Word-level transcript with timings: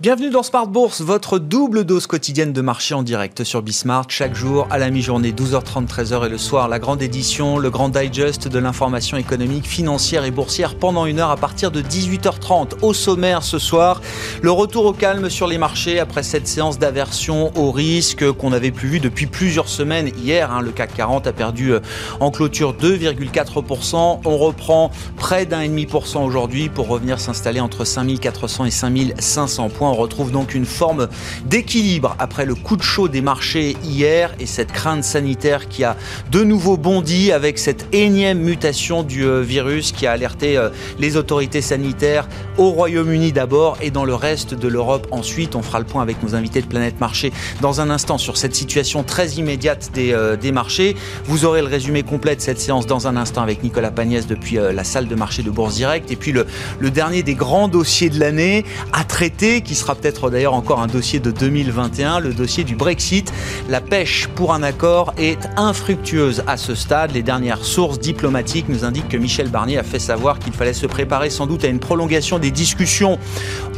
Bienvenue 0.00 0.30
dans 0.30 0.42
Smart 0.42 0.66
Bourse, 0.66 1.02
votre 1.02 1.38
double 1.38 1.84
dose 1.84 2.06
quotidienne 2.06 2.54
de 2.54 2.62
marché 2.62 2.94
en 2.94 3.02
direct 3.02 3.44
sur 3.44 3.60
Bismart, 3.60 4.06
chaque 4.08 4.34
jour 4.34 4.66
à 4.70 4.78
la 4.78 4.88
mi-journée, 4.88 5.30
12h30, 5.30 5.86
13h 5.86 6.24
et 6.24 6.30
le 6.30 6.38
soir, 6.38 6.68
la 6.68 6.78
grande 6.78 7.02
édition, 7.02 7.58
le 7.58 7.68
grand 7.68 7.90
digest 7.90 8.48
de 8.48 8.58
l'information 8.58 9.18
économique, 9.18 9.66
financière 9.66 10.24
et 10.24 10.30
boursière 10.30 10.76
pendant 10.76 11.04
une 11.04 11.18
heure 11.18 11.28
à 11.28 11.36
partir 11.36 11.70
de 11.70 11.82
18h30. 11.82 12.80
Au 12.80 12.94
sommaire 12.94 13.42
ce 13.42 13.58
soir, 13.58 14.00
le 14.40 14.50
retour 14.50 14.86
au 14.86 14.94
calme 14.94 15.28
sur 15.28 15.46
les 15.46 15.58
marchés 15.58 16.00
après 16.00 16.22
cette 16.22 16.48
séance 16.48 16.78
d'aversion 16.78 17.52
au 17.54 17.70
risque 17.70 18.32
qu'on 18.32 18.48
n'avait 18.48 18.70
plus 18.70 18.88
vu 18.88 19.00
depuis 19.00 19.26
plusieurs 19.26 19.68
semaines. 19.68 20.10
Hier, 20.16 20.50
hein, 20.50 20.62
le 20.62 20.70
CAC 20.70 20.94
40 20.94 21.26
a 21.26 21.34
perdu 21.34 21.74
euh, 21.74 21.80
en 22.20 22.30
clôture 22.30 22.72
2,4%. 22.72 24.20
On 24.24 24.38
reprend 24.38 24.90
près 25.18 25.44
d'un 25.44 25.66
demi 25.66 25.84
pour 25.84 26.06
cent 26.06 26.24
aujourd'hui 26.24 26.70
pour 26.70 26.88
revenir 26.88 27.20
s'installer 27.20 27.60
entre 27.60 27.84
5400 27.84 28.64
et 28.64 28.70
5500 28.70 29.68
points 29.68 29.89
on 29.90 29.94
retrouve 29.94 30.30
donc 30.30 30.54
une 30.54 30.64
forme 30.64 31.08
d'équilibre 31.44 32.14
après 32.18 32.46
le 32.46 32.54
coup 32.54 32.76
de 32.76 32.82
chaud 32.82 33.08
des 33.08 33.20
marchés 33.20 33.76
hier 33.84 34.32
et 34.38 34.46
cette 34.46 34.72
crainte 34.72 35.04
sanitaire 35.04 35.68
qui 35.68 35.84
a 35.84 35.96
de 36.30 36.44
nouveau 36.44 36.76
bondi 36.76 37.32
avec 37.32 37.58
cette 37.58 37.86
énième 37.92 38.38
mutation 38.38 39.02
du 39.02 39.24
euh, 39.24 39.40
virus 39.42 39.92
qui 39.92 40.06
a 40.06 40.12
alerté 40.12 40.56
euh, 40.56 40.70
les 40.98 41.16
autorités 41.16 41.60
sanitaires 41.60 42.28
au 42.56 42.70
Royaume-Uni 42.70 43.32
d'abord 43.32 43.78
et 43.80 43.90
dans 43.90 44.04
le 44.04 44.14
reste 44.14 44.54
de 44.54 44.68
l'Europe 44.68 45.08
ensuite. 45.10 45.56
On 45.56 45.62
fera 45.62 45.80
le 45.80 45.86
point 45.86 46.02
avec 46.02 46.22
nos 46.22 46.34
invités 46.34 46.60
de 46.60 46.66
Planète 46.66 47.00
Marché 47.00 47.32
dans 47.60 47.80
un 47.80 47.90
instant 47.90 48.18
sur 48.18 48.36
cette 48.36 48.54
situation 48.54 49.02
très 49.02 49.30
immédiate 49.30 49.90
des, 49.92 50.12
euh, 50.12 50.36
marchés. 50.52 50.96
Vous 51.24 51.44
aurez 51.44 51.60
le 51.60 51.68
résumé 51.68 52.02
complet 52.02 52.34
de 52.34 52.40
cette 52.40 52.58
séance 52.60 52.86
dans 52.86 53.06
un 53.06 53.16
instant 53.16 53.42
avec 53.42 53.62
Nicolas 53.62 53.90
Pagnès 53.90 54.26
depuis 54.26 54.56
la 54.56 54.82
salle 54.84 55.06
de 55.06 55.14
marché 55.14 55.42
de 55.42 55.50
Bourse 55.50 55.74
Direct 55.76 56.10
et 56.10 56.16
puis 56.16 56.32
le, 56.32 56.46
le 56.80 56.90
dernier 56.90 57.22
des 57.22 57.34
grands 57.34 57.68
dossiers 57.68 58.10
de 58.10 58.18
l'année 58.18 58.64
à 58.92 59.04
traiter 59.04 59.60
qui 59.60 59.74
sera 59.80 59.94
peut-être 59.94 60.30
d'ailleurs 60.30 60.54
encore 60.54 60.80
un 60.80 60.86
dossier 60.86 61.20
de 61.20 61.30
2021, 61.30 62.20
le 62.20 62.34
dossier 62.34 62.64
du 62.64 62.76
Brexit. 62.76 63.32
La 63.68 63.80
pêche 63.80 64.28
pour 64.34 64.52
un 64.52 64.62
accord 64.62 65.14
est 65.16 65.38
infructueuse 65.56 66.42
à 66.46 66.56
ce 66.56 66.74
stade. 66.74 67.12
Les 67.12 67.22
dernières 67.22 67.64
sources 67.64 67.98
diplomatiques 67.98 68.68
nous 68.68 68.84
indiquent 68.84 69.08
que 69.08 69.16
Michel 69.16 69.48
Barnier 69.48 69.78
a 69.78 69.82
fait 69.82 69.98
savoir 69.98 70.38
qu'il 70.38 70.52
fallait 70.52 70.74
se 70.74 70.86
préparer 70.86 71.30
sans 71.30 71.46
doute 71.46 71.64
à 71.64 71.68
une 71.68 71.78
prolongation 71.78 72.38
des 72.38 72.50
discussions 72.50 73.18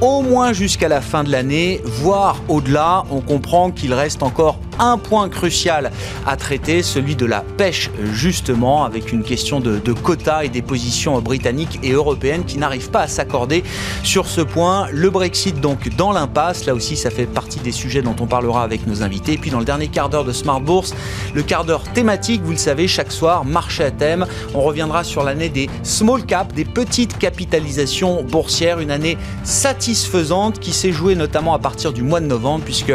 au 0.00 0.22
moins 0.22 0.52
jusqu'à 0.52 0.88
la 0.88 1.00
fin 1.00 1.22
de 1.22 1.30
l'année, 1.30 1.80
voire 1.84 2.36
au-delà. 2.48 3.04
On 3.10 3.20
comprend 3.20 3.70
qu'il 3.70 3.94
reste 3.94 4.22
encore 4.22 4.58
un 4.82 4.98
point 4.98 5.28
crucial 5.28 5.92
à 6.26 6.36
traiter, 6.36 6.82
celui 6.82 7.14
de 7.14 7.24
la 7.24 7.40
pêche 7.40 7.90
justement, 8.12 8.84
avec 8.84 9.12
une 9.12 9.22
question 9.22 9.60
de, 9.60 9.80
quotas 9.92 10.42
et 10.42 10.48
des 10.48 10.62
positions 10.62 11.20
britanniques 11.20 11.78
et 11.82 11.92
européennes 11.92 12.44
qui 12.44 12.58
n'arrivent 12.58 12.90
pas 12.90 13.02
à 13.02 13.06
s'accorder 13.06 13.62
sur 14.02 14.26
ce 14.26 14.40
point. 14.40 14.88
Le 14.90 15.08
Brexit 15.10 15.60
donc 15.60 15.88
dans 15.96 16.12
l'impasse, 16.12 16.66
là 16.66 16.74
aussi 16.74 16.96
ça 16.96 17.10
fait 17.10 17.26
partie 17.26 17.60
des 17.60 17.70
sujets 17.72 18.02
dont 18.02 18.16
on 18.20 18.26
parlera 18.26 18.64
avec 18.64 18.86
nos 18.86 19.02
invités. 19.02 19.34
Et 19.34 19.38
puis 19.38 19.50
dans 19.50 19.60
le 19.60 19.64
dernier 19.64 19.88
quart 19.88 20.08
d'heure 20.08 20.24
de 20.24 20.32
Smart 20.32 20.60
Bourse, 20.60 20.94
le 21.34 21.42
quart 21.42 21.64
d'heure 21.64 21.84
thématique, 21.84 22.42
vous 22.42 22.52
le 22.52 22.56
savez, 22.56 22.88
chaque 22.88 23.12
soir, 23.12 23.44
marché 23.44 23.84
à 23.84 23.90
thème. 23.90 24.26
On 24.54 24.62
reviendra 24.62 25.04
sur 25.04 25.22
l'année 25.22 25.48
des 25.48 25.70
small 25.84 26.24
caps, 26.24 26.54
des 26.54 26.64
petites 26.64 27.18
capitalisations 27.18 28.24
boursières, 28.24 28.80
une 28.80 28.90
année 28.90 29.16
satisfaisante 29.44 30.58
qui 30.58 30.72
s'est 30.72 30.92
jouée 30.92 31.14
notamment 31.14 31.54
à 31.54 31.58
partir 31.58 31.92
du 31.92 32.02
mois 32.02 32.20
de 32.20 32.26
novembre, 32.26 32.64
puisque 32.64 32.94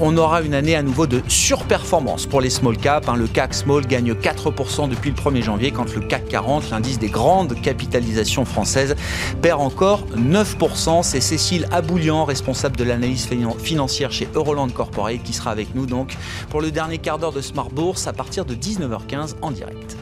on 0.00 0.16
aura 0.16 0.42
une 0.42 0.54
année 0.54 0.74
à 0.74 0.82
nouveau 0.82 1.06
de 1.06 1.11
surperformance 1.28 2.26
pour 2.26 2.40
les 2.40 2.50
small 2.50 2.76
caps. 2.76 3.08
Hein. 3.08 3.16
Le 3.16 3.26
CAC 3.26 3.54
Small 3.54 3.86
gagne 3.86 4.12
4% 4.12 4.88
depuis 4.88 5.10
le 5.10 5.16
1er 5.16 5.42
janvier, 5.42 5.70
quand 5.70 5.94
le 5.94 6.00
CAC 6.00 6.28
40, 6.28 6.70
l'indice 6.70 6.98
des 6.98 7.08
grandes 7.08 7.60
capitalisations 7.60 8.44
françaises, 8.44 8.94
perd 9.42 9.60
encore 9.60 10.06
9%. 10.16 11.02
C'est 11.02 11.20
Cécile 11.20 11.66
Aboulian, 11.72 12.24
responsable 12.24 12.76
de 12.76 12.84
l'analyse 12.84 13.28
financière 13.58 14.12
chez 14.12 14.28
Euroland 14.34 14.68
Corporate, 14.68 15.22
qui 15.22 15.32
sera 15.32 15.50
avec 15.50 15.74
nous 15.74 15.86
donc 15.86 16.16
pour 16.50 16.60
le 16.60 16.70
dernier 16.70 16.98
quart 16.98 17.18
d'heure 17.18 17.32
de 17.32 17.40
Smart 17.40 17.70
Bourse 17.70 18.06
à 18.06 18.12
partir 18.12 18.44
de 18.44 18.54
19h15 18.54 19.34
en 19.42 19.50
direct. 19.50 19.96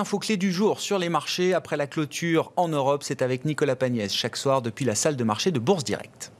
Infos 0.00 0.18
clés 0.18 0.38
du 0.38 0.50
jour 0.50 0.80
sur 0.80 0.98
les 0.98 1.10
marchés 1.10 1.52
après 1.52 1.76
la 1.76 1.86
clôture 1.86 2.52
en 2.56 2.68
Europe, 2.68 3.02
c'est 3.04 3.20
avec 3.22 3.44
Nicolas 3.44 3.76
Pagnès 3.76 4.12
chaque 4.12 4.36
soir 4.36 4.62
depuis 4.62 4.86
la 4.86 4.94
salle 4.94 5.14
de 5.14 5.24
marché 5.24 5.52
de 5.52 5.58
Bourse 5.58 5.84
Directe. 5.84 6.32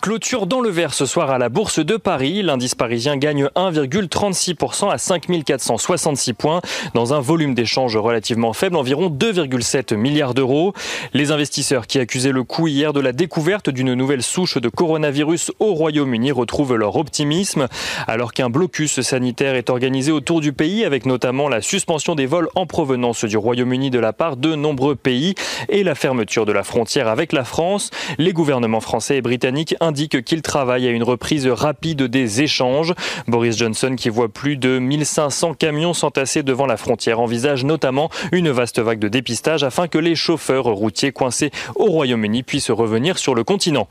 Clôture 0.00 0.46
dans 0.46 0.60
le 0.60 0.68
vert 0.68 0.92
ce 0.92 1.06
soir 1.06 1.30
à 1.30 1.38
la 1.38 1.48
Bourse 1.48 1.78
de 1.78 1.96
Paris. 1.96 2.42
L'indice 2.42 2.74
parisien 2.74 3.16
gagne 3.16 3.46
1,36% 3.56 4.90
à 4.90 4.98
5466 4.98 6.32
points 6.34 6.60
dans 6.94 7.14
un 7.14 7.20
volume 7.20 7.54
d'échange 7.54 7.96
relativement 7.96 8.52
faible, 8.52 8.76
environ 8.76 9.08
2,7 9.08 9.94
milliards 9.94 10.34
d'euros. 10.34 10.74
Les 11.12 11.30
investisseurs 11.30 11.86
qui 11.86 11.98
accusaient 11.98 12.32
le 12.32 12.44
coup 12.44 12.66
hier 12.66 12.92
de 12.92 13.00
la 13.00 13.12
découverte 13.12 13.70
d'une 13.70 13.94
nouvelle 13.94 14.22
souche 14.22 14.58
de 14.58 14.68
coronavirus 14.68 15.52
au 15.58 15.72
Royaume-Uni 15.74 16.32
retrouvent 16.32 16.74
leur 16.74 16.96
optimisme 16.96 17.68
alors 18.06 18.32
qu'un 18.32 18.50
blocus 18.50 19.00
sanitaire 19.00 19.54
est 19.54 19.70
organisé 19.70 20.12
autour 20.12 20.40
du 20.40 20.52
pays 20.52 20.84
avec 20.84 21.06
notamment 21.06 21.48
la 21.48 21.62
suspension 21.62 22.14
des 22.14 22.26
vols 22.26 22.48
en 22.56 22.66
provenance 22.66 23.24
du 23.24 23.36
Royaume-Uni 23.36 23.90
de 23.90 23.98
la 23.98 24.12
part 24.12 24.36
de 24.36 24.54
nombreux 24.54 24.96
pays 24.96 25.34
et 25.68 25.82
la 25.82 25.94
fermeture 25.94 26.44
de 26.44 26.52
la 26.52 26.62
frontière 26.62 27.08
avec 27.08 27.32
la 27.32 27.44
France. 27.44 27.90
Les 28.18 28.32
gouvernements 28.32 28.80
français 28.80 29.16
et 29.16 29.22
britanniques 29.22 29.43
indique 29.44 30.24
qu'il 30.24 30.42
travaille 30.42 30.86
à 30.86 30.90
une 30.90 31.02
reprise 31.02 31.46
rapide 31.46 32.02
des 32.02 32.42
échanges. 32.42 32.94
Boris 33.28 33.56
Johnson, 33.56 33.94
qui 33.96 34.08
voit 34.08 34.28
plus 34.28 34.56
de 34.56 34.78
1500 34.78 35.54
camions 35.54 35.94
s'entasser 35.94 36.42
devant 36.42 36.66
la 36.66 36.76
frontière, 36.76 37.20
envisage 37.20 37.64
notamment 37.64 38.10
une 38.32 38.50
vaste 38.50 38.80
vague 38.80 38.98
de 38.98 39.08
dépistage 39.08 39.64
afin 39.64 39.88
que 39.88 39.98
les 39.98 40.14
chauffeurs 40.14 40.64
routiers 40.64 41.12
coincés 41.12 41.50
au 41.76 41.86
Royaume-Uni 41.86 42.42
puissent 42.42 42.70
revenir 42.70 43.18
sur 43.18 43.34
le 43.34 43.44
continent. 43.44 43.88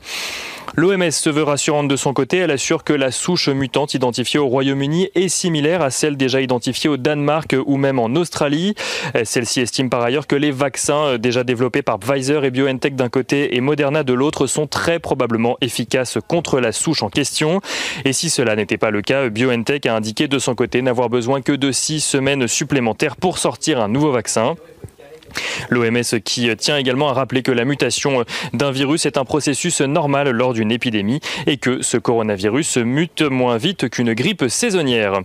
L'OMS 0.76 1.12
se 1.12 1.30
veut 1.30 1.44
rassurante 1.44 1.86
de 1.86 1.94
son 1.94 2.12
côté. 2.12 2.38
Elle 2.38 2.50
assure 2.50 2.82
que 2.82 2.92
la 2.92 3.12
souche 3.12 3.48
mutante 3.48 3.94
identifiée 3.94 4.40
au 4.40 4.48
Royaume-Uni 4.48 5.08
est 5.14 5.28
similaire 5.28 5.82
à 5.82 5.90
celle 5.90 6.16
déjà 6.16 6.40
identifiée 6.40 6.90
au 6.90 6.96
Danemark 6.96 7.54
ou 7.66 7.76
même 7.76 8.00
en 8.00 8.06
Australie. 8.16 8.74
Celle-ci 9.22 9.60
estime 9.60 9.88
par 9.88 10.02
ailleurs 10.02 10.26
que 10.26 10.34
les 10.34 10.50
vaccins 10.50 11.16
déjà 11.16 11.44
développés 11.44 11.82
par 11.82 12.00
Pfizer 12.00 12.44
et 12.44 12.50
BioNTech 12.50 12.96
d'un 12.96 13.08
côté 13.08 13.56
et 13.56 13.60
Moderna 13.60 14.02
de 14.02 14.12
l'autre 14.12 14.48
sont 14.48 14.66
très 14.66 14.98
probablement 14.98 15.56
efficaces 15.60 16.18
contre 16.26 16.58
la 16.58 16.72
souche 16.72 17.04
en 17.04 17.08
question. 17.08 17.60
Et 18.04 18.12
si 18.12 18.28
cela 18.28 18.56
n'était 18.56 18.76
pas 18.76 18.90
le 18.90 19.00
cas, 19.00 19.28
BioNTech 19.28 19.86
a 19.86 19.94
indiqué 19.94 20.26
de 20.26 20.40
son 20.40 20.56
côté 20.56 20.82
n'avoir 20.82 21.08
besoin 21.08 21.40
que 21.40 21.52
de 21.52 21.70
six 21.70 22.00
semaines 22.00 22.48
supplémentaires 22.48 23.14
pour 23.14 23.38
sortir 23.38 23.80
un 23.80 23.88
nouveau 23.88 24.10
vaccin. 24.10 24.56
L'OMS 25.70 26.20
qui 26.24 26.54
tient 26.56 26.76
également 26.76 27.08
à 27.08 27.12
rappeler 27.12 27.42
que 27.42 27.52
la 27.52 27.64
mutation 27.64 28.24
d'un 28.52 28.70
virus 28.70 29.06
est 29.06 29.18
un 29.18 29.24
processus 29.24 29.80
normal 29.80 30.30
lors 30.30 30.52
d'une 30.52 30.72
épidémie 30.72 31.20
et 31.46 31.56
que 31.56 31.82
ce 31.82 31.96
coronavirus 31.96 32.78
mute 32.78 33.22
moins 33.22 33.56
vite 33.56 33.88
qu'une 33.88 34.14
grippe 34.14 34.44
saisonnière. 34.48 35.20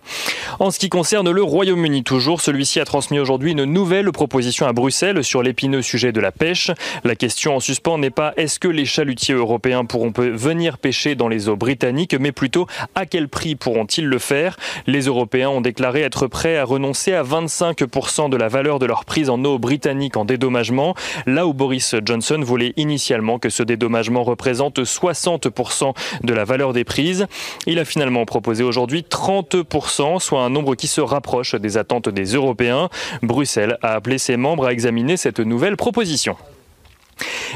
En 0.59 0.71
ce 0.71 0.79
qui 0.79 0.89
concerne 0.89 1.29
le 1.29 1.43
Royaume-Uni 1.43 2.03
toujours, 2.03 2.41
celui-ci 2.41 2.79
a 2.79 2.85
transmis 2.85 3.19
aujourd'hui 3.19 3.51
une 3.51 3.65
nouvelle 3.65 4.11
proposition 4.11 4.67
à 4.67 4.73
Bruxelles 4.73 5.23
sur 5.23 5.43
l'épineux 5.43 5.81
sujet 5.81 6.11
de 6.11 6.19
la 6.19 6.31
pêche. 6.31 6.71
La 7.03 7.15
question 7.15 7.55
en 7.55 7.59
suspens 7.59 7.97
n'est 7.97 8.09
pas 8.09 8.33
est-ce 8.37 8.59
que 8.59 8.67
les 8.67 8.85
chalutiers 8.85 9.35
européens 9.35 9.85
pourront 9.85 10.11
venir 10.15 10.77
pêcher 10.77 11.15
dans 11.15 11.27
les 11.27 11.49
eaux 11.49 11.55
britanniques, 11.55 12.15
mais 12.19 12.31
plutôt 12.31 12.67
à 12.95 13.05
quel 13.05 13.27
prix 13.27 13.55
pourront-ils 13.55 14.07
le 14.07 14.19
faire? 14.19 14.57
Les 14.87 15.01
Européens 15.01 15.49
ont 15.49 15.61
déclaré 15.61 16.01
être 16.01 16.27
prêts 16.27 16.57
à 16.57 16.65
renoncer 16.65 17.13
à 17.13 17.23
25% 17.23 18.29
de 18.29 18.37
la 18.37 18.47
valeur 18.47 18.79
de 18.79 18.85
leur 18.85 19.05
prise 19.05 19.29
en 19.29 19.43
eau 19.43 19.59
britannique 19.59 19.98
en 20.15 20.25
dédommagement, 20.25 20.95
là 21.25 21.45
où 21.45 21.53
Boris 21.53 21.95
Johnson 22.05 22.39
voulait 22.41 22.73
initialement 22.77 23.39
que 23.39 23.49
ce 23.49 23.63
dédommagement 23.63 24.23
représente 24.23 24.79
60% 24.79 25.93
de 26.23 26.33
la 26.33 26.45
valeur 26.45 26.73
des 26.73 26.83
prises. 26.83 27.27
Il 27.67 27.79
a 27.79 27.85
finalement 27.85 28.25
proposé 28.25 28.63
aujourd'hui 28.63 29.05
30%, 29.09 30.19
soit 30.19 30.41
un 30.41 30.49
nombre 30.49 30.75
qui 30.75 30.87
se 30.87 31.01
rapproche 31.01 31.55
des 31.55 31.77
attentes 31.77 32.09
des 32.09 32.33
Européens. 32.33 32.89
Bruxelles 33.21 33.77
a 33.81 33.93
appelé 33.93 34.17
ses 34.17 34.37
membres 34.37 34.67
à 34.67 34.73
examiner 34.73 35.17
cette 35.17 35.39
nouvelle 35.39 35.77
proposition. 35.77 36.35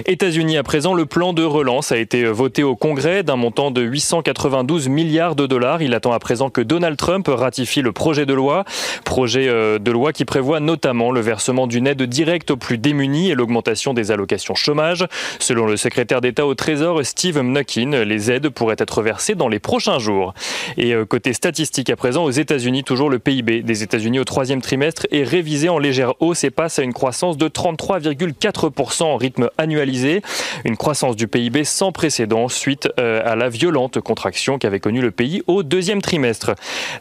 États-Unis 0.06 0.58
à 0.58 0.64
présent, 0.64 0.94
le 0.94 1.06
plan 1.06 1.34
de 1.34 1.44
relance 1.44 1.92
a 1.92 1.98
été 1.98 2.26
voté 2.26 2.64
au 2.64 2.76
Congrès 2.76 3.24
d'un 3.24 3.36
montant 3.36 3.72
de 3.72 3.82
892 3.82 4.90
milliards 4.90 5.36
de 5.36 5.46
dollars. 5.46 5.82
Il 5.82 5.94
attend 5.94 6.12
à 6.12 6.20
présent 6.20 6.50
que 6.50 6.62
Donald 6.62 6.98
Trump 6.98 7.28
ratifie 7.30 7.82
le 7.82 7.92
projet 7.92 8.26
de 8.26 8.34
loi, 8.34 8.66
projet 9.06 9.48
euh, 9.48 9.80
de 9.80 9.92
loi 9.92 10.14
qui 10.14 10.26
prévoit 10.26 10.60
notamment 10.60 11.12
le 11.12 11.22
versement 11.22 11.68
d'une 11.68 11.88
aide 11.88 12.04
directe 12.04 12.52
aux 12.52 12.58
plus 12.58 12.78
démunis 12.78 13.32
et 13.32 13.36
l'augmentation 13.36 13.94
des 13.94 14.12
allocations 14.12 14.56
chômage. 14.56 15.06
Selon 15.40 15.66
le 15.66 15.78
secrétaire 15.78 16.22
d'État 16.22 16.46
au 16.46 16.56
Trésor 16.56 17.06
Steve 17.06 17.42
Mnuchin, 17.42 18.04
les 18.04 18.32
aides 18.32 18.50
pourraient 18.50 18.76
être 18.80 19.02
versées 19.02 19.36
dans 19.36 19.48
les 19.48 19.60
prochains 19.60 20.00
jours. 20.00 20.34
Et 20.78 20.94
euh, 20.94 21.06
côté 21.06 21.34
statistique 21.34 21.90
à 21.90 21.96
présent, 21.96 22.24
aux 22.24 22.32
États-Unis, 22.32 22.84
toujours 22.84 23.10
le 23.10 23.20
PIB 23.20 23.62
des 23.62 23.84
États-Unis 23.84 24.20
au 24.20 24.24
troisième 24.24 24.62
trimestre 24.62 25.08
est 25.12 25.24
révisé 25.24 25.70
en 25.70 25.80
légère 25.80 26.14
hausse 26.20 26.44
et 26.44 26.52
passe 26.52 26.80
à 26.80 26.84
une 26.84 26.94
croissance 26.94 27.38
de 27.38 27.48
33,4% 27.48 29.04
en 29.04 29.18
rythme 29.18 29.50
annualisé. 29.58 30.22
Une 30.66 30.78
croissance 30.78 31.16
du 31.16 31.28
PIB 31.28 31.64
sans 31.64 31.92
précédent 31.92 32.48
suite 32.48 32.90
euh, 33.00 33.22
à 33.26 33.36
la 33.36 33.50
violente 33.50 34.00
contraction 34.00 34.58
qu'avait 34.58 34.80
connue 34.80 35.02
le 35.02 35.12
pays 35.12 35.44
au 35.48 35.64
deuxième 35.64 36.02
trimestre. 36.02 36.52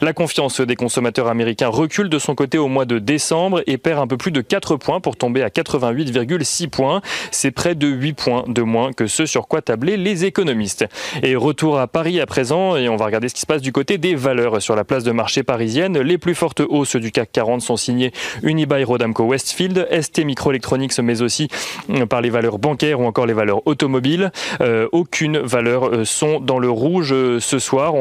La 0.00 0.12
confiance 0.12 0.60
des 0.60 0.76
consommateurs 0.76 1.28
américains 1.28 1.68
recule 1.68 2.08
de 2.08 2.18
son 2.18 2.34
côté 2.34 2.58
au 2.58 2.68
mois 2.68 2.84
de 2.84 2.98
décembre 2.98 3.62
et 3.66 3.78
perd 3.78 4.00
un 4.00 4.06
peu 4.06 4.16
plus 4.16 4.32
de 4.32 4.40
4 4.40 4.76
points 4.76 5.00
pour 5.00 5.16
tomber 5.16 5.42
à 5.42 5.48
88,6 5.48 6.68
points. 6.68 7.00
C'est 7.30 7.50
près 7.50 7.74
de 7.74 7.86
8 7.86 8.12
points 8.12 8.44
de 8.48 8.62
moins 8.62 8.92
que 8.92 9.06
ce 9.06 9.26
sur 9.26 9.48
quoi 9.48 9.62
tablaient 9.62 9.96
les 9.96 10.24
économistes. 10.24 10.84
Et 11.22 11.36
retour 11.36 11.78
à 11.78 11.86
Paris 11.86 12.20
à 12.20 12.26
présent 12.26 12.76
et 12.76 12.88
on 12.88 12.96
va 12.96 13.06
regarder 13.06 13.28
ce 13.28 13.34
qui 13.34 13.40
se 13.40 13.46
passe 13.46 13.62
du 13.62 13.72
côté 13.72 13.98
des 13.98 14.14
valeurs 14.14 14.60
sur 14.60 14.76
la 14.76 14.84
place 14.84 15.04
de 15.04 15.12
marché 15.12 15.42
parisienne. 15.42 15.98
Les 15.98 16.18
plus 16.18 16.34
fortes 16.34 16.62
hausses 16.68 16.96
du 16.96 17.12
CAC 17.12 17.30
40 17.32 17.60
sont 17.62 17.76
signées 17.76 18.12
Unibail 18.42 18.84
Rodamco 18.84 19.24
Westfield, 19.24 19.88
ST 20.00 20.24
Microelectronics 20.24 20.98
mais 21.00 21.22
aussi 21.22 21.48
euh, 21.90 22.06
par 22.06 22.20
les 22.20 22.30
valeurs 22.30 22.41
bancaires 22.50 23.00
ou 23.00 23.04
encore 23.04 23.26
les 23.26 23.32
valeurs 23.32 23.66
automobiles. 23.66 24.30
Euh, 24.60 24.88
aucune 24.92 25.38
valeur 25.38 25.88
euh, 25.88 26.04
sont 26.04 26.40
dans 26.40 26.58
le 26.58 26.70
rouge 26.70 27.12
euh, 27.12 27.40
ce 27.40 27.58
soir 27.58 27.94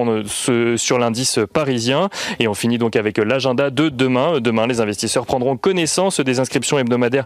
sur 0.77 0.99
l'indice 0.99 1.39
parisien. 1.53 2.09
Et 2.39 2.47
on 2.47 2.53
finit 2.53 2.77
donc 2.77 2.95
avec 2.95 3.17
l'agenda 3.17 3.69
de 3.69 3.89
demain. 3.89 4.39
Demain, 4.39 4.67
les 4.67 4.81
investisseurs 4.81 5.25
prendront 5.25 5.57
connaissance 5.57 6.19
des 6.19 6.39
inscriptions 6.39 6.79
hebdomadaires 6.79 7.25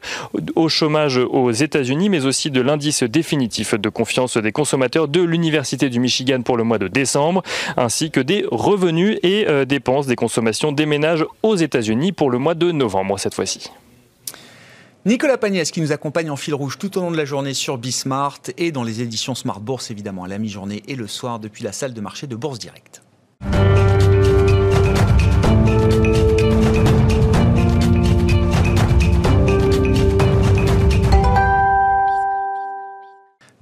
au 0.56 0.69
chômage 0.69 1.17
aux 1.17 1.51
États-Unis, 1.51 2.09
mais 2.09 2.25
aussi 2.25 2.51
de 2.51 2.62
l'indice 2.62 3.03
définitif 3.03 3.75
de 3.75 3.89
confiance 3.89 4.38
des 4.38 4.51
consommateurs 4.51 5.07
de 5.07 5.21
l'Université 5.21 5.89
du 5.89 6.00
Michigan 6.00 6.41
pour 6.41 6.57
le 6.57 6.63
mois 6.63 6.79
de 6.79 6.88
décembre, 6.88 7.44
ainsi 7.77 8.12
que 8.12 8.19
des 8.19 8.45
revenus 8.51 9.17
et 9.23 9.45
dépenses 9.65 10.07
des 10.07 10.15
consommations 10.15 10.71
des 10.71 10.85
ménages 10.85 11.25
aux 11.44 11.56
États-Unis 11.56 12.12
pour 12.12 12.29
le 12.29 12.38
mois 12.38 12.56
de 12.56 12.71
novembre 12.71 13.19
cette 13.19 13.35
fois-ci. 13.35 13.69
Nicolas 15.07 15.37
Pagnès 15.37 15.69
qui 15.69 15.81
nous 15.81 15.91
accompagne 15.91 16.31
en 16.31 16.35
fil 16.35 16.55
rouge 16.55 16.79
tout 16.79 16.97
au 16.97 17.01
long 17.01 17.11
de 17.11 17.17
la 17.17 17.25
journée 17.25 17.53
sur 17.53 17.77
Bismart 17.77 18.39
et 18.57 18.71
dans 18.71 18.83
les 18.83 19.03
éditions 19.03 19.35
Smart 19.35 19.59
Bourse 19.59 19.91
évidemment 19.91 20.23
à 20.23 20.27
la 20.27 20.39
mi-journée 20.39 20.81
et 20.87 20.95
le 20.95 21.05
soir 21.05 21.39
depuis 21.39 21.63
la 21.63 21.71
salle 21.71 21.93
de 21.93 22.01
marché 22.01 22.25
de 22.25 22.35
Bourse 22.35 22.57
Direct. 22.57 23.03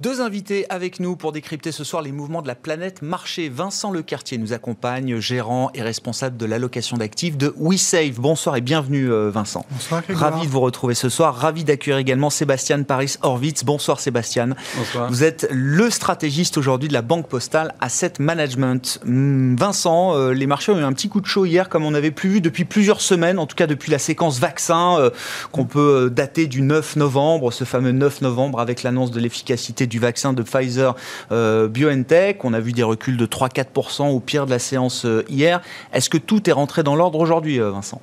Deux 0.04 0.20
invités 0.20 0.66
avec 0.68 1.00
nous 1.00 1.16
pour 1.16 1.32
décrypter 1.32 1.72
ce 1.72 1.82
soir 1.82 2.02
les 2.02 2.12
mouvements 2.12 2.42
de 2.42 2.46
la 2.46 2.54
planète 2.54 3.00
marché. 3.00 3.48
Vincent 3.48 3.90
Lecartier 3.90 4.36
nous 4.36 4.52
accompagne, 4.52 5.18
gérant 5.18 5.70
et 5.72 5.80
responsable 5.80 6.36
de 6.36 6.44
l'allocation 6.44 6.98
d'actifs 6.98 7.38
de 7.38 7.54
WeSave. 7.56 8.20
Bonsoir 8.20 8.56
et 8.56 8.60
bienvenue 8.60 9.10
euh, 9.10 9.30
Vincent. 9.30 9.64
Bonsoir. 9.70 10.02
Ravi 10.10 10.46
de 10.46 10.52
vous 10.52 10.60
retrouver 10.60 10.92
ce 10.92 11.08
soir. 11.08 11.34
Ravi 11.34 11.64
d'accueillir 11.64 11.96
également 11.96 12.28
Sébastien 12.28 12.82
Paris 12.82 13.14
Horvitz. 13.22 13.64
Bonsoir 13.64 13.98
Sébastien. 13.98 14.50
Bonsoir. 14.76 15.08
Vous 15.08 15.24
êtes 15.24 15.48
le 15.50 15.88
stratégiste 15.88 16.58
aujourd'hui 16.58 16.90
de 16.90 16.92
la 16.92 17.00
Banque 17.00 17.26
Postale 17.26 17.74
Asset 17.80 18.12
Management. 18.18 19.00
Hum, 19.06 19.56
Vincent, 19.56 20.14
euh, 20.18 20.34
les 20.34 20.46
marchés 20.46 20.70
ont 20.70 20.78
eu 20.78 20.84
un 20.84 20.92
petit 20.92 21.08
coup 21.08 21.22
de 21.22 21.26
chaud 21.26 21.46
hier 21.46 21.70
comme 21.70 21.82
on 21.86 21.92
n'avait 21.92 22.10
plus 22.10 22.28
vu 22.28 22.40
depuis 22.42 22.66
plusieurs 22.66 23.00
semaines, 23.00 23.38
en 23.38 23.46
tout 23.46 23.56
cas 23.56 23.66
depuis 23.66 23.90
la 23.90 23.98
séquence 23.98 24.38
vaccin 24.38 24.98
euh, 24.98 25.08
qu'on 25.50 25.64
peut 25.64 26.10
dater 26.14 26.46
du 26.46 26.60
9 26.60 26.96
novembre, 26.96 27.50
ce 27.52 27.64
fameux 27.64 27.92
9 27.92 28.20
novembre 28.20 28.60
avec 28.60 28.82
l'annonce 28.82 29.10
de 29.10 29.18
l'efficacité 29.18 29.86
du 29.86 29.93
vaccin 29.98 30.32
de 30.32 30.42
Pfizer 30.42 30.94
euh, 31.32 31.68
BioNTech. 31.68 32.44
On 32.44 32.52
a 32.52 32.60
vu 32.60 32.72
des 32.72 32.82
reculs 32.82 33.16
de 33.16 33.26
3-4% 33.26 34.08
au 34.10 34.20
pire 34.20 34.46
de 34.46 34.50
la 34.50 34.58
séance 34.58 35.04
euh, 35.04 35.24
hier. 35.28 35.60
Est-ce 35.92 36.10
que 36.10 36.18
tout 36.18 36.48
est 36.48 36.52
rentré 36.52 36.82
dans 36.82 36.96
l'ordre 36.96 37.18
aujourd'hui, 37.18 37.60
euh, 37.60 37.70
Vincent? 37.70 38.00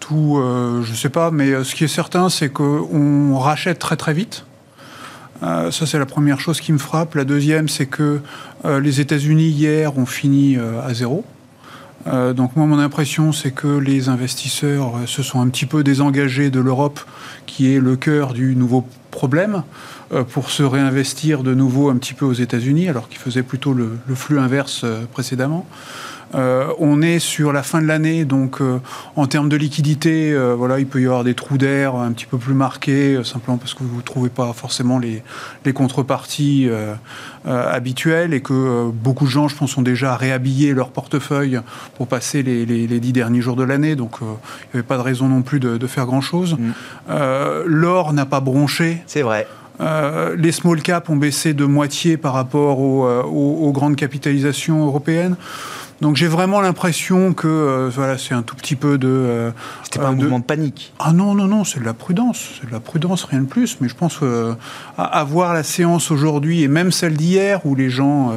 Tout, 0.00 0.40
je 0.40 0.90
ne 0.90 0.96
sais 0.96 1.10
pas, 1.10 1.30
mais 1.30 1.62
ce 1.64 1.74
qui 1.74 1.84
est 1.84 1.88
certain, 1.88 2.30
c'est 2.30 2.48
qu'on 2.48 3.36
rachète 3.36 3.78
très 3.78 3.96
très 3.96 4.14
vite. 4.14 4.46
Ça, 5.42 5.70
c'est 5.70 5.98
la 5.98 6.06
première 6.06 6.40
chose 6.40 6.62
qui 6.62 6.72
me 6.72 6.78
frappe. 6.78 7.14
La 7.14 7.24
deuxième, 7.24 7.68
c'est 7.68 7.84
que 7.84 8.20
les 8.64 9.00
États-Unis, 9.00 9.48
hier, 9.48 9.98
ont 9.98 10.06
fini 10.06 10.56
à 10.56 10.94
zéro. 10.94 11.24
Euh, 12.06 12.32
donc 12.32 12.56
moi, 12.56 12.66
mon 12.66 12.78
impression, 12.78 13.32
c'est 13.32 13.50
que 13.50 13.66
les 13.66 14.08
investisseurs 14.08 14.96
euh, 14.96 15.06
se 15.06 15.22
sont 15.22 15.40
un 15.40 15.48
petit 15.48 15.66
peu 15.66 15.82
désengagés 15.82 16.50
de 16.50 16.60
l'Europe, 16.60 17.00
qui 17.46 17.74
est 17.74 17.80
le 17.80 17.96
cœur 17.96 18.32
du 18.32 18.54
nouveau 18.54 18.86
problème, 19.10 19.64
euh, 20.12 20.22
pour 20.22 20.50
se 20.50 20.62
réinvestir 20.62 21.42
de 21.42 21.54
nouveau 21.54 21.90
un 21.90 21.96
petit 21.96 22.14
peu 22.14 22.24
aux 22.24 22.32
États-Unis, 22.32 22.88
alors 22.88 23.08
qu'ils 23.08 23.18
faisaient 23.18 23.42
plutôt 23.42 23.72
le, 23.72 23.98
flux 24.14 24.38
inverse 24.38 24.84
précédemment. 25.12 25.66
Euh, 26.34 26.66
on 26.78 27.00
est 27.00 27.18
sur 27.20 27.52
la 27.52 27.62
fin 27.62 27.80
de 27.80 27.86
l'année, 27.86 28.24
donc 28.26 28.60
euh, 28.60 28.80
en 29.16 29.26
termes 29.26 29.48
de 29.48 29.56
liquidité, 29.56 30.30
euh, 30.32 30.54
voilà, 30.54 30.78
il 30.78 30.86
peut 30.86 31.00
y 31.00 31.06
avoir 31.06 31.24
des 31.24 31.34
trous 31.34 31.56
d'air 31.56 31.94
un 31.94 32.12
petit 32.12 32.26
peu 32.26 32.36
plus 32.36 32.52
marqués, 32.54 33.18
simplement 33.24 33.56
parce 33.56 33.72
que 33.74 33.82
vous 33.82 33.96
ne 33.96 34.02
trouvez 34.02 34.28
pas 34.28 34.52
forcément 34.52 34.98
les, 34.98 35.22
les 35.64 35.72
contreparties 35.72 36.68
habituelles 37.46 38.34
et 38.34 38.40
que 38.40 38.90
beaucoup 38.90 39.24
de 39.24 39.30
gens, 39.30 39.48
je 39.48 39.56
pense, 39.56 39.76
ont 39.78 39.82
déjà 39.82 40.16
réhabillé 40.16 40.74
leur 40.74 40.90
portefeuille 40.90 41.60
pour 41.96 42.06
passer 42.08 42.42
les, 42.42 42.66
les- 42.66 42.86
les 42.86 43.00
dix 43.00 43.12
derniers 43.12 43.40
jours 43.40 43.56
de 43.56 43.64
l'année, 43.64 43.96
donc 43.96 44.16
il 44.20 44.26
n'y 44.26 44.30
avait 44.74 44.82
pas 44.82 44.96
de 44.96 45.02
raison 45.02 45.28
non 45.28 45.42
plus 45.42 45.60
de, 45.60 45.76
de 45.78 45.86
faire 45.86 46.06
grand-chose. 46.06 46.56
Mm. 46.58 46.72
L'or 47.64 48.12
n'a 48.12 48.26
pas 48.26 48.40
bronché. 48.40 49.02
C'est 49.06 49.22
vrai. 49.22 49.46
Euh, 49.80 50.34
les 50.36 50.50
small 50.50 50.82
caps 50.82 51.08
ont 51.08 51.16
baissé 51.16 51.54
de 51.54 51.64
moitié 51.64 52.16
par 52.16 52.32
rapport 52.32 52.80
aux, 52.80 53.06
aux- 53.06 53.66
aux 53.68 53.72
grandes 53.72 53.94
capitalisations 53.96 54.84
européennes. 54.84 55.36
Donc 56.00 56.14
j'ai 56.14 56.28
vraiment 56.28 56.60
l'impression 56.60 57.32
que 57.34 57.48
euh, 57.48 57.90
voilà, 57.92 58.18
c'est 58.18 58.32
un 58.34 58.42
tout 58.42 58.54
petit 58.54 58.76
peu 58.76 58.98
de... 58.98 59.08
euh, 59.08 59.50
C'était 59.82 59.98
pas 59.98 60.06
un 60.06 60.12
euh, 60.12 60.14
de- 60.14 60.20
mouvement 60.22 60.38
de 60.38 60.44
panique. 60.44 60.92
Ah 61.00 61.12
non, 61.12 61.34
non, 61.34 61.46
non, 61.48 61.64
c'est 61.64 61.80
de 61.80 61.84
la 61.84 61.94
prudence. 61.94 62.50
C'est 62.60 62.68
de 62.68 62.72
la 62.72 62.78
prudence, 62.80 63.24
rien 63.24 63.40
de 63.40 63.46
plus. 63.48 63.78
Mais 63.80 63.88
je 63.88 63.96
pense 63.96 64.18
euh, 64.22 64.54
à, 64.96 65.04
à 65.04 65.24
voir 65.24 65.54
la 65.54 65.64
séance 65.64 66.10
aujourd'hui 66.12 66.62
et 66.62 66.68
même 66.68 66.92
celle 66.92 67.16
d'hier 67.16 67.66
où 67.66 67.74
les 67.74 67.90
gens 67.90 68.32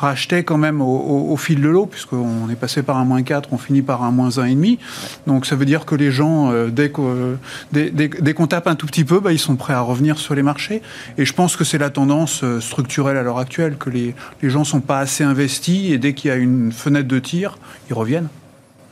rachetaient 0.00 0.44
quand 0.44 0.56
même 0.56 0.80
au, 0.80 1.36
fil 1.36 1.60
de 1.60 1.68
l'eau, 1.68 1.86
puisqu'on 1.86 2.48
est 2.50 2.56
passé 2.56 2.82
par 2.82 2.96
un 2.96 3.04
moins 3.04 3.22
4, 3.22 3.50
on 3.52 3.58
finit 3.58 3.82
par 3.82 4.02
un 4.02 4.10
moins 4.10 4.30
1,5. 4.30 4.78
Donc 5.26 5.44
ça 5.46 5.56
veut 5.56 5.66
dire 5.66 5.84
que 5.84 5.94
les 5.94 6.10
gens, 6.10 6.50
euh, 6.50 6.68
dès 6.68 6.90
qu'on 6.90 7.14
euh, 7.14 7.34
dès, 7.72 7.90
dès- 7.90 8.08
dès 8.08 8.34
tape 8.34 8.66
un 8.66 8.74
tout 8.74 8.86
petit 8.86 9.04
peu, 9.04 9.20
bah, 9.20 9.32
ils 9.32 9.38
sont 9.38 9.56
prêts 9.56 9.74
à 9.74 9.80
revenir 9.82 10.18
sur 10.18 10.34
les 10.34 10.42
marchés. 10.42 10.80
Et 11.18 11.24
je 11.24 11.32
pense 11.34 11.56
que 11.56 11.64
c'est 11.64 11.78
la 11.78 11.90
tendance 11.90 12.42
euh, 12.42 12.60
structurelle 12.60 13.18
à 13.18 13.22
l'heure 13.22 13.38
actuelle, 13.38 13.76
que 13.76 13.90
les, 13.90 14.14
les 14.42 14.50
gens 14.50 14.64
sont 14.64 14.80
pas 14.80 14.98
assez 14.98 15.22
investis 15.22 15.92
et 15.92 15.98
dès 15.98 16.14
qu'il 16.14 16.30
y 16.30 16.32
a 16.32 16.36
une 16.36 16.72
fenêtre 16.72 17.08
de 17.08 17.18
tir, 17.18 17.58
ils 17.90 17.94
reviennent. 17.94 18.28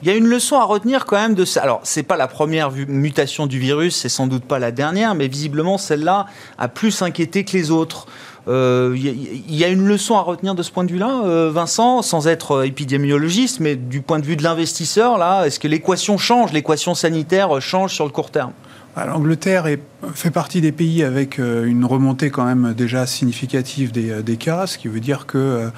Il 0.03 0.07
y 0.07 0.13
a 0.13 0.15
une 0.15 0.29
leçon 0.29 0.57
à 0.57 0.65
retenir 0.65 1.07
quand 1.07 1.17
même 1.17 1.35
de 1.35 1.45
ça. 1.45 1.61
Alors, 1.61 1.81
c'est 1.83 2.05
pas 2.05 2.17
la 2.17 2.29
première 2.29 2.71
mutation 2.71 3.49
du 3.49 3.59
virus, 3.59 3.97
c'est 3.97 4.09
sans 4.09 4.29
doute 4.29 4.45
pas 4.45 4.61
la 4.61 4.71
dernière, 4.71 5.17
mais 5.17 5.27
visiblement 5.27 5.77
celle-là 5.77 6.27
a 6.57 6.69
plus 6.69 7.03
inquiété 7.03 7.45
que 7.45 7.57
les 7.57 7.73
autres. 7.73 8.07
Euh, 8.49 8.93
Il 8.97 9.05
y, 9.05 9.09
a- 9.09 9.13
il 9.49 9.57
y 9.57 9.65
a 9.65 9.69
une 9.69 9.85
leçon 9.87 10.17
à 10.17 10.23
retenir 10.23 10.55
de 10.55 10.63
ce 10.63 10.71
point 10.71 10.85
de 10.85 10.91
vue-là, 10.91 11.23
euh, 11.25 11.51
Vincent, 11.53 12.01
sans 12.03 12.29
être 12.29 12.53
euh, 12.53 12.67
épidémiologiste, 12.67 13.61
mais 13.61 13.77
du 13.77 14.01
point 14.01 14.19
de 14.19 14.25
vue 14.25 14.37
de 14.37 14.43
l'investisseur, 14.43 15.19
là, 15.19 15.45
est-ce 15.45 15.59
que 15.61 15.69
l'équation 15.69 16.17
change, 16.19 16.53
l'équation 16.53 16.95
sanitaire 16.95 17.57
euh, 17.57 17.61
change 17.61 17.95
sur 17.95 18.05
le 18.05 18.11
court 18.11 18.31
terme? 18.31 18.53
Ah, 18.97 19.05
L'Angleterre 19.07 19.67
est- 19.67 19.81
fait 20.15 20.31
partie 20.31 20.61
des 20.61 20.73
pays 20.73 21.03
avec 21.03 21.39
euh, 21.39 21.65
une 21.65 21.85
remontée 21.85 22.31
quand 22.31 22.45
même 22.45 22.73
déjà 22.73 23.07
significative 23.07 23.91
des, 23.91 24.11
euh, 24.11 24.37
cas, 24.39 24.67
ce 24.67 24.79
qui 24.79 24.87
veut 24.89 25.01
dire 25.01 25.27
que 25.27 25.71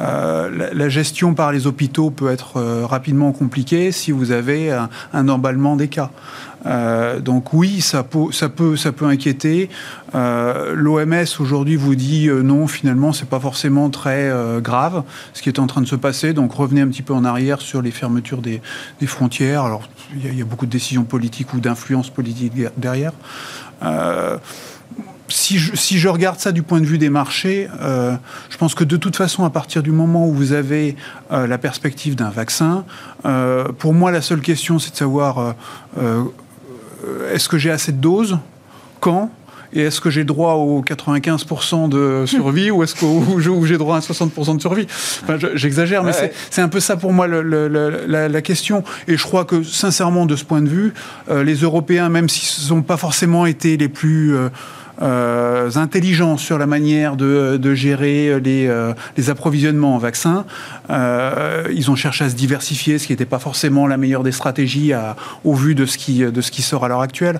euh, 0.00 0.70
la, 0.74 0.88
gestion 0.88 1.34
par 1.34 1.52
les 1.52 1.66
hôpitaux 1.66 2.10
peut 2.10 2.30
être 2.30 2.60
rapidement 2.84 3.32
compliquée 3.32 3.92
si 3.92 4.10
vous 4.10 4.32
avez 4.32 4.72
un, 4.72 5.28
emballement 5.28 5.76
des 5.76 5.88
cas. 5.88 6.10
Donc 7.20 7.52
oui, 7.52 7.80
ça 7.80 8.02
peut, 8.02 8.30
inquiéter. 9.02 9.68
L'OMS 10.14 11.26
aujourd'hui 11.38 11.76
vous 11.76 11.94
dit 11.94 12.28
non, 12.28 12.66
finalement, 12.66 13.12
c'est 13.12 13.28
pas 13.28 13.38
forcément 13.38 13.90
très 13.90 14.32
grave 14.62 15.04
ce 15.34 15.42
qui 15.42 15.50
est 15.50 15.58
en 15.58 15.66
train 15.66 15.82
de 15.82 15.86
se 15.86 15.96
passer. 15.96 16.32
Donc 16.32 16.52
revenez 16.52 16.80
un 16.80 16.88
petit 16.88 17.02
peu 17.02 17.12
en 17.12 17.24
arrière 17.24 17.60
sur 17.60 17.82
les 17.82 17.90
fermetures 17.90 18.40
des, 18.40 18.60
frontières. 19.06 19.64
Alors 19.64 19.82
il 20.16 20.34
y, 20.34 20.38
y 20.38 20.42
a 20.42 20.44
beaucoup 20.44 20.66
de 20.66 20.72
décisions 20.72 21.04
politiques 21.04 21.52
ou 21.54 21.60
d'influence 21.60 22.10
politique 22.10 22.52
derrière. 22.76 23.12
Euh, 23.82 24.38
si 25.28 25.58
je, 25.58 26.08
regarde 26.08 26.38
ça 26.38 26.52
du 26.52 26.62
point 26.62 26.80
de 26.80 26.86
vue 26.86 26.96
des 26.96 27.10
marchés, 27.10 27.68
euh, 27.80 28.16
je 28.48 28.56
pense 28.56 28.74
que 28.74 28.84
de 28.84 28.96
toute 28.96 29.14
façon, 29.14 29.44
à 29.44 29.50
partir 29.50 29.82
du 29.82 29.90
moment 29.90 30.26
où 30.26 30.32
vous 30.32 30.52
avez 30.52 30.96
euh, 31.32 31.46
la 31.46 31.58
perspective 31.58 32.14
d'un 32.14 32.30
vaccin, 32.30 32.84
pour 33.78 33.92
moi, 33.92 34.10
la 34.10 34.22
seule 34.22 34.40
question, 34.40 34.78
c'est 34.78 34.92
de 34.92 34.96
savoir 34.96 35.54
est-ce 37.32 37.48
que 37.48 37.58
j'ai 37.58 37.70
assez 37.70 37.92
de 37.92 37.98
doses? 37.98 38.38
Quand? 39.00 39.30
Et 39.72 39.82
est-ce 39.82 40.00
que 40.00 40.10
j'ai 40.10 40.24
droit 40.24 40.54
aux 40.54 40.82
95% 40.82 41.88
de 41.88 42.24
survie 42.26 42.70
ou 42.70 42.82
est-ce 42.82 42.94
que 42.94 43.66
j'ai 43.66 43.78
droit 43.78 43.96
à 43.96 44.00
60% 44.00 44.56
de 44.56 44.60
survie? 44.60 44.86
J'exagère, 45.54 46.02
mais 46.02 46.12
c'est 46.50 46.62
un 46.62 46.68
peu 46.68 46.80
ça 46.80 46.96
pour 46.96 47.12
moi 47.12 47.26
la, 47.28 48.42
question. 48.42 48.84
Et 49.08 49.16
je 49.16 49.22
crois 49.22 49.44
que 49.44 49.62
sincèrement, 49.62 50.24
de 50.24 50.36
ce 50.36 50.44
point 50.44 50.62
de 50.62 50.68
vue, 50.68 50.94
euh, 51.28 51.42
les 51.42 51.56
Européens, 51.56 52.08
même 52.08 52.28
s'ils 52.28 52.72
n'ont 52.72 52.82
pas 52.82 52.96
forcément 52.96 53.46
été 53.46 53.76
les 53.76 53.88
plus... 53.88 54.34
Euh, 54.34 54.48
euh, 55.00 55.70
intelligents 55.76 56.36
sur 56.36 56.58
la 56.58 56.66
manière 56.66 57.14
de, 57.14 57.74
gérer 57.74 58.40
les, 58.40 58.68
les, 59.16 59.30
approvisionnements 59.30 59.94
en 59.94 59.98
vaccins. 59.98 60.44
ils 60.90 61.88
ont 61.88 61.94
cherché 61.94 62.24
à 62.24 62.30
se 62.30 62.34
diversifier, 62.34 62.98
ce 62.98 63.06
qui 63.06 63.12
n'était 63.12 63.24
pas 63.24 63.38
forcément 63.38 63.86
la 63.86 63.96
meilleure 63.96 64.24
des 64.24 64.32
stratégies 64.32 64.90
au 65.44 65.54
vu 65.54 65.76
de 65.76 65.86
ce 65.86 65.98
qui, 65.98 66.24
de 66.24 66.40
ce 66.40 66.50
qui 66.50 66.62
sort 66.62 66.84
à 66.84 66.88
l'heure 66.88 67.02
actuelle. 67.02 67.38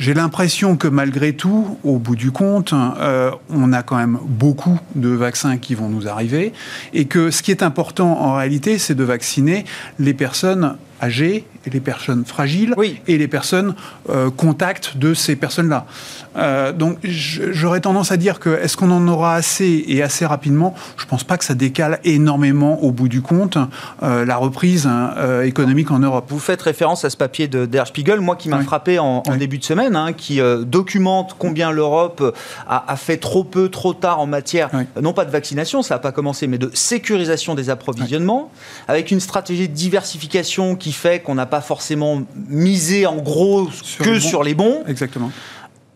J'ai 0.00 0.14
l'impression 0.14 0.78
que 0.78 0.88
malgré 0.88 1.34
tout, 1.34 1.76
au 1.84 1.98
bout 1.98 2.16
du 2.16 2.30
compte, 2.30 2.72
euh, 2.72 3.30
on 3.50 3.70
a 3.74 3.82
quand 3.82 3.98
même 3.98 4.18
beaucoup 4.24 4.80
de 4.94 5.10
vaccins 5.10 5.58
qui 5.58 5.74
vont 5.74 5.90
nous 5.90 6.08
arriver 6.08 6.54
et 6.94 7.04
que 7.04 7.30
ce 7.30 7.42
qui 7.42 7.50
est 7.50 7.62
important 7.62 8.18
en 8.18 8.34
réalité, 8.34 8.78
c'est 8.78 8.94
de 8.94 9.04
vacciner 9.04 9.66
les 9.98 10.14
personnes 10.14 10.78
âgées, 11.00 11.44
et 11.66 11.70
les 11.70 11.80
personnes 11.80 12.24
fragiles 12.24 12.74
et 13.06 13.18
les 13.18 13.28
personnes 13.28 13.74
euh, 14.08 14.30
contacts 14.30 14.96
de 14.96 15.14
ces 15.14 15.36
personnes-là. 15.36 15.86
Euh, 16.36 16.72
donc 16.72 16.98
j'aurais 17.02 17.80
tendance 17.80 18.12
à 18.12 18.16
dire 18.16 18.38
que 18.38 18.50
est-ce 18.62 18.76
qu'on 18.76 18.90
en 18.90 19.06
aura 19.08 19.34
assez 19.34 19.84
et 19.88 20.02
assez 20.02 20.24
rapidement? 20.24 20.74
Je 20.96 21.04
ne 21.04 21.08
pense 21.08 21.24
pas 21.24 21.36
que 21.36 21.44
ça 21.44 21.54
décale 21.54 21.98
énormément 22.04 22.82
au 22.82 22.92
bout 22.92 23.08
du 23.08 23.20
compte 23.20 23.58
euh, 24.02 24.24
la 24.24 24.36
reprise 24.36 24.86
hein, 24.86 25.14
euh, 25.16 25.42
économique 25.42 25.90
en 25.90 25.98
Europe. 25.98 26.26
Vous 26.28 26.38
faites 26.38 26.62
référence 26.62 27.04
à 27.04 27.10
ce 27.10 27.16
papier 27.16 27.48
de 27.48 27.66
Der 27.66 27.86
Spiegel, 27.86 28.20
moi 28.20 28.36
qui 28.36 28.48
m'a 28.48 28.62
frappé 28.62 28.98
en, 28.98 29.22
début 29.38 29.58
de 29.58 29.64
semaine, 29.64 29.96
hein, 29.96 30.12
qui 30.12 30.40
documente 30.66 31.36
combien 31.38 31.70
l'Europe 31.70 32.36
a, 32.68 32.96
fait 32.96 33.16
trop 33.16 33.44
peu, 33.44 33.68
trop 33.68 33.94
tard 33.94 34.20
en 34.20 34.26
matière, 34.26 34.70
non 35.00 35.12
pas 35.12 35.24
de 35.24 35.30
vaccination, 35.30 35.82
ça 35.82 35.94
n'a 35.94 35.98
pas 35.98 36.12
commencé, 36.12 36.46
mais 36.46 36.58
de 36.58 36.70
sécurisation 36.74 37.54
des 37.54 37.70
approvisionnements, 37.70 38.50
avec 38.86 39.10
une 39.10 39.20
stratégie 39.20 39.68
de 39.68 39.74
diversification 39.74 40.76
qui 40.76 40.89
fait 40.92 41.20
qu'on 41.20 41.34
n'a 41.34 41.46
pas 41.46 41.60
forcément 41.60 42.22
misé 42.48 43.06
en 43.06 43.16
gros 43.16 43.68
que 43.98 44.18
sur 44.18 44.42
les 44.42 44.54
bons. 44.54 44.82
Exactement 44.86 45.30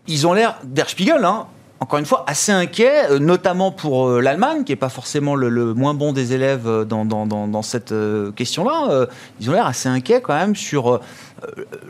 ils 0.07 0.27
ont 0.27 0.33
l'air, 0.33 0.59
Der 0.63 0.89
Spiegel, 0.89 1.23
hein, 1.25 1.47
encore 1.79 1.99
une 1.99 2.05
fois, 2.05 2.23
assez 2.27 2.51
inquiets, 2.51 3.11
euh, 3.11 3.19
notamment 3.19 3.71
pour 3.71 4.07
euh, 4.07 4.21
l'Allemagne, 4.21 4.63
qui 4.63 4.71
n'est 4.71 4.77
pas 4.77 4.89
forcément 4.89 5.35
le, 5.35 5.73
moins 5.73 5.93
bon 5.93 6.13
des 6.13 6.33
élèves 6.33 6.67
euh, 6.67 6.85
dans, 6.85 7.05
dans, 7.05 7.25
dans, 7.25 7.61
cette 7.61 7.93
question-là. 8.35 9.07
Ils 9.39 9.49
ont 9.49 9.53
l'air 9.53 9.67
assez 9.67 9.89
inquiets 9.89 10.21
quand 10.21 10.35
même 10.35 10.55
sur 10.55 11.01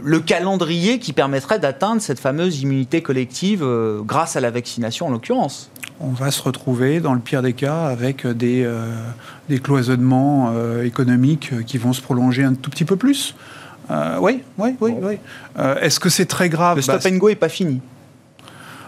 le 0.02 0.20
calendrier 0.20 1.00
qui 1.00 1.14
permettrait 1.14 1.60
d'atteindre 1.60 2.02
cette 2.02 2.20
fameuse 2.20 2.62
immunité 2.62 3.02
collective 3.02 3.66
grâce 4.04 4.36
à 4.36 4.42
la 4.42 4.52
vaccination 4.52 5.08
en 5.08 5.10
l'occurrence. 5.10 5.70
On 6.00 6.10
va 6.10 6.32
se 6.32 6.42
retrouver, 6.42 7.00
dans 7.00 7.14
le 7.14 7.20
pire 7.20 7.42
des 7.42 7.54
cas, 7.54 7.86
avec 7.86 8.28
des, 8.28 8.70
des 9.48 9.60
cloisonnements 9.60 10.52
économiques 10.84 11.54
qui 11.66 11.78
vont 11.78 11.94
se 11.94 12.02
prolonger 12.02 12.44
un 12.44 12.54
tout 12.54 12.70
petit 12.70 12.86
peu 12.86 12.98
plus. 12.98 13.34
oui, 13.90 14.44
oui, 14.58 14.76
oui. 14.82 14.94
oui. 15.02 15.18
Est-ce 15.82 16.00
que 16.00 16.10
c'est 16.10 16.26
très 16.26 16.50
grave? 16.50 16.78
Le 16.78 16.82
stop 16.82 17.02
bah, 17.02 17.10
and 17.12 17.18
go 17.18 17.30
n'est 17.30 17.36
pas 17.36 17.50
fini. 17.50 17.82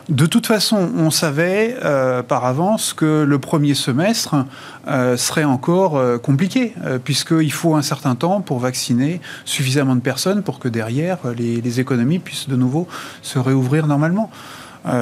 De 0.10 0.26
toute 0.26 0.48
façon, 0.48 0.90
on 0.96 1.12
savait 1.12 1.76
euh, 1.84 2.24
par 2.24 2.46
avance 2.46 2.94
que 2.94 3.26
le 3.28 3.40
premier 3.40 3.74
semestre 3.74 4.46
euh, 4.88 5.18
serait 5.18 5.44
encore 5.44 5.98
euh, 5.98 6.18
compliqué, 6.18 6.74
puisqu'il 7.04 7.52
faut 7.52 7.76
un 7.76 7.82
certain 7.82 8.16
temps 8.16 8.40
pour 8.40 8.60
vacciner 8.60 9.20
suffisamment 9.44 9.96
de 9.96 10.02
personnes 10.02 10.44
pour 10.44 10.60
que 10.60 10.70
derrière, 10.70 11.18
les, 11.38 11.80
économies 11.82 12.20
puissent 12.20 12.48
de 12.48 12.56
nouveau 12.56 12.88
se 13.22 13.38
réouvrir 13.38 13.86
normalement. 13.86 14.32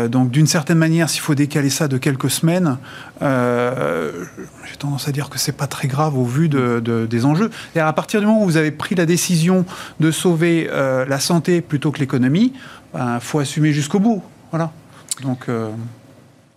Donc 0.09 0.31
d'une 0.31 0.47
certaine 0.47 0.77
manière, 0.77 1.09
s'il 1.09 1.21
faut 1.21 1.35
décaler 1.35 1.69
ça 1.69 1.87
de 1.87 1.97
quelques 1.97 2.29
semaines, 2.29 2.77
j'ai 3.21 4.77
tendance 4.79 5.07
à 5.07 5.11
dire 5.11 5.29
que 5.29 5.37
c'est 5.37 5.55
pas 5.55 5.67
très 5.67 5.87
grave 5.87 6.17
au 6.17 6.25
vu 6.25 6.49
des 6.49 7.25
enjeux. 7.25 7.49
Et 7.75 7.79
à 7.79 7.93
partir 7.93 8.19
du 8.19 8.25
moment 8.25 8.41
où 8.41 8.45
vous 8.45 8.57
avez 8.57 8.71
pris 8.71 8.95
la 8.95 9.05
décision 9.05 9.65
de 9.99 10.11
sauver 10.11 10.69
la 10.71 11.19
santé 11.19 11.61
plutôt 11.61 11.91
que 11.91 11.99
l'économie, 11.99 12.53
il 12.93 12.99
ben, 12.99 13.19
faut 13.19 13.39
assumer 13.39 13.73
jusqu'au 13.73 13.99
bout. 13.99 14.23
Voilà. 14.51 14.71
Donc. 15.23 15.47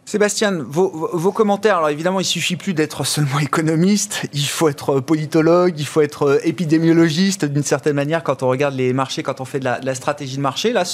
Euh, 0.08 0.18
Sébastien, 0.18 0.64
vos, 0.66 1.32
commentaires. 1.32 1.78
Alors 1.78 1.90
évidemment, 1.90 2.20
il 2.20 2.24
suffit 2.24 2.56
plus 2.56 2.74
d'être 2.74 3.04
seulement 3.04 3.38
économiste. 3.38 4.22
Il 4.32 4.46
faut 4.46 4.68
être 4.68 5.00
politologue, 5.00 5.74
il 5.78 5.86
faut 5.86 6.00
être 6.00 6.22
euh, 6.22 6.38
épidémiologiste 6.44 7.44
d'une 7.44 7.62
certaine 7.62 7.94
manière 7.94 8.22
quand 8.22 8.42
on 8.42 8.48
regarde 8.48 8.74
les 8.74 8.92
marchés, 8.92 9.22
quand 9.22 9.40
on 9.40 9.44
fait 9.44 9.60
de 9.60 9.64
la, 9.64 9.94
stratégie 9.94 10.36
de 10.36 10.42
marché. 10.42 10.72
Là, 10.72 10.84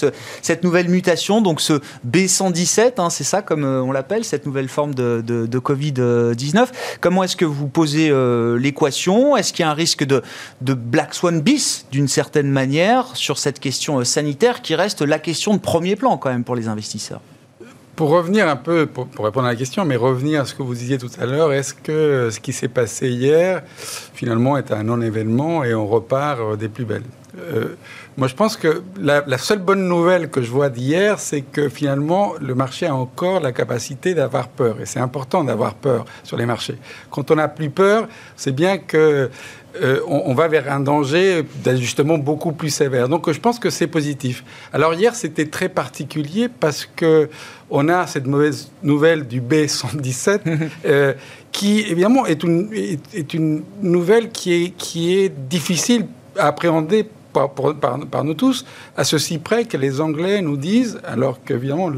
cette 0.43 0.65
nouvelle 0.65 0.89
mutation, 0.89 1.41
donc 1.41 1.61
ce 1.61 1.81
B117, 2.09 2.95
hein, 2.99 3.11
c'est 3.11 3.25
ça 3.25 3.43
comme 3.43 3.65
euh, 3.65 3.83
on 3.83 3.93
l'appelle, 3.93 4.25
cette 4.25 4.47
nouvelle 4.47 4.69
forme 4.69 4.95
de, 4.95 5.23
Covid-19. 5.55 6.67
Comment 7.01 7.25
est-ce 7.25 7.37
que 7.37 7.45
vous 7.45 7.69
posez 7.69 8.13
l'équation? 8.59 9.37
Est-ce 9.37 9.53
qu'il 9.53 9.65
y 9.65 9.67
a 9.67 9.71
un 9.71 9.75
risque 9.75 10.05
de 10.05 10.23
Black 10.75 11.15
Swan 11.15 11.41
bis 11.41 11.87
d'une 11.91 12.09
certaine 12.09 12.51
manière 12.51 13.17
sur 13.17 13.39
cette 13.39 13.61
question 13.61 14.05
sanitaire 14.05 14.63
qui 14.63 14.75
reste 14.75 15.03
la 15.03 15.19
question 15.19 15.55
de 15.55 15.61
premier 15.61 15.97
plan 15.97 16.19
quand 16.19 16.31
même 16.31 16.45
pour 16.45 16.57
les 16.57 16.69
investisseurs? 16.69 17.21
Pour 17.97 18.11
revenir 18.11 18.49
un 18.49 18.57
peu, 18.57 18.87
pour, 18.87 19.07
répondre 19.25 19.47
à 19.47 19.51
la 19.51 19.57
question, 19.57 19.85
mais 19.85 19.97
revenir 19.97 20.43
à 20.43 20.45
ce 20.45 20.55
que 20.55 20.63
vous 20.63 20.75
disiez 20.75 20.99
tout 20.99 21.11
à 21.19 21.27
l'heure, 21.27 21.53
est-ce 21.53 21.75
que 21.75 22.29
ce 22.31 22.41
qui 22.41 22.53
s'est 22.53 22.69
passé 22.69 23.09
hier, 23.09 23.63
finalement, 24.15 24.57
est 24.57 24.73
un 24.73 24.85
non-événement 24.85 25.65
et 25.65 25.75
on 25.75 25.87
repart 25.87 26.41
euh, 26.41 26.57
des 26.57 26.69
plus 26.69 26.85
belles? 26.85 27.05
Euh, 27.39 27.77
Moi, 28.17 28.29
je 28.29 28.35
pense 28.35 28.57
que 28.57 28.83
la, 28.99 29.39
seule 29.39 29.59
bonne 29.59 29.89
nouvelle 29.89 30.31
que 30.31 30.43
je 30.43 30.51
vois 30.51 30.69
d'hier, 30.69 31.19
c'est 31.19 31.43
que 31.43 31.69
finalement, 31.69 32.35
le 32.41 32.55
marché 32.55 32.87
a 32.87 32.95
encore 32.95 33.41
la 33.41 33.53
capacité 33.53 34.15
d'avoir 34.15 34.49
peur. 34.49 34.81
Et 34.81 34.87
c'est 34.87 35.01
important 35.01 35.45
d'avoir 35.45 35.75
peur 35.75 36.05
sur 36.23 36.37
les 36.37 36.47
marchés. 36.47 36.77
Quand 37.11 37.31
on 37.31 37.37
n'a 37.37 37.49
plus 37.49 37.71
peur, 37.71 38.09
c'est 38.37 38.53
bien 38.53 38.79
que 38.79 39.31
euh, 39.83 39.99
on, 40.07 40.35
va 40.35 40.47
vers 40.47 40.73
un 40.73 40.79
danger 40.79 41.45
d'ajustement 41.65 42.17
beaucoup 42.17 42.53
plus 42.53 42.71
sévère. 42.71 43.09
Donc 43.09 43.31
je 43.31 43.41
pense 43.41 43.59
que 43.59 43.71
c'est 43.71 43.89
positif. 43.89 44.45
Alors 44.73 44.95
hier, 44.95 45.17
c'était 45.17 45.47
très 45.47 45.69
particulier 45.69 46.49
parce 46.49 46.87
que 46.87 47.29
on 47.71 47.89
a 47.89 48.07
cette 48.07 48.27
mauvaise 48.27 48.71
nouvelle 48.85 49.27
du 49.27 49.41
B117 49.41 50.41
euh, 50.87 51.15
qui, 51.51 51.81
évidemment, 51.81 52.25
est 52.25 52.45
une, 52.45 52.71
est, 52.73 53.35
une 53.35 53.65
nouvelle 53.83 54.31
qui 54.31 54.53
est, 54.53 54.71
qui 54.77 55.19
est 55.19 55.29
difficile 55.29 56.07
à 56.39 56.49
appréhender 56.49 57.09
par, 57.35 58.25
nous 58.25 58.35
tous, 58.35 58.65
à 58.97 59.05
ceci 59.05 59.39
près 59.39 59.65
que 59.65 59.77
les 59.77 60.01
Anglais 60.01 60.41
nous 60.41 60.57
disent, 60.57 61.01
alors 61.05 61.43
qu'évidemment 61.45 61.91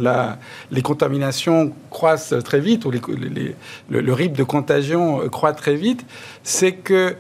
les 0.71 0.83
contaminations 0.83 1.73
croissent 1.90 2.35
très 2.45 2.61
vite, 2.61 2.85
ou 2.85 2.90
le, 2.90 4.12
rythme 4.12 4.35
de 4.35 4.45
contagion 4.45 5.28
croît 5.28 5.52
très 5.52 5.76
vite, 5.76 6.05
c'est 6.43 6.73
que 6.73 7.14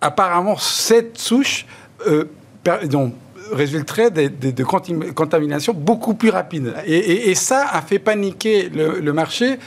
apparemment, 0.00 0.56
cette 0.56 1.18
souche 1.18 1.66
euh, 2.06 2.24
résulterait 3.52 4.10
de, 4.10 4.62
contamination 5.12 5.72
beaucoup 5.72 6.14
plus 6.14 6.30
rapide. 6.30 6.74
Et, 6.86 7.34
ça 7.34 7.66
a 7.70 7.82
fait 7.82 7.98
paniquer 7.98 8.68
le, 8.68 9.12
marché 9.12 9.58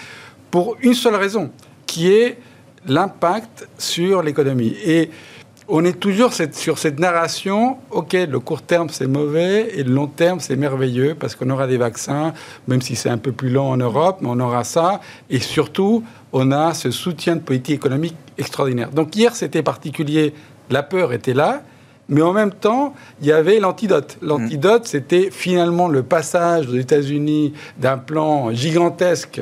pour 0.49 0.77
une 0.81 0.93
seule 0.93 1.15
raison, 1.15 1.51
qui 1.85 2.11
est 2.11 2.37
l'impact 2.87 3.67
sur 3.77 4.21
l'économie. 4.21 4.75
Et 4.85 5.09
on 5.73 5.85
est 5.85 5.97
toujours 5.97 6.33
sur 6.33 6.77
cette 6.77 6.99
narration, 6.99 7.77
ok, 7.91 8.11
le 8.29 8.39
court 8.41 8.61
terme 8.61 8.89
c'est 8.89 9.07
mauvais 9.07 9.71
et 9.73 9.83
le 9.83 9.93
long 9.93 10.07
terme 10.07 10.41
c'est 10.41 10.57
merveilleux 10.57 11.15
parce 11.17 11.33
qu'on 11.33 11.49
aura 11.49 11.65
des 11.65 11.77
vaccins, 11.77 12.33
même 12.67 12.81
si 12.81 12.97
c'est 12.97 13.09
un 13.09 13.17
peu 13.17 13.31
plus 13.31 13.49
lent 13.49 13.69
en 13.69 13.77
Europe, 13.77 14.17
mais 14.19 14.27
on 14.29 14.39
aura 14.41 14.65
ça. 14.65 14.99
Et 15.29 15.39
surtout, 15.39 16.03
on 16.33 16.51
a 16.51 16.73
ce 16.73 16.91
soutien 16.91 17.37
de 17.37 17.41
politique 17.41 17.75
économique 17.75 18.17
extraordinaire. 18.37 18.89
Donc 18.91 19.15
hier, 19.15 19.33
c'était 19.33 19.63
particulier, 19.63 20.33
la 20.69 20.83
peur 20.83 21.13
était 21.13 21.33
là, 21.33 21.63
mais 22.09 22.21
en 22.21 22.33
même 22.33 22.51
temps, 22.51 22.93
il 23.21 23.27
y 23.27 23.31
avait 23.31 23.61
l'antidote. 23.61 24.17
L'antidote, 24.21 24.87
c'était 24.87 25.29
finalement 25.31 25.87
le 25.87 26.03
passage 26.03 26.67
aux 26.67 26.75
États-Unis 26.75 27.53
d'un 27.77 27.97
plan 27.97 28.51
gigantesque. 28.51 29.39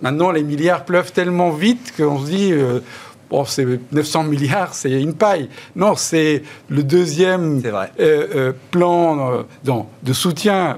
Maintenant, 0.00 0.32
les 0.32 0.42
milliards 0.42 0.84
pleuvent 0.84 1.12
tellement 1.12 1.50
vite 1.50 1.92
qu'on 1.96 2.18
se 2.18 2.26
dit... 2.26 2.52
Euh, 2.52 2.80
bon, 3.32 3.44
c'est 3.44 3.66
900 3.90 4.24
milliards, 4.24 4.74
c'est 4.74 5.00
une 5.00 5.14
paille. 5.14 5.48
Non, 5.74 5.96
c'est 5.96 6.42
le 6.68 6.82
deuxième 6.82 7.62
euh, 7.64 7.86
euh, 7.98 8.52
plan 8.70 9.44
de 10.02 10.12
soutien 10.12 10.76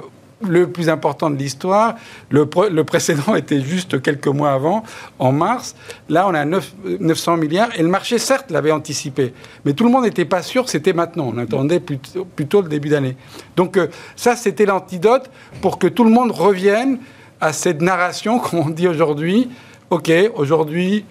le 0.49 0.69
plus 0.71 0.89
important 0.89 1.31
de 1.31 1.37
l'histoire. 1.37 1.95
Le, 2.31 2.45
précédent 2.83 3.35
était 3.37 3.61
juste 3.61 4.01
quelques 4.03 4.29
mois 4.29 4.53
avant, 4.53 4.85
en 5.19 5.33
mars. 5.33 5.75
Là, 6.09 6.27
on 6.29 6.35
a 6.35 6.45
900 6.45 7.37
milliards. 7.37 7.69
Et 7.77 7.83
le 7.83 7.89
marché, 7.89 8.19
certes, 8.19 8.51
l'avait 8.51 8.73
anticipé. 8.73 9.33
Mais 9.65 9.73
tout 9.73 9.85
le 9.85 9.91
monde 9.91 10.05
n'était 10.05 10.25
pas 10.25 10.43
sûr 10.43 10.65
que 10.65 10.71
c'était 10.71 10.93
maintenant. 10.93 11.33
On 11.35 11.39
attendait 11.39 11.81
plutôt, 11.81 12.63
le 12.63 12.69
début 12.69 12.89
d'année. 12.89 13.17
Donc 13.57 13.77
euh, 13.77 13.89
ça, 14.17 14.37
c'était 14.37 14.67
l'antidote 14.67 15.31
pour 15.61 15.79
que 15.79 15.87
tout 15.87 16.05
le 16.05 16.11
monde 16.11 16.31
revienne 16.31 16.99
à 17.41 17.53
cette 17.53 17.81
narration 17.81 18.39
qu'on 18.41 18.71
dit 18.71 18.89
aujourd'hui. 18.89 19.51
OK, 19.91 20.11
aujourd'hui, 20.35 21.05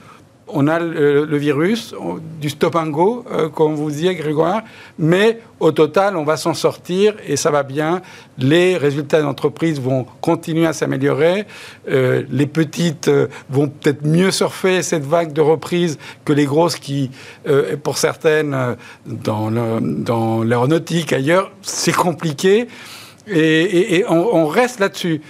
on 0.48 0.68
a 0.68 0.80
le, 0.80 1.38
virus, 1.38 1.96
du 2.40 2.50
stop 2.50 2.76
and 2.76 2.88
go, 2.88 3.26
euh, 3.32 3.50
comme 3.50 3.76
vous 3.76 3.90
disiez, 3.90 4.16
Grégoire, 4.16 4.62
mais 5.00 5.40
au 5.60 5.72
total, 5.72 6.18
on 6.18 6.24
va 6.24 6.38
s'en 6.38 6.54
sortir 6.54 7.16
et 7.26 7.36
ça 7.38 7.50
va 7.50 7.64
bien. 7.64 8.02
Les 8.38 8.78
résultats 8.78 9.22
d'entreprise 9.22 9.80
vont 9.80 10.06
continuer 10.22 10.66
à 10.66 10.74
s'améliorer. 10.74 11.46
Euh, 11.90 12.24
les 12.30 12.46
petites 12.46 13.08
euh, 13.08 13.28
vont 13.50 13.68
peut-être 13.68 14.06
mieux 14.06 14.32
surfer 14.32 14.84
cette 14.84 15.06
vague 15.06 15.34
de 15.34 15.42
reprise 15.42 15.98
que 16.26 16.34
les 16.34 16.46
grosses 16.46 16.76
qui, 16.76 17.12
pour 17.84 17.98
certaines, 17.98 18.76
dans 19.06 20.44
l'aéronautique, 20.44 21.14
ailleurs, 21.14 21.52
c'est 21.62 21.96
compliqué. 21.96 22.68
Et, 23.28 24.04
on 24.10 24.48
reste 24.48 24.80
là-dessus. 24.80 25.22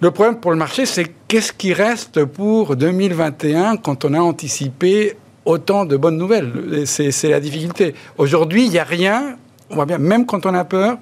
Le 0.00 0.12
problème 0.12 0.36
pour 0.36 0.52
le 0.52 0.56
marché, 0.56 0.86
c'est 0.86 1.06
qu'est-ce 1.26 1.52
qui 1.52 1.72
reste 1.72 2.24
pour 2.24 2.76
2021 2.76 3.78
quand 3.78 4.04
on 4.04 4.14
a 4.14 4.20
anticipé 4.20 5.16
autant 5.44 5.84
de 5.84 5.96
bonnes 5.96 6.16
nouvelles? 6.16 6.84
C'est 6.86 7.28
la 7.28 7.40
difficulté. 7.40 7.94
Aujourd'hui, 8.16 8.66
il 8.66 8.70
n'y 8.70 8.78
a 8.78 8.84
rien. 8.84 9.36
On 9.70 9.74
voit 9.74 9.86
bien, 9.86 9.98
même 9.98 10.24
quand 10.24 10.46
on 10.46 10.54
a 10.54 10.64
peur, 10.64 10.98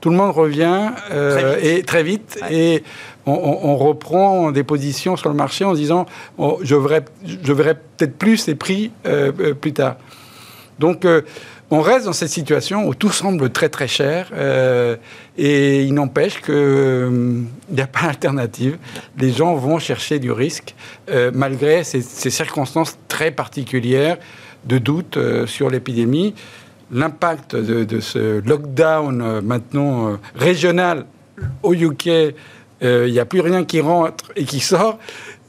tout 0.00 0.08
le 0.08 0.16
monde 0.16 0.30
revient 0.30 0.92
euh, 1.10 1.56
très 1.56 1.76
et 1.76 1.82
très 1.82 2.02
vite 2.02 2.38
et 2.50 2.84
on, 3.26 3.76
reprend 3.76 4.52
des 4.52 4.62
positions 4.62 5.16
sur 5.16 5.28
le 5.28 5.34
marché 5.34 5.66
en 5.66 5.74
se 5.74 5.78
disant 5.78 6.06
oh, 6.38 6.58
je 6.62 6.74
verrai, 6.74 7.02
je 7.24 7.52
verrai 7.52 7.74
peut-être 7.74 8.16
plus 8.16 8.38
ces 8.38 8.54
prix 8.54 8.90
euh, 9.04 9.30
euh, 9.40 9.52
plus 9.52 9.74
tard. 9.74 9.96
Donc 10.78 11.04
on 11.70 11.80
reste 11.80 12.06
dans 12.06 12.12
cette 12.12 12.30
situation 12.30 12.86
où 12.86 12.94
tout 12.94 13.10
semble 13.10 13.50
très 13.50 13.68
très 13.68 13.88
cher 13.88 14.30
euh, 14.32 14.96
et 15.36 15.82
il 15.82 15.92
n'empêche 15.92 16.40
qu'il 16.40 16.54
euh, 16.54 17.42
n'y 17.70 17.80
a 17.80 17.86
pas 17.86 18.06
d'alternative. 18.06 18.78
Les 19.18 19.32
gens 19.32 19.54
vont 19.54 19.78
chercher 19.78 20.18
du 20.18 20.32
risque 20.32 20.74
euh, 21.10 21.30
malgré 21.34 21.84
ces, 21.84 22.00
circonstances 22.02 22.98
très 23.08 23.30
particulières 23.30 24.16
de 24.64 24.78
doute 24.78 25.18
sur 25.46 25.70
l'épidémie. 25.70 26.34
L'impact 26.90 27.54
de, 27.54 28.00
ce 28.00 28.40
lockdown 28.46 29.40
maintenant 29.42 30.18
régional 30.34 31.04
au 31.62 31.74
UK, 31.74 32.06
il 32.80 33.12
n'y 33.12 33.20
a 33.20 33.24
plus 33.24 33.40
rien 33.40 33.64
qui 33.64 33.80
rentre 33.80 34.32
et 34.36 34.44
qui 34.44 34.60
sort, 34.60 34.98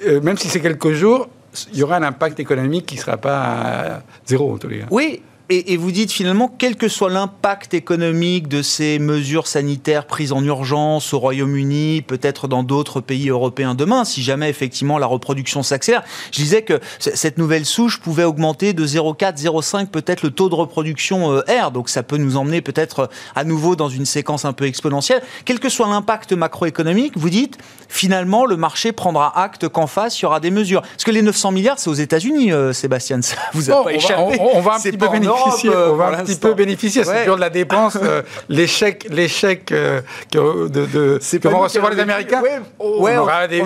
même 0.06 0.38
si 0.38 0.48
c'est 0.48 0.60
quelques 0.60 0.92
jours, 0.92 1.30
il 1.72 1.80
y 1.80 1.84
aura 1.84 1.98
un 1.98 2.04
impact 2.04 2.40
économique 2.40 2.86
qui 2.86 2.96
ne 2.96 3.02
sera 3.02 3.18
pas 3.18 4.02
zéro 4.26 4.54
en 4.54 4.58
tous 4.58 4.68
les 4.68 4.80
cas. 4.80 4.86
Oui, 4.92 5.22
et, 5.52 5.78
vous 5.78 5.92
dites 5.92 6.12
finalement, 6.12 6.54
quel 6.60 6.76
que 6.76 6.88
soit 6.88 7.10
l'impact 7.10 7.74
économique 7.74 8.48
de 8.48 8.62
ces 8.62 9.00
mesures 9.00 9.48
sanitaires 9.48 10.06
prises 10.06 10.32
en 10.32 10.44
urgence 10.44 11.12
au 11.12 11.18
Royaume-Uni, 11.18 12.04
peut-être 12.04 12.48
dans 12.48 12.62
d'autres 12.62 13.02
pays 13.02 13.30
européens 13.30 13.74
demain, 13.74 14.06
si 14.06 14.22
jamais 14.22 14.48
effectivement 14.50 15.00
la 15.00 15.08
reproduction 15.08 15.64
s'accélère, 15.64 16.04
je 16.32 16.38
disais 16.38 16.62
que 16.62 16.80
cette 17.00 17.40
nouvelle 17.40 17.66
souche 17.66 18.00
pouvait 18.00 18.26
augmenter 18.26 18.74
de 18.74 18.86
0,4, 18.86 19.42
0,5 19.42 19.88
peut-être 19.88 20.22
le 20.22 20.30
taux 20.30 20.50
de 20.50 20.56
reproduction 20.56 21.34
euh, 21.34 21.42
R, 21.48 21.72
donc 21.72 21.90
ça 21.90 22.04
peut 22.04 22.18
nous 22.18 22.38
emmener 22.38 22.62
peut-être 22.62 23.00
euh, 23.00 23.08
à 23.36 23.44
nouveau 23.44 23.76
dans 23.76 23.90
une 23.90 24.06
séquence 24.06 24.46
un 24.46 24.54
peu 24.54 24.66
exponentielle. 24.66 25.24
Quel 25.46 25.60
que 25.60 25.70
soit 25.70 25.88
l'impact 25.88 26.34
macroéconomique, 26.34 27.18
vous 27.18 27.32
dites, 27.32 27.58
finalement, 27.88 28.46
le 28.46 28.56
marché 28.56 28.92
prendra 28.92 29.42
acte 29.42 29.68
qu'en 29.68 29.88
face, 29.88 30.20
il 30.20 30.24
y 30.24 30.26
aura 30.26 30.40
des 30.40 30.52
mesures. 30.52 30.82
Parce 30.82 31.04
que 31.04 31.12
les 31.12 31.24
900 31.24 31.52
milliards, 31.52 31.80
c'est 31.80 31.90
aux 31.90 31.96
États-unis, 31.96 32.52
euh, 32.52 32.72
Sébastien, 32.72 33.22
ça 33.24 33.36
vous 33.54 33.72
a 33.72 33.84
pas 33.84 33.94
échappé. 33.94 34.38
On 34.40 34.62
va, 34.62 34.76
un 34.76 34.80
petit 34.80 34.96
peu 34.96 35.10
on 35.46 35.96
va 35.96 36.08
un 36.08 36.24
petit 36.24 36.36
peu 36.36 36.54
bénéficier. 36.54 37.04
C'est 37.04 37.20
toujours 37.22 37.36
de 37.36 37.42
la 37.42 37.50
dépense. 37.50 37.98
Euh, 38.02 38.22
l'échec, 38.50 39.08
l'échec 39.10 39.72
euh, 39.72 40.02
de, 40.32 41.20
vont 41.50 41.60
recevoir 41.60 41.92
les 41.92 42.00
Américains. 42.00 42.42
on 42.80 43.18
aura 43.18 43.48
des, 43.48 43.62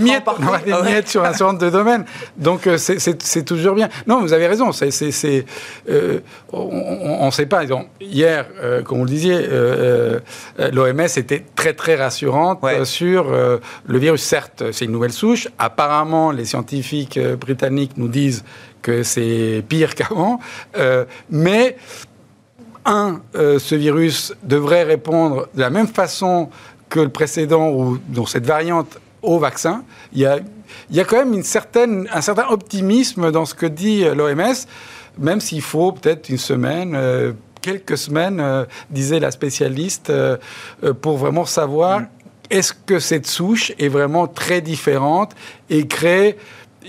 miettes, 0.00 1.08
sur 1.08 1.24
un 1.24 1.32
certain 1.32 1.52
nombre 1.52 1.58
de 1.58 1.70
domaines. 1.70 2.04
Donc 2.36 2.66
euh, 2.66 2.76
c'est 2.78 3.44
toujours 3.44 3.74
bien. 3.74 3.88
Non, 4.06 4.20
vous 4.20 4.32
avez 4.32 4.46
raison. 4.46 4.72
C'est, 4.72 5.44
on 6.52 7.26
ne 7.26 7.30
sait 7.30 7.46
pas. 7.46 7.62
hier, 8.00 8.46
comme 8.84 8.98
vous 8.98 9.04
le 9.04 9.10
disiez, 9.10 9.48
l'OMS 10.72 11.00
était 11.16 11.44
très 11.54 11.72
très 11.72 11.96
rassurante 11.96 12.60
sur 12.84 13.26
le 13.30 13.98
virus. 13.98 14.22
Certes, 14.22 14.64
c'est 14.72 14.84
une 14.84 14.92
nouvelle 14.92 15.12
souche. 15.12 15.48
Apparemment, 15.58 16.30
les 16.30 16.44
scientifiques 16.44 17.18
britanniques 17.38 17.96
nous 17.96 18.08
disent 18.08 18.44
que 18.84 19.02
c'est 19.02 19.64
pire 19.68 19.94
qu'avant. 19.96 20.38
Euh, 20.76 21.04
mais, 21.30 21.76
un, 22.84 23.22
euh, 23.34 23.58
ce 23.58 23.74
virus 23.74 24.34
devrait 24.42 24.84
répondre 24.84 25.48
de 25.54 25.60
la 25.60 25.70
même 25.70 25.88
façon 25.88 26.50
que 26.90 27.00
le 27.00 27.08
précédent 27.08 27.70
ou 27.70 27.98
dans 28.08 28.26
cette 28.26 28.44
variante 28.46 29.00
au 29.22 29.38
vaccin. 29.38 29.84
Il 30.12 30.20
y 30.20 30.26
a, 30.26 30.38
il 30.90 30.96
y 30.96 31.00
a 31.00 31.04
quand 31.04 31.16
même 31.16 31.32
une 31.32 31.42
certaine, 31.42 32.06
un 32.12 32.20
certain 32.20 32.46
optimisme 32.48 33.32
dans 33.32 33.46
ce 33.46 33.54
que 33.54 33.64
dit 33.64 34.04
l'OMS, 34.04 34.66
même 35.18 35.40
s'il 35.40 35.62
faut 35.62 35.92
peut-être 35.92 36.28
une 36.28 36.38
semaine. 36.38 36.94
Euh, 36.94 37.32
quelques 37.62 37.96
semaines, 37.96 38.66
disait 38.90 39.20
la 39.20 39.30
spécialiste, 39.30 40.12
pour 41.00 41.16
vraiment 41.16 41.46
savoir 41.46 42.00
mm. 42.00 42.06
est-ce 42.50 42.74
que 42.74 42.98
cette 42.98 43.26
souche 43.26 43.72
est 43.78 43.88
vraiment 43.88 44.26
très 44.26 44.60
différente 44.60 45.32
et 45.70 45.86
crée 45.86 46.36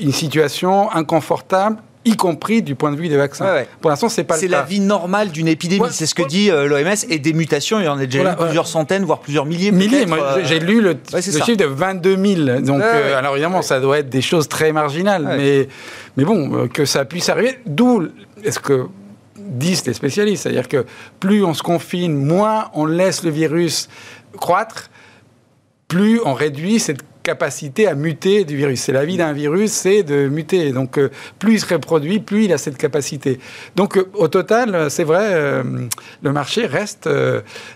une 0.01 0.11
situation 0.11 0.91
inconfortable 0.91 1.77
y 2.05 2.15
compris 2.15 2.61
du 2.61 2.75
point 2.75 2.91
de 2.91 2.97
vue 2.97 3.09
des 3.09 3.17
vaccins. 3.17 3.63
Pour 3.81 3.89
l'instant, 3.89 4.09
c'est 4.09 4.23
pas 4.23 4.37
C'est 4.37 4.47
la 4.47 4.61
vie 4.61 4.79
normale 4.79 5.29
d'une 5.29 5.47
épidémie, 5.47 5.87
c'est 5.91 6.05
ce 6.05 6.15
que 6.15 6.23
dit 6.23 6.51
euh, 6.51 6.67
l'OMS, 6.67 6.95
et 7.09 7.19
des 7.19 7.33
mutations, 7.33 7.79
il 7.79 7.85
y 7.85 7.87
en 7.87 7.97
a 7.97 8.05
déjà 8.05 8.31
eu 8.31 8.35
plusieurs 8.35 8.67
centaines, 8.67 9.03
voire 9.03 9.19
plusieurs 9.19 9.45
milliers. 9.45 9.71
Milliers, 9.71 10.05
moi 10.05 10.19
euh, 10.19 10.41
j'ai 10.43 10.59
lu 10.59 10.81
le, 10.81 10.97
chiffre 11.11 11.55
de 11.55 11.65
22 11.65 12.17
000. 12.45 12.59
Donc, 12.61 12.81
euh, 12.81 13.17
alors 13.17 13.33
évidemment, 13.33 13.61
ça 13.61 13.79
doit 13.79 13.99
être 13.99 14.09
des 14.09 14.21
choses 14.21 14.47
très 14.47 14.71
marginales, 14.71 15.23
mais, 15.37 15.67
mais 16.15 16.23
bon, 16.23 16.67
que 16.67 16.85
ça 16.85 17.05
puisse 17.05 17.29
arriver, 17.29 17.59
d'où 17.65 18.07
est-ce 18.43 18.59
que 18.59 18.87
disent 19.37 19.85
les 19.85 19.93
spécialistes, 19.93 20.43
c'est-à-dire 20.43 20.67
que 20.67 20.85
plus 21.19 21.43
on 21.43 21.53
se 21.53 21.63
confine, 21.63 22.15
moins 22.15 22.69
on 22.73 22.85
laisse 22.85 23.23
le 23.23 23.31
virus 23.31 23.89
croître, 24.37 24.89
plus 25.87 26.19
on 26.25 26.33
réduit 26.33 26.79
cette 26.79 27.03
capacité 27.25 27.87
à 27.87 27.95
muter 27.95 28.45
du 28.45 28.55
virus. 28.55 28.81
C'est 28.81 28.91
la 28.91 29.03
vie 29.03 29.17
d'un 29.17 29.33
virus, 29.33 29.71
c'est 29.71 30.03
de 30.03 30.29
muter. 30.29 30.71
Donc, 30.71 30.99
euh, 30.99 31.09
plus 31.39 31.55
il 31.55 31.59
se 31.59 31.73
reproduit, 31.73 32.19
plus 32.19 32.45
il 32.45 32.53
a 32.53 32.59
cette 32.59 32.77
capacité. 32.77 33.39
Donc, 33.75 33.97
euh, 33.97 34.07
au 34.13 34.27
total, 34.27 34.91
c'est 34.91 35.03
vrai, 35.03 35.31
euh, 35.33 35.63
le 36.21 36.31
marché 36.31 36.67
reste 36.67 37.09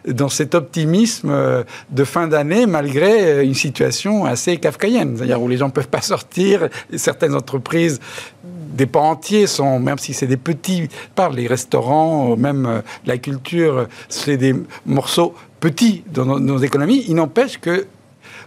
dans 0.08 0.30
cet 0.30 0.54
optimisme 0.54 1.66
de 1.90 2.04
fin 2.04 2.28
d'année, 2.28 2.68
malgré 2.68 3.44
une 3.44 3.56
situation 3.56 4.26
assez 4.26 4.58
kafkaïenne, 4.58 5.18
c'est-à-dire 5.18 5.42
où 5.42 5.48
les 5.48 5.58
gens 5.58 5.68
ne 5.68 5.72
peuvent 5.72 5.88
pas 5.88 6.02
sortir, 6.14 6.70
certaines 6.96 7.34
entreprises 7.34 8.00
des 8.44 8.86
pans 8.86 9.10
entiers 9.10 9.48
sont, 9.48 9.80
même 9.80 9.98
si 9.98 10.14
c'est 10.14 10.28
des 10.28 10.38
petits, 10.38 10.90
par 11.16 11.32
les 11.32 11.48
restaurants, 11.48 12.38
même 12.38 12.84
la 13.06 13.18
culture, 13.18 13.88
c'est 14.10 14.38
des 14.38 14.54
morceaux 14.86 15.34
petits 15.60 16.04
dans 16.14 16.26
nos, 16.26 16.40
nos 16.40 16.60
économies. 16.60 17.04
Il 17.08 17.16
n'empêche 17.16 17.58
que 17.60 17.88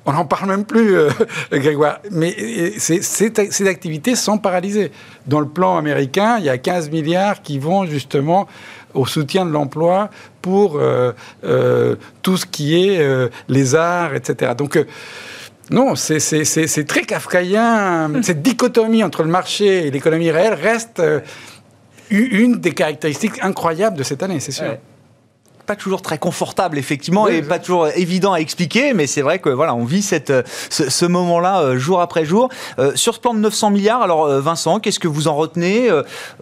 on 0.04 0.12
n'en 0.12 0.24
parle 0.24 0.48
même 0.48 0.64
plus, 0.64 0.96
euh, 0.96 1.10
Grégoire. 1.52 2.00
Mais 2.10 2.34
ces 2.78 3.68
activités 3.68 4.16
sont 4.16 4.38
paralysées. 4.38 4.90
Dans 5.26 5.40
le 5.40 5.48
plan 5.48 5.76
américain, 5.76 6.38
il 6.38 6.44
y 6.44 6.48
a 6.48 6.58
15 6.58 6.90
milliards 6.90 7.42
qui 7.42 7.58
vont 7.58 7.86
justement 7.86 8.48
au 8.94 9.06
soutien 9.06 9.46
de 9.46 9.50
l'emploi 9.50 10.10
pour 10.42 10.76
euh, 10.76 11.12
euh, 11.44 11.96
tout 12.22 12.36
ce 12.36 12.46
qui 12.46 12.88
est 12.88 13.30
les 13.48 13.74
arts, 13.74 14.14
etc. 14.14 14.52
Donc, 14.56 14.78
non, 15.70 15.94
c'est 15.94 16.86
très 16.86 17.02
kafkaïen. 17.02 18.10
Cette 18.22 18.42
dichotomie 18.42 19.04
entre 19.04 19.22
le 19.22 19.30
marché 19.30 19.86
et 19.86 19.90
l'économie 19.90 20.30
réelle 20.30 20.54
reste 20.54 21.02
une 22.10 22.56
des 22.56 22.72
caractéristiques 22.72 23.42
incroyables 23.42 23.96
de 23.96 24.02
cette 24.02 24.22
année, 24.22 24.40
c'est 24.40 24.52
sûr 24.52 24.76
pas 25.72 25.76
toujours 25.76 26.02
très 26.02 26.18
confortable 26.18 26.76
effectivement 26.76 27.28
et 27.28 27.40
pas 27.40 27.58
toujours 27.58 27.88
évident 27.88 28.34
à 28.34 28.40
expliquer 28.40 28.92
mais 28.92 29.06
c'est 29.06 29.22
vrai 29.22 29.38
que 29.38 29.48
voilà 29.48 29.74
on 29.74 29.86
vit 29.86 30.02
cette, 30.02 30.30
ce, 30.68 31.06
moment-là 31.06 31.62
euh, 31.62 31.78
jour 31.78 32.02
après 32.02 32.26
jour. 32.26 32.50
Euh, 32.78 32.92
sur 32.94 33.14
ce 33.14 33.20
plan 33.20 33.32
de 33.32 33.38
900 33.38 33.70
milliards 33.70 34.02
alors 34.02 34.26
euh, 34.26 34.38
Vincent 34.42 34.80
qu'est-ce 34.80 34.98
que 34.98 35.08
vous 35.08 35.28
en 35.28 35.34
retenez 35.34 35.88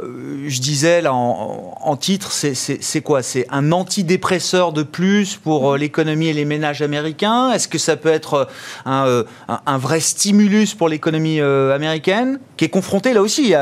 je 0.00 0.60
disais 0.60 1.00
là 1.00 1.14
en, 1.14 1.96
titre 1.96 2.32
c'est 2.32 3.00
quoi? 3.02 3.22
C'est 3.22 3.46
un 3.50 3.70
antidépresseur 3.70 4.72
de 4.72 4.82
plus 4.82 5.36
pour 5.36 5.76
l'économie 5.76 6.28
et 6.28 6.32
les 6.32 6.44
ménages 6.44 6.82
américains? 6.82 7.52
Est-ce 7.52 7.68
que 7.68 7.78
ça 7.78 7.96
peut 7.96 8.08
être 8.08 8.48
un, 8.84 9.24
un, 9.48 9.78
vrai 9.78 10.00
stimulus 10.00 10.74
pour 10.74 10.88
l'économie 10.88 11.40
américaine? 11.40 12.40
Qui 12.56 12.64
est 12.64 12.68
confrontée 12.68 13.12
là 13.12 13.22
aussi 13.22 13.54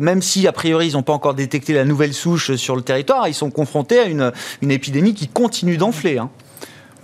même 0.00 0.22
si 0.22 0.46
a 0.48 0.52
priori 0.52 0.88
ils 0.88 0.94
n'ont 0.94 1.02
pas 1.02 1.12
encore 1.12 1.34
détecté 1.34 1.72
la 1.72 1.84
nouvelle 1.84 2.14
souche 2.14 2.56
sur 2.56 2.74
le 2.74 2.82
territoire 2.82 3.28
ils 3.28 3.34
sont 3.34 3.50
confrontés 3.50 3.98
à 3.98 4.04
une, 4.04 4.32
une 4.62 4.70
épidémie 4.70 5.03
qui 5.12 5.28
continue 5.28 5.76
d'enfler. 5.76 6.20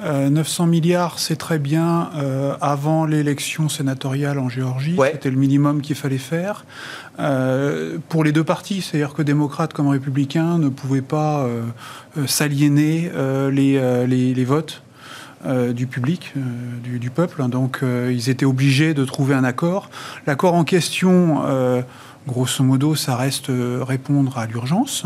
900 0.03 0.65
hein. 0.65 0.67
euh, 0.67 0.71
milliards, 0.71 1.19
c'est 1.19 1.37
très 1.37 1.59
bien. 1.59 2.11
Euh, 2.17 2.57
avant 2.61 3.05
l'élection 3.05 3.69
sénatoriale 3.69 4.39
en 4.39 4.49
Géorgie, 4.49 4.97
c'était 5.13 5.31
le 5.31 5.37
minimum 5.37 5.83
qu'il 5.83 5.97
fallait 5.97 6.19
faire. 6.19 6.65
Euh, 7.19 7.99
pour 8.09 8.25
les 8.25 8.33
deux 8.33 8.45
partis, 8.45 8.81
c'est-à-dire 8.81 9.13
que 9.13 9.23
démocrates 9.23 9.73
comme 9.73 9.89
républicains 9.89 10.59
ne 10.59 10.69
pouvaient 10.69 11.03
pas 11.03 11.47
s'aliéner 12.27 13.11
les, 13.53 14.07
les, 14.07 14.45
votes. 14.45 14.83
du 15.75 15.87
public, 15.87 16.33
du, 16.83 16.99
du, 16.99 17.11
peuple. 17.11 17.47
Donc 17.49 17.81
ils 17.83 18.31
étaient 18.31 18.47
obligés 18.47 18.95
de 18.95 19.05
trouver 19.05 19.35
un 19.35 19.45
accord. 19.45 19.91
L'accord 20.27 20.55
en 20.55 20.65
question 20.65 21.43
grosso 22.27 22.63
modo, 22.63 22.95
ça 22.95 23.17
reste 23.17 23.51
répondre 23.81 24.39
à 24.39 24.47
l'urgence. 24.47 25.05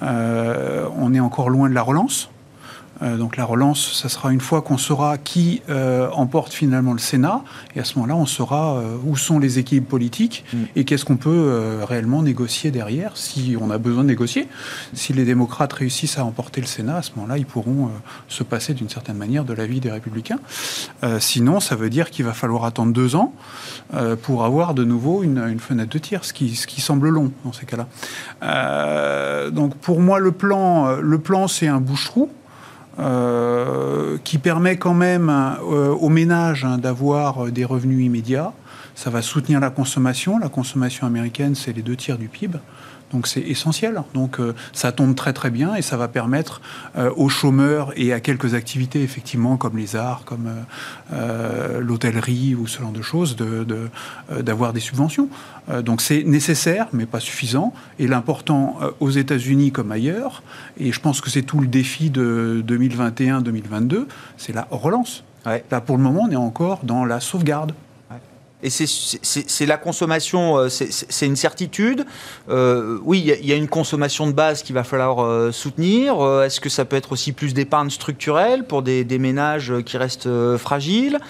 On 0.00 1.14
est 1.14 1.20
encore 1.20 1.50
loin 1.50 1.68
de 1.68 1.74
la 1.74 1.82
relance. 1.82 2.30
Euh, 3.02 3.16
donc 3.16 3.36
la 3.36 3.44
relance, 3.44 3.92
ça 3.94 4.08
sera 4.08 4.32
une 4.32 4.40
fois 4.40 4.62
qu'on 4.62 4.78
saura 4.78 5.18
qui 5.18 5.62
euh, 5.68 6.08
emporte 6.12 6.52
finalement 6.52 6.92
le 6.92 6.98
Sénat, 6.98 7.42
et 7.76 7.80
à 7.80 7.84
ce 7.84 7.94
moment-là, 7.96 8.16
on 8.16 8.26
saura 8.26 8.76
euh, 8.76 8.96
où 9.04 9.16
sont 9.16 9.38
les 9.38 9.58
équipes 9.58 9.88
politiques 9.88 10.44
mm. 10.52 10.56
et 10.76 10.84
qu'est-ce 10.84 11.04
qu'on 11.04 11.16
peut 11.16 11.78
réellement 11.82 12.22
négocier 12.22 12.70
derrière, 12.70 13.16
si 13.16 13.56
on 13.60 13.70
a 13.70 13.78
besoin 13.78 14.02
de 14.02 14.08
négocier. 14.08 14.48
Si 14.94 15.12
les 15.12 15.24
démocrates 15.24 15.72
réussissent 15.72 16.18
à 16.18 16.24
emporter 16.24 16.60
le 16.60 16.66
Sénat, 16.66 16.96
à 16.96 17.02
ce 17.02 17.12
moment-là, 17.16 17.38
ils 17.38 17.46
pourront 17.46 17.90
se 18.28 18.42
passer 18.42 18.74
d'une 18.74 18.88
certaine 18.88 19.16
manière 19.16 19.44
de 19.44 19.52
l'avis 19.52 19.80
des 19.80 19.90
républicains. 19.90 20.38
sinon, 21.18 21.60
ça 21.60 21.76
veut 21.76 21.90
dire 21.90 22.10
qu'il 22.10 22.24
va 22.24 22.32
falloir 22.32 22.64
attendre 22.64 22.92
deux 22.92 23.16
ans 23.16 23.32
pour 24.22 24.44
avoir 24.44 24.74
de 24.74 24.84
nouveau 24.84 25.22
une, 25.22 25.58
fenêtre 25.60 25.90
de 25.90 25.98
tir, 25.98 26.24
ce 26.24 26.32
qui, 26.32 26.54
ce 26.56 26.66
qui 26.66 26.80
semble 26.80 27.08
long 27.08 27.32
dans 27.44 27.52
ces 27.52 27.66
cas-là. 27.66 29.50
donc 29.50 29.74
pour 29.76 30.00
moi, 30.00 30.18
le 30.18 30.32
plan, 30.32 30.96
le 30.96 31.18
plan 31.18 31.48
c'est 31.48 31.68
un 31.68 31.80
bouche-trou. 31.80 32.30
Euh, 32.98 34.18
qui 34.24 34.38
permet 34.38 34.76
quand 34.76 34.94
même 34.94 35.30
euh, 35.30 35.90
aux 35.90 36.08
ménages 36.08 36.64
hein, 36.64 36.78
d'avoir 36.78 37.44
euh, 37.44 37.50
des 37.52 37.64
revenus 37.64 38.04
immédiats. 38.04 38.52
Ça 38.96 39.08
va 39.08 39.22
soutenir 39.22 39.60
la 39.60 39.70
consommation. 39.70 40.36
La 40.40 40.48
consommation 40.48 41.06
américaine, 41.06 41.54
c'est 41.54 41.72
les 41.72 41.82
deux 41.82 41.94
tiers 41.94 42.18
du 42.18 42.26
PIB. 42.26 42.58
Donc 43.12 43.26
c'est 43.26 43.40
essentiel. 43.40 44.02
Donc 44.14 44.38
euh, 44.38 44.54
ça 44.72 44.92
tombe 44.92 45.14
très 45.14 45.32
très 45.32 45.50
bien 45.50 45.74
et 45.74 45.82
ça 45.82 45.96
va 45.96 46.08
permettre 46.08 46.60
euh, 46.96 47.10
aux 47.16 47.28
chômeurs 47.28 47.92
et 47.96 48.12
à 48.12 48.20
quelques 48.20 48.54
activités 48.54 49.02
effectivement 49.02 49.56
comme 49.56 49.76
les 49.76 49.96
arts, 49.96 50.22
comme 50.24 50.48
euh, 51.12 51.80
l'hôtellerie 51.80 52.54
ou 52.54 52.66
ce 52.66 52.80
genre 52.80 52.92
de 52.92 53.02
choses, 53.02 53.36
d'avoir 54.30 54.72
des 54.72 54.80
subventions. 54.80 55.28
donc 55.82 56.00
c'est 56.00 56.24
nécessaire 56.24 56.88
mais 56.92 57.06
pas 57.06 57.20
suffisant. 57.20 57.72
Et 57.98 58.06
l'important 58.06 58.78
aux 59.00 59.10
États-Unis 59.10 59.72
comme 59.72 59.92
ailleurs, 59.92 60.42
et 60.78 60.92
je 60.92 61.00
pense 61.00 61.20
que 61.20 61.30
c'est 61.30 61.42
tout 61.42 61.60
le 61.60 61.66
défi 61.66 62.10
de 62.10 62.62
2021-2022, 62.66 64.06
c'est 64.36 64.52
la 64.52 64.66
relance. 64.70 65.24
Là 65.44 65.80
pour 65.80 65.96
le 65.96 66.02
moment 66.02 66.26
on 66.28 66.30
est 66.30 66.36
encore 66.36 66.80
dans 66.84 67.04
la 67.04 67.20
sauvegarde. 67.20 67.72
Et 68.62 68.70
c'est 68.70 69.66
la 69.66 69.76
consommation, 69.76 70.58
euh, 70.58 70.68
c'est 70.68 71.26
une 71.26 71.36
certitude. 71.36 72.04
Euh, 72.48 72.98
oui, 73.04 73.20
il 73.40 73.46
y, 73.46 73.52
a 73.52 73.56
une 73.56 73.68
consommation 73.68 74.26
de 74.26 74.32
base 74.32 74.62
qu'il 74.62 74.74
va 74.74 74.82
falloir 74.82 75.22
euh, 75.22 75.52
soutenir. 75.52 76.16
Est-ce 76.42 76.60
que 76.60 76.68
ça 76.68 76.84
peut 76.84 76.96
être 76.96 77.12
aussi 77.12 77.32
plus 77.32 77.54
d'épargne 77.54 77.90
structurelle 77.90 78.64
pour 78.64 78.82
des, 78.82 79.04
des, 79.04 79.18
ménages 79.18 79.72
qui 79.86 79.96
restent 79.96 80.28
fragiles? 80.56 81.20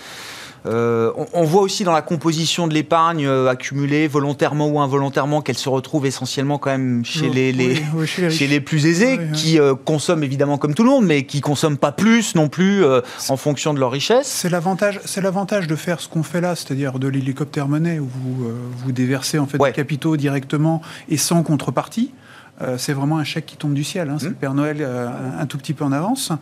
Euh, 0.66 1.12
on, 1.32 1.44
voit 1.44 1.62
aussi 1.62 1.84
dans 1.84 1.92
la 1.92 2.02
composition 2.02 2.66
de 2.66 2.74
l'épargne 2.74 3.26
euh, 3.26 3.48
accumulée, 3.48 4.08
volontairement 4.08 4.68
ou 4.68 4.80
involontairement, 4.80 5.40
qu'elle 5.40 5.58
se 5.58 5.68
retrouve 5.68 6.06
essentiellement 6.06 6.58
quand 6.58 6.70
même 6.70 7.04
chez, 7.04 7.28
les, 7.28 7.52
chez, 8.06 8.46
les, 8.46 8.60
plus 8.60 8.86
aisés, 8.86 9.18
qui 9.32 9.58
euh, 9.58 9.74
consomment 9.74 10.24
évidemment 10.24 10.58
comme 10.58 10.74
tout 10.74 10.84
le 10.84 10.90
monde, 10.90 11.06
mais 11.06 11.24
qui 11.24 11.40
consomment 11.40 11.78
pas 11.78 11.92
plus 11.92 12.34
non 12.34 12.48
plus 12.48 12.84
en 13.28 13.36
fonction 13.36 13.72
de 13.72 13.80
leur 13.80 13.90
richesse. 13.90 14.26
C'est 14.26 14.50
l'avantage, 14.50 15.00
c'est 15.04 15.20
l'avantage 15.20 15.66
de 15.66 15.76
faire 15.76 16.00
ce 16.00 16.08
qu'on 16.08 16.22
fait 16.22 16.40
là, 16.40 16.54
c'est-à-dire 16.54 16.98
de 16.98 17.08
l'hélicoptère 17.08 17.68
monnaie, 17.68 17.98
où 17.98 18.08
vous, 18.08 18.48
vous 18.76 18.92
déversez 18.92 19.38
en 19.38 19.46
fait 19.46 19.58
des 19.58 19.72
capitaux 19.72 20.16
directement 20.16 20.82
et 21.08 21.16
sans 21.16 21.42
contrepartie. 21.42 22.12
c'est 22.76 22.92
vraiment 22.92 23.18
un 23.18 23.24
chèque 23.24 23.46
qui 23.46 23.56
tombe 23.56 23.74
du 23.74 23.84
ciel. 23.84 24.10
Hein. 24.10 24.16
C'est 24.18 24.26
mmh. 24.26 24.30
le 24.30 24.34
Père 24.34 24.54
Noël 24.54 24.86
un, 25.38 25.46
tout 25.46 25.58
petit 25.58 25.74
peu 25.74 25.84
en 25.84 25.92
avance. 25.92 26.32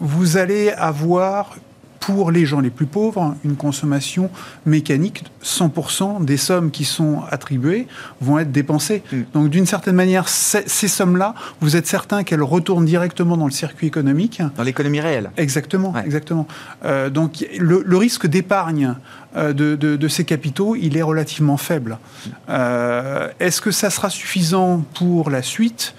vous 0.00 0.36
allez 0.36 0.70
avoir 0.70 1.56
pour 2.00 2.30
les 2.30 2.46
gens 2.46 2.60
les 2.60 2.70
plus 2.70 2.86
pauvres, 2.86 3.36
une 3.44 3.56
consommation 3.56 4.30
mécanique. 4.64 5.24
100% 5.44 6.24
des 6.24 6.38
sommes 6.38 6.70
qui 6.70 6.84
sont 6.84 7.22
attribuées 7.30 7.86
vont 8.20 8.38
être 8.38 8.50
dépensées. 8.50 9.02
Mm. 9.12 9.16
Donc 9.34 9.50
d'une 9.50 9.66
certaine 9.66 9.94
manière, 9.94 10.28
ces 10.28 10.88
sommes-là, 10.88 11.34
vous 11.60 11.76
êtes 11.76 11.86
certain 11.86 12.24
qu'elles 12.24 12.42
retournent 12.42 12.86
directement 12.86 13.36
dans 13.36 13.44
le 13.44 13.52
circuit 13.52 13.86
économique. 13.86 14.42
Dans 14.56 14.62
l'économie 14.62 15.00
réelle. 15.00 15.30
Exactement, 15.36 15.94
exactement. 16.04 16.48
Euh, 16.84 17.10
donc 17.10 17.46
le, 17.58 17.96
risque 17.96 18.26
d'épargne 18.26 18.94
euh, 19.36 19.52
de, 19.52 20.08
ces 20.08 20.24
capitaux, 20.24 20.76
il 20.76 20.96
est 20.96 21.02
relativement 21.02 21.58
faible. 21.58 21.98
Mm. 21.98 22.30
Euh, 22.48 23.28
est-ce 23.40 23.60
que 23.60 23.70
ça 23.70 23.90
sera 23.90 24.08
suffisant 24.08 24.84
pour 24.94 25.28
la 25.28 25.42
suite? 25.42 25.94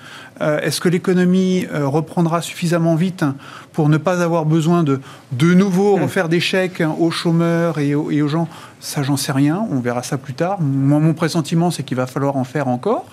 Est-ce 0.61 0.81
que 0.81 0.89
l'économie 0.89 1.67
euh, 1.71 1.87
reprendra 1.87 2.41
suffisamment 2.41 2.95
vite 2.95 3.25
pour 3.73 3.89
ne 3.89 3.97
pas 3.97 4.21
avoir 4.21 4.45
besoin 4.45 4.83
de 4.83 4.99
de 5.31 5.53
nouveau 5.53 5.97
hmm. 5.97 6.03
refaire 6.03 6.29
des 6.29 6.39
chèques 6.39 6.83
aux 6.99 7.11
chômeurs 7.11 7.79
et 7.79 7.95
aux, 7.95 8.27
gens? 8.27 8.47
Ça, 8.79 9.03
j'en 9.03 9.17
sais 9.17 9.31
rien. 9.31 9.65
On 9.69 9.79
verra 9.79 10.03
ça 10.03 10.17
plus 10.17 10.33
tard. 10.33 10.59
mon 10.61 11.13
pressentiment, 11.13 11.71
c'est 11.71 11.83
qu'il 11.83 11.97
va 11.97 12.07
falloir 12.07 12.37
en 12.37 12.43
faire 12.43 12.67
encore. 12.67 13.05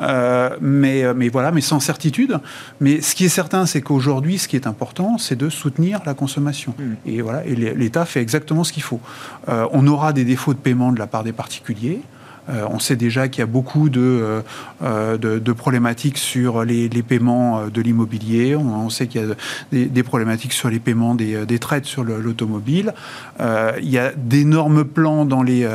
Euh, 0.00 0.50
mais, 0.60 1.04
mais 1.14 1.28
voilà, 1.28 1.52
mais 1.52 1.60
sans 1.60 1.78
certitude. 1.78 2.40
Mais 2.80 3.00
ce 3.00 3.14
qui 3.14 3.26
est 3.26 3.28
certain, 3.28 3.66
c'est 3.66 3.80
qu'aujourd'hui, 3.80 4.38
ce 4.38 4.48
qui 4.48 4.56
est 4.56 4.66
important, 4.66 5.18
c'est 5.18 5.36
de 5.36 5.48
soutenir 5.48 6.00
la 6.06 6.14
consommation. 6.14 6.74
Hmm. 6.78 6.94
Et 7.06 7.20
voilà, 7.20 7.44
et 7.44 7.54
l'État 7.54 8.04
fait 8.04 8.20
exactement 8.20 8.64
ce 8.64 8.72
qu'il 8.72 8.82
faut. 8.82 9.00
on 9.46 9.86
aura 9.86 10.12
des 10.12 10.24
défauts 10.24 10.54
de 10.54 10.58
paiement 10.58 10.92
de 10.92 10.98
la 10.98 11.06
part 11.06 11.24
des 11.24 11.32
particuliers. 11.32 12.00
Euh, 12.48 12.66
on 12.70 12.78
sait 12.78 12.96
déjà 12.96 13.28
qu'il 13.28 13.40
y 13.40 13.42
a 13.42 13.46
beaucoup 13.46 13.88
de, 13.88 14.00
euh, 14.00 14.40
euh, 14.82 15.54
problématiques 15.54 16.18
sur 16.18 16.64
les, 16.64 16.88
paiements 17.02 17.66
de 17.68 17.80
l'immobilier. 17.80 18.56
On, 18.56 18.90
sait 18.90 19.06
qu'il 19.06 19.20
y 19.20 19.24
a 19.24 19.86
des, 19.86 20.02
problématiques 20.02 20.52
sur 20.52 20.68
les 20.70 20.78
paiements 20.78 21.14
des, 21.14 21.46
des 21.46 21.58
traites 21.58 21.84
sur 21.84 22.04
l'automobile. 22.04 22.92
il 23.40 23.88
y 23.88 23.98
a 23.98 24.12
d'énormes 24.16 24.84
plans 24.84 25.24
dans 25.24 25.42
les, 25.42 25.66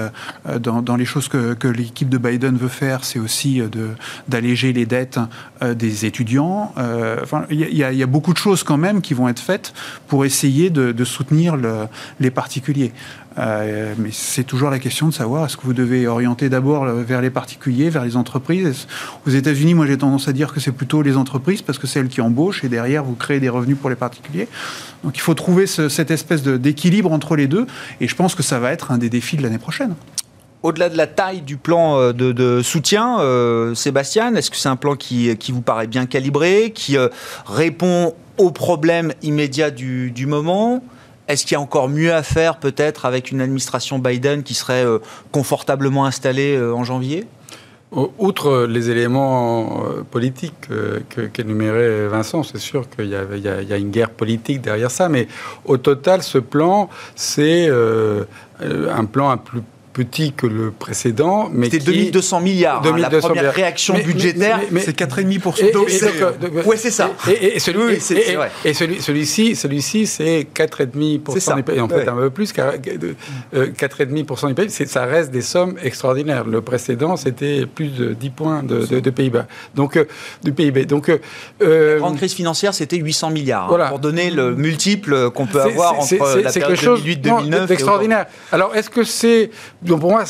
choses 1.06 1.28
que, 1.28 1.68
l'équipe 1.68 2.10
de 2.10 2.18
Biden 2.18 2.58
veut 2.58 2.68
faire. 2.68 3.04
C'est 3.04 3.20
aussi 3.20 3.62
d'alléger 4.28 4.74
les 4.74 4.86
dettes 4.86 5.20
des 5.62 6.06
étudiants. 6.06 6.74
Enfin, 7.22 7.46
il, 7.50 7.60
y 7.60 7.84
a, 7.84 8.08
beaucoup 8.08 8.34
de 8.34 8.38
choses 8.40 8.64
quand 8.64 8.78
même 8.78 9.02
qui 9.02 9.14
vont 9.14 9.30
être 9.30 9.40
faites 9.40 9.74
pour 10.08 10.26
essayer 10.26 10.70
de, 10.70 11.04
soutenir 11.04 11.56
le, 11.56 11.86
les 12.20 12.32
particuliers. 12.32 12.92
Euh, 13.38 13.94
mais 13.98 14.10
c'est 14.12 14.44
toujours 14.44 14.70
la 14.70 14.80
question 14.80 15.08
de 15.08 15.14
savoir 15.14 15.46
est-ce 15.46 15.56
que 15.56 15.64
vous 15.64 15.74
devez 15.74 16.08
orienter 16.08 16.50
d'abord 16.50 16.86
vers 16.86 17.22
les 17.22 17.30
particuliers, 17.30 17.90
vers 17.90 18.04
les 18.04 18.16
entreprises? 18.16 18.88
Aux 19.28 19.30
États-Unis, 19.30 19.74
moi 19.76 19.86
j'ai 19.86 19.98
tendance 19.98 20.28
à 20.28 20.34
dire 20.34 20.52
que 20.52 20.60
c'est 20.60 20.72
plutôt 20.72 21.02
les 21.02 21.16
entreprises 21.16 21.62
parce 21.62 21.78
que 21.78 21.88
c'est 21.88 22.00
elles 22.00 22.08
qui 22.08 22.22
embauchent 22.22 22.64
et 22.64 22.70
derrière 22.70 23.04
vous 23.04 23.16
créez 23.16 23.40
des 23.40 23.50
revenus 23.50 23.78
pour 23.78 23.90
les 23.90 23.96
particuliers. 23.96 24.48
Donc 25.04 25.16
il 25.16 25.22
faut 25.22 25.36
trouver 25.36 25.68
cette 25.68 26.12
espèce 26.12 26.44
d'équilibre 26.44 27.12
entre 27.12 27.36
les 27.36 27.48
deux 27.48 27.68
et 28.02 28.08
je 28.08 28.16
pense 28.16 28.36
que 28.36 28.44
ça 28.44 28.60
va 28.60 28.72
être 28.72 28.92
un 28.92 28.98
des 28.98 29.10
défis 29.10 29.38
de 29.38 29.44
l'année 29.44 29.60
prochaine. 29.60 29.94
Au-delà 30.62 30.90
de 30.90 30.98
la 30.98 31.08
taille 31.08 31.42
du 31.42 31.56
plan 31.56 31.98
euh, 31.98 32.12
de, 32.12 32.62
soutien, 32.62 33.22
euh, 33.22 33.74
Sébastien, 33.76 34.36
est-ce 34.36 34.52
que 34.52 34.58
c'est 34.58 34.68
un 34.68 34.76
plan 34.76 34.96
qui, 34.98 35.34
vous 35.54 35.62
paraît 35.62 35.88
bien 35.88 36.06
calibré, 36.06 36.74
qui 36.76 36.98
répond 37.46 38.14
aux 38.38 38.52
problèmes 38.52 39.14
immédiats 39.22 39.72
du 39.72 40.26
moment? 40.26 40.84
Est-ce 41.30 41.46
qu'il 41.46 41.54
y 41.54 41.58
a 41.58 41.62
encore 41.62 41.88
mieux 41.88 42.12
à 42.12 42.24
faire 42.24 42.58
peut-être 42.58 43.06
avec 43.06 43.32
une 43.32 43.40
administration 43.40 44.00
Biden 44.00 44.44
qui 44.44 44.56
serait 44.56 44.84
euh, 44.84 44.98
confortablement 45.32 46.06
installée 46.06 46.58
euh, 46.58 46.74
en 46.74 46.84
janvier? 46.84 47.26
Outre 47.92 48.68
les 48.70 48.92
éléments 48.92 49.84
euh, 49.84 50.04
politiques 50.04 50.68
qu'énumérait 51.34 52.08
Vincent, 52.08 52.44
c'est 52.44 52.60
sûr 52.60 52.88
qu'il 52.88 53.08
y, 53.08 53.16
a 53.16 53.78
une 53.78 53.90
guerre 53.90 54.12
politique 54.12 54.62
derrière 54.62 54.92
ça, 54.92 55.10
mais 55.10 55.28
au 55.66 55.78
total, 55.78 56.22
ce 56.22 56.38
plan, 56.38 56.90
c'est 57.16 57.68
un 58.62 59.06
plan 59.06 59.32
un 59.32 59.38
plus 59.38 59.64
petit 60.00 60.32
que 60.32 60.48
le 60.48 60.72
précédent. 60.72 61.50
mais 61.52 61.70
C'était 61.70 61.92
2200 61.92 62.40
milliards. 62.42 62.82
Hein, 62.86 62.98
la 62.98 63.10
première 63.10 63.54
réaction 63.54 63.96
budgétaire, 63.96 64.62
c'est 64.80 64.98
4,5%. 64.98 66.66
Oui, 66.66 66.76
c'est 66.78 66.92
ça. 66.92 67.12
Et, 67.28 67.60
celui, 67.60 67.96
et, 67.96 68.74
celui, 68.74 69.02
celui-ci, 69.02 69.56
celui-ci, 69.56 70.08
c'est 70.08 70.48
4,5% 70.56 71.74
Et 71.74 71.82
en 71.82 71.90
fait, 71.90 72.08
un 72.08 72.16
peu 72.16 72.30
plus, 72.30 72.54
4,5% 72.54 74.52
euh, 74.52 74.66
du 74.66 74.88
Ça 74.88 75.06
reste 75.06 75.32
des 75.32 75.42
sommes 75.42 75.76
extraordinaires. 75.84 76.46
Le 76.46 76.62
précédent, 76.62 77.18
c'était 77.18 77.66
plus 77.66 77.90
de 77.90 78.14
10 78.14 78.30
points 78.30 78.64
de, 78.64 78.86
de, 79.00 79.10
PIB. 79.10 79.42
Donc, 79.76 79.98
euh, 79.98 80.06
du 80.44 80.54
PIB. 80.54 80.86
Donc, 80.86 81.10
euh, 81.10 81.94
la 81.94 82.00
grande 82.00 82.18
crise 82.18 82.34
financière, 82.34 82.74
c'était 82.74 82.98
800 82.98 83.32
milliards. 83.32 83.74
Hein, 83.74 83.88
pour 83.90 84.00
donner 84.00 84.30
le 84.30 84.56
multiple 84.56 85.32
qu'on 85.32 85.48
peut 85.48 85.62
avoir 85.62 86.00
entre 86.00 86.42
la 86.42 86.52
période 86.52 87.00
2008-2009. 87.00 87.72
extraordinaire. 87.72 88.26
Alors, 88.52 88.76
est-ce 88.76 88.90
que 88.90 89.04
c'est 89.04 89.50
donc 89.90 90.02
pour 90.02 90.12
moi, 90.12 90.24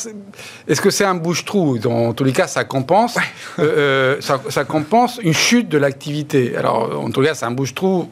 est-ce 0.67 0.81
que 0.81 0.89
c'est 0.89 1.03
un 1.03 1.15
bouche-trou? 1.15 1.77
Dans 1.77 2.13
tous 2.13 2.23
les 2.23 2.31
cas, 2.31 2.47
ça 2.47 2.63
compense, 2.63 3.17
euh, 3.59 4.17
euh, 4.19 4.21
ça, 4.49 4.63
compense 4.63 5.19
une 5.21 5.33
chute 5.33 5.69
de 5.69 5.77
l'activité. 5.77 6.55
Alors, 6.55 7.03
en 7.03 7.11
tous 7.11 7.21
les 7.21 7.27
cas, 7.27 7.35
c'est 7.35 7.45
un 7.45 7.51
bouche-trou 7.51 8.09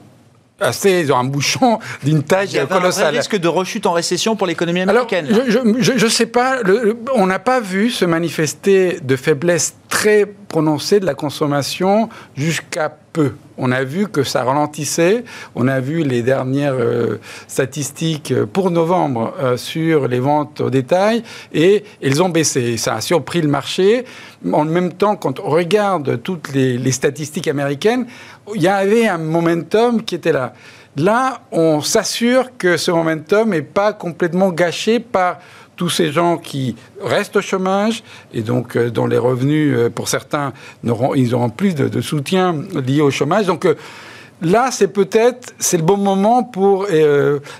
assez 0.59 1.11
un 1.11 1.23
bouchon 1.23 1.79
d'une 2.03 2.23
taille 2.23 2.67
colossale. 2.67 3.01
Il 3.01 3.01
y 3.01 3.03
a 3.03 3.07
un 3.07 3.21
risque 3.21 3.37
de 3.37 3.47
rechute 3.47 3.85
en 3.85 3.93
récession 3.93 4.35
pour 4.35 4.47
l'économie 4.47 4.81
américaine. 4.81 5.27
je 5.47 5.91
ne 5.91 6.09
sais 6.09 6.25
pas, 6.25 6.59
on 7.13 7.27
n'a 7.27 7.39
pas 7.39 7.59
vu 7.59 7.89
se 7.89 8.05
manifester 8.05 8.99
de 9.01 9.15
faiblesse 9.15 9.75
très 9.89 10.25
prononcée 10.47 10.99
de 10.99 11.05
la 11.05 11.13
consommation 11.13 12.09
jusqu'à 12.35 12.95
peu. 13.13 13.33
On 13.57 13.71
a 13.71 13.83
vu 13.83 14.07
que 14.07 14.23
ça 14.23 14.43
ralentissait. 14.43 15.23
On 15.55 15.67
a 15.67 15.79
vu 15.79 16.03
les 16.03 16.21
dernières 16.21 16.75
euh, 16.75 17.19
statistiques 17.47 18.33
pour 18.53 18.69
novembre 18.69 19.33
euh, 19.39 19.57
sur 19.57 20.07
les 20.07 20.19
ventes 20.19 20.61
au 20.61 20.69
détail 20.69 21.23
et 21.53 21.83
elles 22.01 22.21
ont 22.21 22.29
baissé. 22.29 22.77
Ça 22.77 22.95
a 22.95 23.01
surpris 23.01 23.41
le 23.41 23.47
marché. 23.47 24.05
En 24.51 24.65
même 24.65 24.93
temps, 24.93 25.15
quand 25.15 25.39
on 25.39 25.49
regarde 25.49 26.21
toutes 26.21 26.53
les, 26.53 26.77
les 26.77 26.91
statistiques 26.91 27.47
américaines, 27.47 28.05
il 28.55 28.61
y 28.61 28.67
avait 28.67 29.07
un 29.07 29.17
momentum 29.17 30.03
qui 30.03 30.15
était 30.15 30.31
là. 30.31 30.53
Là, 30.95 31.41
on 31.51 31.81
s'assure 31.81 32.57
que 32.57 32.77
ce 32.77 32.89
momentum 32.91 33.49
n'est 33.49 33.61
pas 33.61 33.93
complètement 33.93 34.49
gâché 34.49 34.99
par 34.99 35.37
tous 35.75 35.89
ces 35.89 36.11
gens 36.11 36.37
qui 36.37 36.75
restent 36.99 37.35
au 37.35 37.41
chômage 37.41 38.03
et 38.33 38.41
donc 38.41 38.75
euh, 38.75 38.89
dont 38.89 39.05
les 39.05 39.19
revenus, 39.19 39.75
euh, 39.77 39.89
pour 39.91 40.07
certains, 40.07 40.53
ils 41.15 41.35
auront 41.35 41.51
plus 41.51 41.75
de, 41.75 42.01
soutien 42.01 42.63
lié 42.73 43.01
au 43.01 43.11
chômage. 43.11 43.45
Donc 43.45 43.65
euh, 43.65 43.75
là, 44.41 44.69
c'est 44.71 44.87
peut-être 44.87 45.53
c'est 45.59 45.77
le 45.77 45.83
bon 45.83 45.97
moment 45.97 46.43
pour 46.43 46.87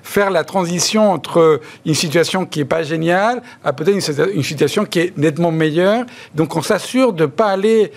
faire 0.01 0.31
la 0.31 0.43
transition 0.43 1.11
entre 1.11 1.61
une 1.85 1.93
situation 1.93 2.45
qui 2.45 2.59
n'est 2.59 2.65
pas 2.65 2.81
géniale 2.81 3.43
à 3.63 3.71
peut-être 3.71 3.95
une, 4.09 4.35
une, 4.35 4.43
situation 4.43 4.83
qui 4.83 4.99
est 4.99 5.17
nettement 5.17 5.51
meilleure. 5.51 6.05
Donc 6.33 6.55
on 6.55 6.63
s'assure 6.63 7.13
de 7.13 7.23
ne 7.23 7.27
pas 7.27 7.49
aller 7.49 7.91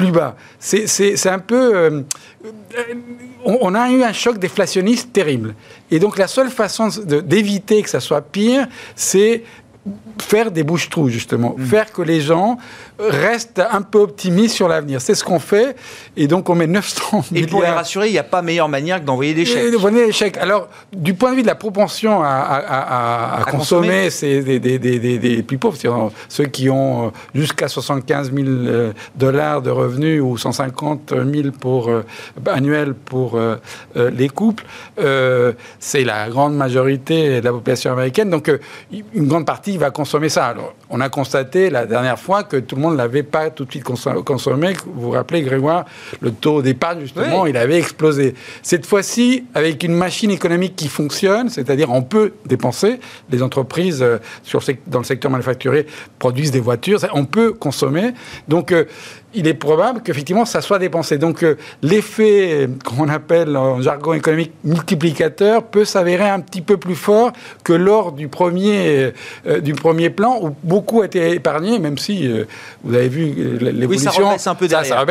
plus 0.00 0.12
bas. 0.12 0.34
C'est 0.58 1.26
un 1.26 1.38
peu... 1.38 2.04
on, 3.44 3.58
on, 3.60 3.74
a 3.74 3.90
eu 3.90 4.02
un 4.02 4.14
choc 4.14 4.38
déflationniste 4.38 5.12
terrible. 5.12 5.54
Et 5.90 5.98
donc 5.98 6.16
la 6.16 6.26
seule 6.26 6.48
façon 6.48 6.88
d'éviter 7.04 7.82
que 7.82 7.90
ça 7.90 8.00
soit 8.00 8.22
pire, 8.22 8.66
c'est 8.96 9.42
faire 10.18 10.50
des 10.50 10.62
bouches-trous, 10.62 11.08
justement. 11.08 11.54
Mm. 11.56 11.64
Faire 11.64 11.92
que 11.92 12.02
les 12.02 12.20
gens 12.20 12.58
restent 12.98 13.62
un 13.70 13.82
peu 13.82 13.98
optimistes 13.98 14.54
sur 14.54 14.68
l'avenir. 14.68 15.00
C'est 15.00 15.14
ce 15.14 15.24
qu'on 15.24 15.38
fait. 15.38 15.76
Et 16.16 16.26
donc, 16.26 16.48
on 16.48 16.54
met 16.54 16.66
900 16.66 17.24
Et 17.34 17.46
pour 17.46 17.62
les 17.62 17.68
rassurer, 17.68 18.08
il 18.08 18.12
n'y 18.12 18.18
a 18.18 18.24
pas 18.24 18.42
meilleure 18.42 18.68
manière 18.68 19.00
que 19.00 19.06
d'envoyer 19.06 19.34
des 19.34 19.44
chèques. 19.44 19.72
D'envoyer 19.72 20.06
des 20.06 20.12
chèques. 20.12 20.36
Alors, 20.36 20.68
du 20.92 21.14
point 21.14 21.30
de 21.30 21.36
vue 21.36 21.42
de 21.42 21.46
la 21.46 21.54
propension 21.54 22.20
à, 22.22 23.44
consommer, 23.50 24.10
c'est 24.10 24.42
des, 24.42 24.58
des, 24.58 24.78
des, 24.78 25.42
plus 25.42 25.58
pauvres. 25.58 25.76
Ceux 26.28 26.46
qui 26.46 26.68
ont 26.68 27.06
euh, 27.06 27.10
jusqu'à 27.34 27.68
75 27.68 28.32
000 28.32 28.46
euh, 28.48 28.92
dollars 29.16 29.62
de 29.62 29.70
revenus 29.70 30.22
ou 30.22 30.36
150 30.36 31.12
000 31.32 31.48
pour, 31.58 31.88
euh, 31.88 32.04
annuels 32.46 32.94
pour 32.94 33.38
les 33.94 34.28
couples, 34.28 34.64
c'est 35.78 36.04
la 36.04 36.28
grande 36.28 36.56
majorité 36.56 37.40
de 37.40 37.44
la 37.44 37.52
population 37.52 37.92
américaine. 37.92 38.30
Donc, 38.30 38.50
une 39.14 39.28
grande 39.28 39.46
partie 39.46 39.76
va 39.80 39.90
consommer 39.90 40.28
ça. 40.28 40.46
Alors, 40.46 40.74
on 40.88 41.00
a 41.00 41.08
constaté 41.08 41.70
la 41.70 41.86
dernière 41.86 42.18
fois 42.18 42.44
que 42.44 42.56
tout 42.56 42.76
le 42.76 42.82
monde 42.82 42.92
ne 42.92 42.98
l'avait 42.98 43.22
pas 43.22 43.50
tout 43.50 43.64
de 43.64 43.70
suite 43.70 43.84
consommé. 43.84 44.74
Vous 44.86 45.00
vous 45.00 45.10
rappelez, 45.10 45.42
Grégoire, 45.42 45.84
le 46.20 46.30
taux 46.32 46.62
d'épargne, 46.62 47.00
justement, 47.00 47.46
il 47.46 47.56
avait 47.56 47.78
explosé. 47.78 48.34
Cette 48.62 48.86
fois-ci, 48.86 49.44
avec 49.54 49.82
une 49.82 49.94
machine 49.94 50.30
économique 50.30 50.76
qui 50.76 50.88
fonctionne, 50.88 51.48
c'est-à-dire 51.48 51.90
on 51.90 52.02
peut 52.02 52.32
dépenser, 52.46 53.00
les 53.30 53.42
entreprises 53.42 54.02
euh, 54.02 54.18
sur, 54.42 54.62
dans 54.86 54.98
le 54.98 55.04
secteur 55.04 55.30
manufacturier 55.30 55.86
produisent 56.18 56.50
des 56.50 56.60
voitures, 56.60 57.00
on 57.14 57.24
peut 57.24 57.52
consommer. 57.52 58.12
Donc, 58.48 58.72
euh, 58.72 58.84
il 59.34 59.46
est 59.46 59.54
probable 59.54 60.02
qu'effectivement 60.02 60.44
ça 60.44 60.60
soit 60.60 60.78
dépensé. 60.78 61.18
Donc 61.18 61.42
euh, 61.42 61.56
l'effet 61.82 62.68
qu'on 62.84 63.08
appelle 63.08 63.56
en 63.56 63.80
jargon 63.80 64.12
économique 64.12 64.52
multiplicateur 64.64 65.62
peut 65.64 65.84
s'avérer 65.84 66.28
un 66.28 66.40
petit 66.40 66.62
peu 66.62 66.76
plus 66.76 66.96
fort 66.96 67.32
que 67.64 67.72
lors 67.72 68.12
du 68.12 68.28
premier, 68.28 69.12
euh, 69.46 69.60
du 69.60 69.74
premier 69.74 70.10
plan 70.10 70.38
où 70.42 70.54
beaucoup 70.64 71.02
a 71.02 71.06
été 71.06 71.32
épargné, 71.32 71.78
même 71.78 71.98
si 71.98 72.26
euh, 72.26 72.44
vous 72.82 72.94
avez 72.94 73.08
vu 73.08 73.58
l'évolution. 73.60 74.10
Oui, 74.10 74.16
ça 74.16 74.24
rebaisse 74.24 74.46
un 74.46 74.54
peu 74.54 74.68
derrière. 74.68 75.06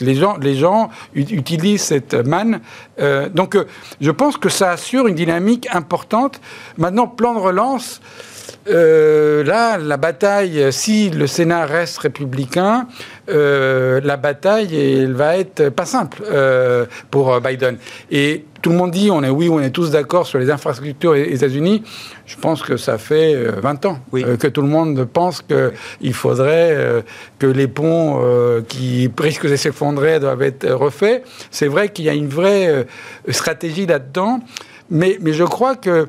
Les, 0.00 0.14
gens, 0.14 0.36
les 0.40 0.54
gens 0.54 0.90
utilisent 1.14 1.82
cette 1.82 2.14
manne. 2.14 2.60
donc 3.34 3.56
je 4.00 4.10
pense 4.10 4.36
que 4.36 4.48
ça 4.48 4.70
assure 4.70 5.06
une 5.06 5.14
dynamique 5.14 5.68
importante. 5.72 6.40
Maintenant, 6.78 7.06
plan 7.06 7.34
de 7.34 7.40
relance. 7.40 8.00
Euh, 8.68 9.42
là, 9.44 9.78
la 9.78 9.96
bataille, 9.96 10.72
si 10.72 11.10
le 11.10 11.26
Sénat 11.26 11.66
reste 11.66 11.98
républicain, 11.98 12.86
euh, 13.28 14.00
la 14.02 14.16
bataille, 14.16 14.74
elle 14.76 15.12
va 15.14 15.36
être 15.36 15.70
pas 15.70 15.86
simple 15.86 16.22
euh, 16.30 16.86
pour 17.10 17.40
Biden. 17.40 17.78
Et 18.10 18.44
tout 18.62 18.70
le 18.70 18.76
monde 18.76 18.90
dit, 18.90 19.10
on 19.10 19.22
est 19.22 19.30
oui, 19.30 19.48
on 19.48 19.60
est 19.60 19.70
tous 19.70 19.90
d'accord 19.90 20.26
sur 20.26 20.38
les 20.38 20.50
infrastructures 20.50 21.14
des 21.14 21.34
États-Unis. 21.34 21.82
Je 22.26 22.36
pense 22.36 22.62
que 22.62 22.76
ça 22.76 22.98
fait 22.98 23.34
20 23.34 23.86
ans 23.86 23.98
que 24.12 24.46
tout 24.46 24.62
le 24.62 24.68
monde 24.68 25.04
pense 25.06 25.42
qu'il 25.42 26.14
faudrait 26.14 27.02
que 27.38 27.46
les 27.46 27.68
ponts 27.68 28.20
qui 28.68 29.10
risquent 29.18 29.48
de 29.48 29.56
s'effondrer 29.56 30.20
doivent 30.20 30.42
être 30.42 30.70
refaits. 30.70 31.24
C'est 31.50 31.68
vrai 31.68 31.88
qu'il 31.88 32.04
y 32.04 32.10
a 32.10 32.14
une 32.14 32.28
vraie 32.28 32.86
stratégie 33.30 33.86
là-dedans, 33.86 34.40
mais, 34.90 35.18
mais 35.22 35.32
je 35.32 35.44
crois 35.44 35.76
que 35.76 36.06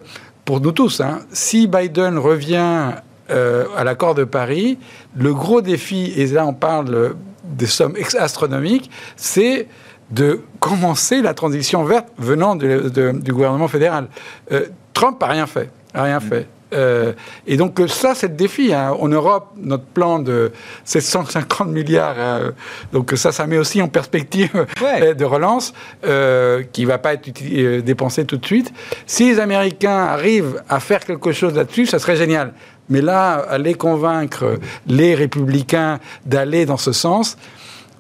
pour 0.52 0.60
nous 0.60 0.74
tous, 0.74 1.00
hein, 1.00 1.22
si 1.32 1.66
Biden 1.66 2.18
revient 2.18 2.92
euh, 3.30 3.68
à 3.78 3.86
l'accord 3.86 4.16
de 4.16 4.26
Paris, 4.26 4.78
le 5.16 5.34
gros 5.34 5.62
défi, 5.62 6.12
et 6.18 6.28
là 6.28 6.46
on 6.46 6.54
parle 6.54 7.16
des 7.46 7.68
sommes 7.68 7.96
astronomiques, 8.20 8.92
c'est 9.16 9.70
de 10.10 10.42
commencer 10.60 11.22
la 11.22 11.34
transition 11.34 11.86
verte 11.86 12.10
venant 12.18 12.58
du 12.58 13.32
gouvernement 13.32 13.70
fédéral. 13.70 14.10
Euh, 14.52 14.66
Trump 14.92 15.22
n'a 15.22 15.28
rien 15.28 15.48
fait, 15.48 15.70
a 15.94 16.04
rien 16.04 16.20
fait. 16.20 16.50
Euh, 16.74 17.14
et 17.48 17.58
donc 17.58 17.80
euh, 17.80 17.88
ça, 17.88 18.16
c'est 18.16 18.28
le 18.28 18.36
défi. 18.36 18.74
Hein. 18.74 18.96
En 19.00 19.08
Europe, 19.08 19.54
notre 19.58 19.84
plan 19.84 20.20
de 20.20 20.52
750 20.86 21.68
milliards, 21.68 22.16
euh, 22.18 22.52
donc 22.94 23.12
ça, 23.16 23.32
ça 23.32 23.48
met 23.48 23.58
aussi 23.58 23.82
en 23.82 23.88
perspective 23.88 24.66
de 24.82 25.26
relance 25.26 25.74
qui 26.02 26.82
ne 26.82 26.88
va 26.88 26.98
pas 26.98 27.14
être 27.14 27.84
dépensé 27.84 28.26
tout 28.26 28.38
de 28.38 28.46
suite. 28.46 28.72
Si 29.06 29.30
les 29.30 29.40
Américains 29.40 30.06
arrivent 30.06 30.62
à 30.70 30.80
faire 30.80 31.02
quelque 31.02 31.32
chose 31.32 31.56
là-dessus, 31.56 31.86
ça 31.86 32.00
serait 32.00 32.16
génial. 32.16 32.54
Mais 32.90 33.02
là, 33.02 33.34
aller 33.50 33.74
convaincre 33.74 34.60
les 34.88 35.16
républicains 35.16 36.00
d'aller 36.26 36.66
dans 36.66 36.78
ce 36.78 36.92
sens, 36.92 37.38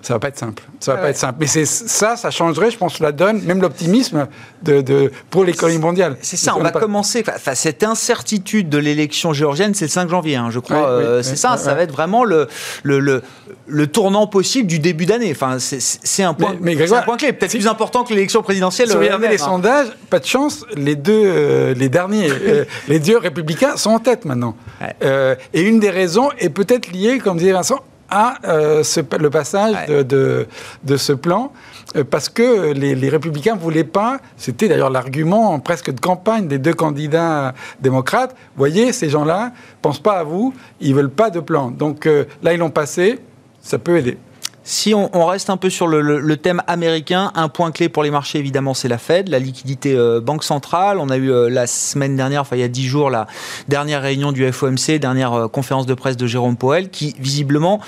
ça 0.01 0.13
va 0.13 0.19
pas 0.19 0.29
être 0.29 0.37
simple. 0.37 0.63
Ça 0.79 0.95
va 0.95 1.01
pas 1.01 1.09
être 1.09 1.17
simple. 1.17 1.37
Mais 1.39 1.47
c'est 1.47 1.65
ça, 1.65 2.15
ça 2.15 2.31
changerait, 2.31 2.71
je 2.71 2.77
pense, 2.77 2.99
la 2.99 3.11
donne, 3.11 3.41
même 3.43 3.61
l'optimisme 3.61 4.27
de, 4.63 4.81
de, 4.81 5.11
pour 5.29 5.43
l'économie 5.43 5.79
mondiale. 5.79 6.17
C'est 6.21 6.37
ça. 6.37 6.55
On 6.57 6.61
va 6.61 6.71
commencer. 6.71 7.23
Enfin, 7.27 7.55
cette 7.55 7.83
incertitude 7.83 8.69
de 8.69 8.77
l'élection 8.77 9.33
géorgienne, 9.33 9.73
c'est 9.73 9.85
le 9.85 9.91
5 9.91 10.09
janvier, 10.09 10.35
hein, 10.35 10.49
je 10.49 10.59
crois. 10.59 10.89
Euh, 10.89 11.21
c'est 11.21 11.35
ça. 11.35 11.57
ça 11.57 11.73
va 11.75 11.83
être 11.83 11.91
vraiment 11.91 12.23
le, 12.23 12.47
le, 12.83 12.99
le, 12.99 13.21
le 13.67 13.87
tournant 13.87 14.27
possible 14.27 14.67
du 14.67 14.79
début 14.79 15.05
d'année. 15.05 15.31
Enfin, 15.31 15.57
c'est 15.59 16.23
un 16.23 16.33
point. 16.33 16.55
Mais, 16.59 16.75
mais 16.75 16.93
un 16.93 17.01
point 17.03 17.17
clé, 17.17 17.31
peut-être 17.33 17.51
plus 17.51 17.67
important 17.67 18.03
que 18.03 18.13
l'élection 18.13 18.41
présidentielle. 18.41 18.89
Si 18.89 18.95
vous 18.95 19.01
regardez 19.01 19.27
les 19.27 19.41
hein. 19.41 19.45
sondages, 19.45 19.87
pas 20.09 20.19
de 20.19 20.25
chance. 20.25 20.65
Les 20.75 20.95
deux, 20.95 21.23
euh, 21.25 21.73
les 21.75 21.89
derniers, 21.89 22.29
euh, 22.31 22.65
les 22.87 22.99
deux 22.99 23.17
républicains 23.17 23.77
sont 23.77 23.91
en 23.91 23.99
tête 23.99 24.25
maintenant. 24.25 24.55
et 25.01 25.61
une 25.61 25.79
des 25.79 25.89
raisons 25.91 26.29
est 26.39 26.49
peut-être 26.49 26.91
liée, 26.91 27.19
comme 27.19 27.37
disait 27.37 27.51
Vincent, 27.51 27.79
à 28.11 28.35
euh, 28.45 28.83
le 29.19 29.29
passage 29.29 29.87
de, 29.87 30.47
de, 30.83 30.97
ce 30.97 31.13
plan, 31.13 31.51
euh, 31.95 32.03
parce 32.03 32.29
que 32.29 32.73
les, 32.73 32.93
les 32.93 33.09
républicains 33.09 33.55
ne 33.55 33.59
voulaient 33.59 33.83
pas, 33.85 34.19
c'était 34.37 34.67
d'ailleurs 34.67 34.89
l'argument 34.89 35.57
presque 35.59 35.91
de 35.91 35.99
campagne 35.99 36.47
des 36.47 36.59
deux 36.59 36.73
candidats 36.73 37.53
démocrates, 37.79 38.35
voyez, 38.57 38.91
ces 38.91 39.09
gens-là 39.09 39.53
pensent 39.81 39.99
pas 39.99 40.19
à 40.19 40.23
vous, 40.23 40.53
ils 40.81 40.93
veulent 40.93 41.09
pas 41.09 41.29
de 41.29 41.39
plan. 41.39 41.71
Donc 41.71 42.05
euh, 42.05 42.25
là, 42.43 42.53
ils 42.53 42.59
l'ont 42.59 42.69
passé, 42.69 43.19
ça 43.61 43.79
peut 43.79 43.97
aider. 43.97 44.17
Si 44.63 44.93
on, 44.93 45.25
reste 45.25 45.49
un 45.49 45.57
peu 45.57 45.71
sur 45.71 45.87
le, 45.87 46.37
thème 46.37 46.61
américain, 46.67 47.31
un 47.33 47.49
point 47.49 47.71
clé 47.71 47.89
pour 47.89 48.03
les 48.03 48.11
marchés, 48.11 48.37
évidemment, 48.37 48.75
c'est 48.75 48.87
la 48.87 48.99
Fed, 48.99 49.27
la 49.27 49.39
liquidité 49.39 49.95
euh, 49.95 50.21
banque 50.21 50.43
centrale. 50.43 50.99
On 50.99 51.09
a 51.09 51.17
eu 51.17 51.31
euh, 51.31 51.49
la 51.49 51.65
semaine 51.65 52.15
dernière, 52.15 52.41
enfin 52.41 52.57
il 52.57 52.59
y 52.59 52.63
a 52.63 52.67
dix 52.67 52.85
jours, 52.85 53.09
la 53.09 53.25
dernière 53.67 54.03
réunion 54.03 54.31
du 54.31 54.49
FOMC, 54.51 54.99
dernière 54.99 55.33
euh, 55.33 55.47
conférence 55.47 55.87
de 55.87 55.95
presse 55.95 56.15
de 56.15 56.27
Jérôme 56.27 56.57
Powell, 56.57 56.89
qui 56.89 57.15
visiblement 57.19 57.79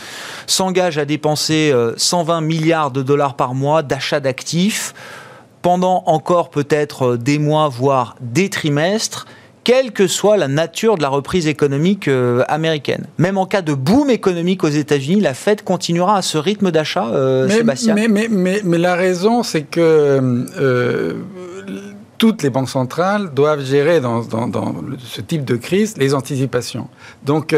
s'engage 0.47 0.97
à 0.97 1.05
dépenser 1.05 1.73
120 1.95 2.41
milliards 2.41 2.91
de 2.91 3.03
dollars 3.03 3.35
par 3.35 3.53
mois 3.53 3.83
d'achat 3.83 4.19
d'actifs 4.19 4.93
pendant 5.61 6.03
encore 6.07 6.49
peut-être 6.49 7.17
des 7.17 7.37
mois, 7.37 7.69
voire 7.69 8.15
des 8.19 8.49
trimestres 8.49 9.27
quelle 9.63 9.91
que 9.91 10.07
soit 10.07 10.37
la 10.37 10.47
nature 10.47 10.97
de 10.97 11.01
la 11.01 11.09
reprise 11.09 11.47
économique 11.47 12.07
euh, 12.07 12.43
américaine. 12.47 13.05
Même 13.17 13.37
en 13.37 13.45
cas 13.45 13.61
de 13.61 13.73
boom 13.73 14.09
économique 14.09 14.63
aux 14.63 14.69
États-Unis, 14.69 15.21
la 15.21 15.33
Fed 15.33 15.63
continuera 15.63 16.17
à 16.17 16.21
ce 16.21 16.37
rythme 16.37 16.71
d'achat, 16.71 17.07
euh, 17.07 17.47
Sébastien 17.49 17.95
mais, 17.95 18.07
mais, 18.07 18.61
mais, 18.63 18.77
la 18.77 18.95
raison, 18.95 19.43
c'est 19.43 19.63
que 19.63 19.79
euh, 20.59 21.13
toutes 22.17 22.43
les 22.43 22.49
banques 22.49 22.69
centrales 22.69 23.33
doivent 23.33 23.63
gérer 23.63 24.01
dans, 24.01 24.21
dans, 24.21 24.75
ce 24.99 25.21
type 25.21 25.45
de 25.45 25.55
crise 25.55 25.97
les 25.97 26.13
anticipations. 26.13 26.87
Donc 27.23 27.55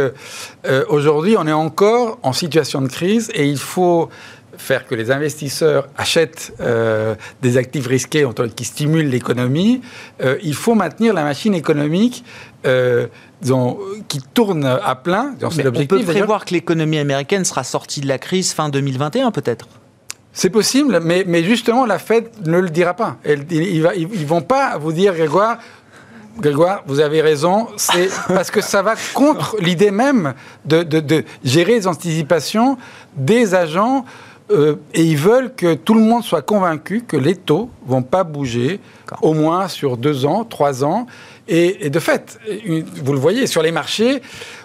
aujourd'hui, 0.89 1.35
on 1.37 1.45
est 1.47 1.51
encore 1.51 2.17
en 2.23 2.33
situation 2.33 2.81
de 2.81 2.87
crise 2.87 3.31
et 3.33 3.47
il 3.47 3.57
faut 3.59 4.09
faire 4.57 4.85
que 4.85 4.95
les 4.95 5.11
investisseurs 5.11 5.87
achètent 5.97 6.53
euh, 6.59 7.15
des 7.41 7.57
actifs 7.57 7.87
risqués 7.87 8.27
qui 8.55 8.65
stimulent 8.65 9.09
l'économie, 9.09 9.81
euh, 10.21 10.37
il 10.43 10.53
faut 10.53 10.75
maintenir 10.75 11.13
la 11.13 11.23
machine 11.23 11.53
économique 11.53 12.23
euh, 12.65 13.07
qui 14.07 14.21
tourne 14.33 14.65
à 14.65 14.95
plein. 14.95 15.35
on 15.41 15.49
peut 15.49 16.03
prévoir 16.03 16.45
que 16.45 16.53
l'économie 16.53 16.97
américaine 16.97 17.45
sera 17.45 17.63
sortie 17.63 18.01
de 18.01 18.07
la 18.07 18.17
crise 18.17 18.53
fin 18.53 18.69
2021 18.69 19.31
peut-être? 19.31 19.67
C'est 20.33 20.49
possible, 20.49 20.99
mais, 21.01 21.23
mais, 21.25 21.45
justement, 21.45 21.85
la 21.85 21.97
Fed 21.97 22.27
ne 22.45 22.59
le 22.59 22.69
dira 22.69 22.93
pas. 22.93 23.15
ils 23.25 23.81
ne 23.81 24.25
vont 24.25 24.41
pas 24.41 24.77
vous 24.77 24.91
dire, 24.91 25.15
Grégoire, 25.15 25.59
Grégoire, 26.37 26.83
vous 26.85 26.99
avez 26.99 27.21
raison, 27.21 27.67
c'est 27.77 28.09
parce 28.27 28.51
que 28.51 28.59
ça 28.59 28.81
va 28.81 28.95
contre 29.13 29.55
l'idée 29.59 29.91
même 29.91 30.33
de, 30.65 30.83
de, 30.83 31.23
gérer 31.45 31.75
les 31.75 31.87
anticipations 31.87 32.77
des 33.15 33.55
agents 33.55 34.03
euh, 34.51 34.75
et 34.93 35.03
ils 35.03 35.17
veulent 35.17 35.53
que 35.55 35.73
tout 35.73 35.95
le 35.95 36.01
monde 36.01 36.23
soit 36.23 36.43
convaincu 36.43 37.01
que 37.01 37.17
les 37.17 37.35
taux 37.35 37.69
vont 37.85 38.03
pas 38.03 38.23
bouger 38.23 38.79
au 39.23 39.33
moins 39.33 39.67
sur 39.67 39.97
deux 39.97 40.25
ans, 40.25 40.43
trois 40.43 40.83
ans. 40.83 41.07
Et, 41.47 41.89
de 41.89 41.99
fait, 41.99 42.39
vous 43.03 43.13
le 43.13 43.19
voyez, 43.19 43.45
sur 43.45 43.61
les 43.61 43.71
marchés, 43.71 44.21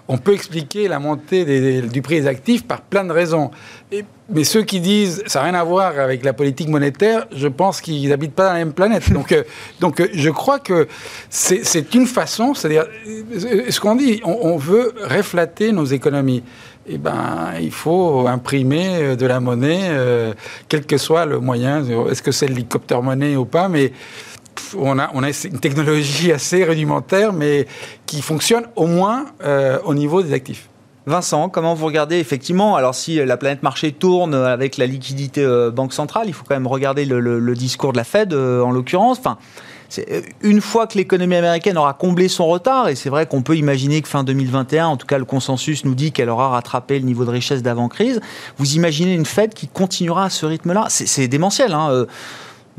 on 0.09 0.19
peut 0.19 0.33
expliquer 0.33 0.89
la 0.89 0.99
montée 0.99 1.83
du 1.83 2.03
prix 2.03 2.21
des 2.21 2.27
actifs 2.27 2.67
par 2.67 2.81
plein 2.81 3.05
de 3.05 3.13
raisons. 3.13 3.51
mais 4.29 4.45
ceux 4.45 4.63
qui 4.63 4.81
disent 4.81 5.23
ça 5.27 5.41
n'a 5.41 5.45
rien 5.47 5.55
à 5.55 5.65
voir 5.65 5.99
avec 5.99 6.25
la 6.25 6.33
politique 6.33 6.69
monétaire, 6.69 7.27
je 7.35 7.49
pense 7.49 7.81
qu'ils 7.81 8.09
n'habitent 8.09 8.35
pas 8.35 8.47
dans 8.47 8.53
la 8.53 8.59
même 8.59 8.73
planète. 8.73 9.11
Donc, 9.13 9.33
euh, 9.33 9.45
donc 9.81 10.01
euh, 10.01 10.09
je 10.13 10.31
crois 10.31 10.59
que 10.59 10.89
c'est 11.29 11.95
une 11.95 12.07
façon, 12.07 12.55
c'est-à-dire, 12.55 12.87
ce 13.69 13.81
qu'on 13.81 13.97
dit, 13.97 14.21
on, 14.25 14.39
on 14.43 14.57
veut 14.57 14.95
reflater 15.03 15.73
nos 15.73 15.85
économies 15.85 16.43
eh 16.93 16.99
ben, 16.99 17.53
il 17.61 17.71
faut 17.71 18.27
imprimer 18.27 18.97
euh, 18.97 19.17
de 19.17 19.25
la 19.25 19.39
monnaie, 19.39 19.89
euh, 19.91 20.35
quel 20.69 20.85
que 20.85 20.99
soit 20.99 21.25
le 21.25 21.39
moyen. 21.39 21.85
Est-ce 22.09 22.23
que 22.23 22.33
c'est 22.33 22.49
l'hélicoptère 22.49 23.01
monnaie 23.03 23.37
ou 23.37 23.45
pas 23.45 23.69
Mais 23.69 23.93
on 24.77 24.99
a, 24.99 25.09
on 25.15 25.23
a 25.23 25.29
une 25.29 25.61
technologie 25.61 26.33
assez 26.33 26.65
rudimentaire, 26.65 27.33
mais 27.33 27.67
qui 28.07 28.23
fonctionne 28.23 28.65
au 28.75 28.87
moins 28.87 29.27
euh, 29.45 29.79
au 29.85 29.95
niveau 29.95 30.23
des 30.23 30.33
actifs. 30.33 30.69
Vincent, 31.07 31.49
comment 31.49 31.75
vous 31.75 31.87
regardez 31.87 32.19
effectivement 32.19 32.77
Alors 32.77 32.95
si 32.95 33.25
la 33.25 33.37
planète 33.37 33.63
marché 33.63 33.93
tourne 33.93 34.35
avec 34.35 34.77
la 34.77 34.87
liquidité 34.87 35.45
banque 35.73 35.95
centrale, 35.95 36.25
il 36.27 36.35
faut 36.35 36.45
quand 36.47 36.55
même 36.55 36.67
regarder 36.67 37.05
le, 37.05 37.55
discours 37.55 37.93
de 37.93 37.97
la 37.97 38.05
Fed 38.05 38.35
en 38.35 38.71
l'occurrence. 38.71 39.19
Enfin, 39.19 39.39
une 40.43 40.61
fois 40.61 40.87
que 40.87 40.97
l'économie 40.97 41.37
américaine 41.37 41.77
aura 41.77 41.95
comblé 41.95 42.29
son 42.29 42.47
retard, 42.47 42.89
et 42.89 42.95
c'est 42.95 43.11
vrai 43.11 43.27
qu'on 43.27 43.43
peut 43.43 43.57
imaginer 43.57 44.03
que 44.03 44.09
fin 44.09 44.25
2021, 44.25 44.87
en 44.87 44.97
tout 44.97 45.07
cas 45.07 45.19
le 45.19 45.25
consensus 45.25 45.85
nous 45.85 45.95
dit 45.95 46.13
qu'elle 46.13 46.29
aura 46.29 46.49
rattrapé 46.49 46.99
le 46.99 47.05
niveau 47.05 47.25
de 47.25 47.31
richesse 47.31 47.63
d'avant-crise, 47.63 48.21
vous 48.59 48.75
imaginez 48.75 49.15
une 49.15 49.27
Fed 49.27 49.55
qui 49.55 49.69
continuera 49.69 50.25
à 50.25 50.31
ce 50.31 50.47
rythme-là? 50.47 50.87
C'est 50.89 51.29
démentiel. 51.29 51.73
Hein 51.73 51.89
euh, 51.91 52.07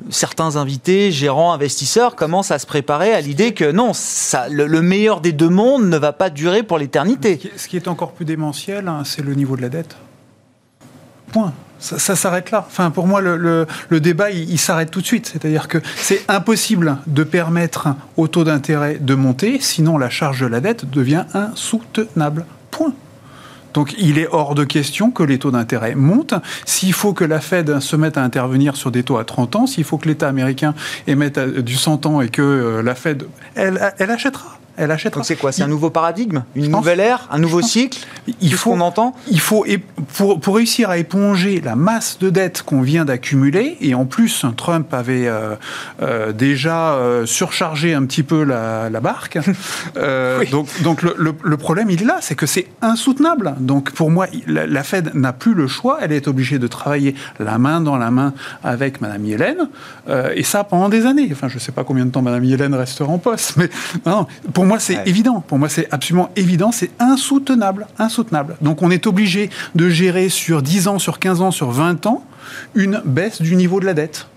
certains 0.09 0.55
invités, 0.55 1.11
gérants, 1.11 1.53
investisseurs 1.53 2.15
commencent 2.15 2.51
à 2.51 2.59
se 2.59 2.65
préparer 2.65 3.13
à 3.13 3.21
l'idée 3.21 3.53
que 3.53 3.71
non, 3.71 3.91
ça, 3.93 4.47
le, 4.49 4.81
meilleur 4.81 5.21
des 5.21 5.31
deux 5.31 5.49
mondes 5.49 5.85
ne 5.85 5.97
va 5.97 6.13
pas 6.13 6.29
durer 6.29 6.63
pour 6.63 6.77
l'éternité. 6.77 7.39
Ce 7.55 7.67
qui 7.67 7.75
est 7.75 7.87
encore 7.87 8.13
plus 8.13 8.25
démentiel, 8.25 8.87
hein, 8.87 9.03
c'est 9.05 9.21
le 9.21 9.33
niveau 9.33 9.55
de 9.55 9.61
la 9.61 9.69
dette. 9.69 9.95
Point. 11.31 11.53
Ça, 11.81 12.15
s'arrête 12.15 12.51
là. 12.51 12.63
Enfin, 12.67 12.91
pour 12.91 13.07
moi, 13.07 13.21
le, 13.21 13.65
débat, 13.99 14.29
il, 14.29 14.59
s'arrête 14.59 14.91
tout 14.91 15.01
de 15.01 15.05
suite. 15.05 15.27
C'est-à-dire 15.33 15.67
que 15.67 15.79
c'est 15.95 16.23
impossible 16.27 16.97
de 17.07 17.23
permettre 17.23 17.89
au 18.17 18.27
taux 18.27 18.43
d'intérêt 18.43 18.99
de 19.01 19.15
monter, 19.15 19.59
sinon 19.59 19.97
la 19.97 20.09
charge 20.09 20.41
de 20.41 20.45
la 20.45 20.59
dette 20.59 20.89
devient 20.89 21.25
insoutenable. 21.33 22.45
Point. 22.69 22.93
Donc 23.73 23.95
il 23.97 24.17
est 24.19 24.27
hors 24.31 24.53
de 24.53 24.63
question 24.63 25.11
que 25.11 25.23
les 25.23 25.39
taux 25.39 25.51
d'intérêt 25.51 25.95
montent. 25.95 26.35
S'il 26.65 26.93
faut 26.93 27.13
que 27.13 27.23
la 27.23 27.39
Fed 27.39 27.79
se 27.79 27.95
mette 27.95 28.17
à 28.17 28.23
intervenir 28.23 28.75
sur 28.75 28.91
des 28.91 29.03
taux 29.03 29.17
à 29.17 29.23
30 29.23 29.55
ans, 29.55 29.67
s'il 29.67 29.83
faut 29.83 29.97
que 29.97 30.07
l'État 30.07 30.27
américain 30.27 30.73
émette 31.07 31.39
du 31.39 31.75
100 31.75 32.05
ans 32.05 32.21
et 32.21 32.29
que 32.29 32.41
euh, 32.41 32.83
la 32.83 32.95
Fed, 32.95 33.25
elle, 33.55 33.93
elle 33.97 34.11
achètera 34.11 34.59
elle 34.77 34.91
achètera. 34.91 35.19
Donc 35.19 35.25
c'est 35.25 35.35
quoi? 35.35 35.51
C'est 35.51 35.63
un 35.63 35.67
nouveau 35.67 35.89
paradigme? 35.89 36.43
Une 36.55 36.71
nouvelle 36.71 36.99
ère? 36.99 37.27
Un 37.31 37.39
nouveau 37.39 37.61
cycle? 37.61 37.99
Il 38.39 38.53
faut, 38.53 38.71
on 38.71 38.81
entend? 38.81 39.15
Il 39.29 39.39
faut, 39.39 39.65
pour, 40.13 40.39
pour, 40.39 40.55
réussir 40.55 40.89
à 40.89 40.97
éponger 40.97 41.61
la 41.61 41.75
masse 41.75 42.17
de 42.19 42.29
dettes 42.29 42.61
qu'on 42.61 42.81
vient 42.81 43.05
d'accumuler, 43.05 43.77
et 43.81 43.95
en 43.95 44.05
plus, 44.05 44.45
Trump 44.57 44.93
avait 44.93 45.27
euh, 45.27 45.55
euh, 46.01 46.31
déjà 46.31 46.93
euh, 46.93 47.25
surchargé 47.25 47.93
un 47.93 48.05
petit 48.05 48.23
peu 48.23 48.43
la, 48.43 48.89
barque. 49.01 49.39
Donc, 50.51 50.67
donc 50.83 51.01
le, 51.01 51.15
le, 51.17 51.57
problème, 51.57 51.89
il 51.89 52.01
est 52.01 52.05
là, 52.05 52.17
c'est 52.21 52.35
que 52.35 52.45
c'est 52.45 52.67
insoutenable. 52.81 53.55
Donc 53.59 53.91
pour 53.91 54.11
moi, 54.11 54.27
la, 54.47 54.83
Fed 54.83 55.11
n'a 55.15 55.33
plus 55.33 55.53
le 55.53 55.67
choix, 55.67 55.99
elle 56.01 56.11
est 56.11 56.27
obligée 56.27 56.59
de 56.59 56.67
travailler 56.67 57.15
la 57.39 57.57
main 57.57 57.81
dans 57.81 57.97
la 57.97 58.11
main 58.11 58.33
avec 58.63 59.01
Madame 59.01 59.25
Yellen, 59.25 59.69
et 60.35 60.43
ça 60.43 60.63
pendant 60.63 60.89
des 60.89 61.05
années. 61.05 61.29
Enfin, 61.31 61.47
je 61.47 61.55
ne 61.55 61.59
sais 61.59 61.71
pas 61.71 61.83
combien 61.83 62.05
de 62.05 62.11
temps 62.11 62.21
Madame 62.21 62.43
Yellen 62.43 62.73
restera 62.75 63.11
en 63.11 63.17
poste, 63.17 63.53
mais 63.57 63.69
non, 64.05 64.27
pour 64.53 64.65
moi, 64.65 64.70
c'est 64.79 65.07
évident. 65.07 65.41
Pour 65.41 65.57
moi, 65.57 65.69
c'est 65.69 65.87
absolument 65.91 66.29
évident. 66.35 66.71
C'est 66.71 66.91
insoutenable. 66.99 67.87
Insoutenable. 67.99 68.57
Donc, 68.61 68.81
on 68.81 68.91
est 68.91 69.07
obligé 69.07 69.49
de 69.75 69.89
gérer 69.89 70.29
sur 70.29 70.61
10 70.61 70.87
ans, 70.87 70.99
sur 70.99 71.19
15 71.19 71.41
ans, 71.41 71.51
sur 71.51 71.71
20 71.71 72.05
ans, 72.05 72.23
une 72.75 73.01
baisse 73.05 73.41
du 73.41 73.55
niveau 73.55 73.79
de 73.79 73.85
la 73.85 73.93
dette. 73.93 74.27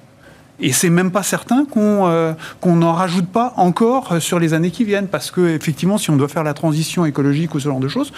Et 0.61 0.73
c'est 0.73 0.91
même 0.91 1.11
pas 1.11 1.25
certain 1.25 1.65
qu'on 1.65 2.07
euh, 2.07 2.33
qu'on 2.61 2.77
n'en 2.77 2.93
rajoute 2.93 3.27
pas 3.27 3.55
encore 3.57 4.13
euh, 4.13 4.21
sur 4.21 4.39
les 4.39 4.55
années 4.55 4.71
qui 4.71 4.85
viennent, 4.85 5.09
parce 5.09 5.33
que 5.33 5.49
effectivement, 5.49 5.99
si 5.99 6.11
on 6.11 6.17
doit 6.17 6.29
faire 6.29 6.45
la 6.45 6.55
transition 6.55 7.05
écologique 7.05 7.55
ou 7.57 7.61
ce 7.61 7.69
genre 7.69 7.81
de 7.81 7.89
choses, 7.89 8.13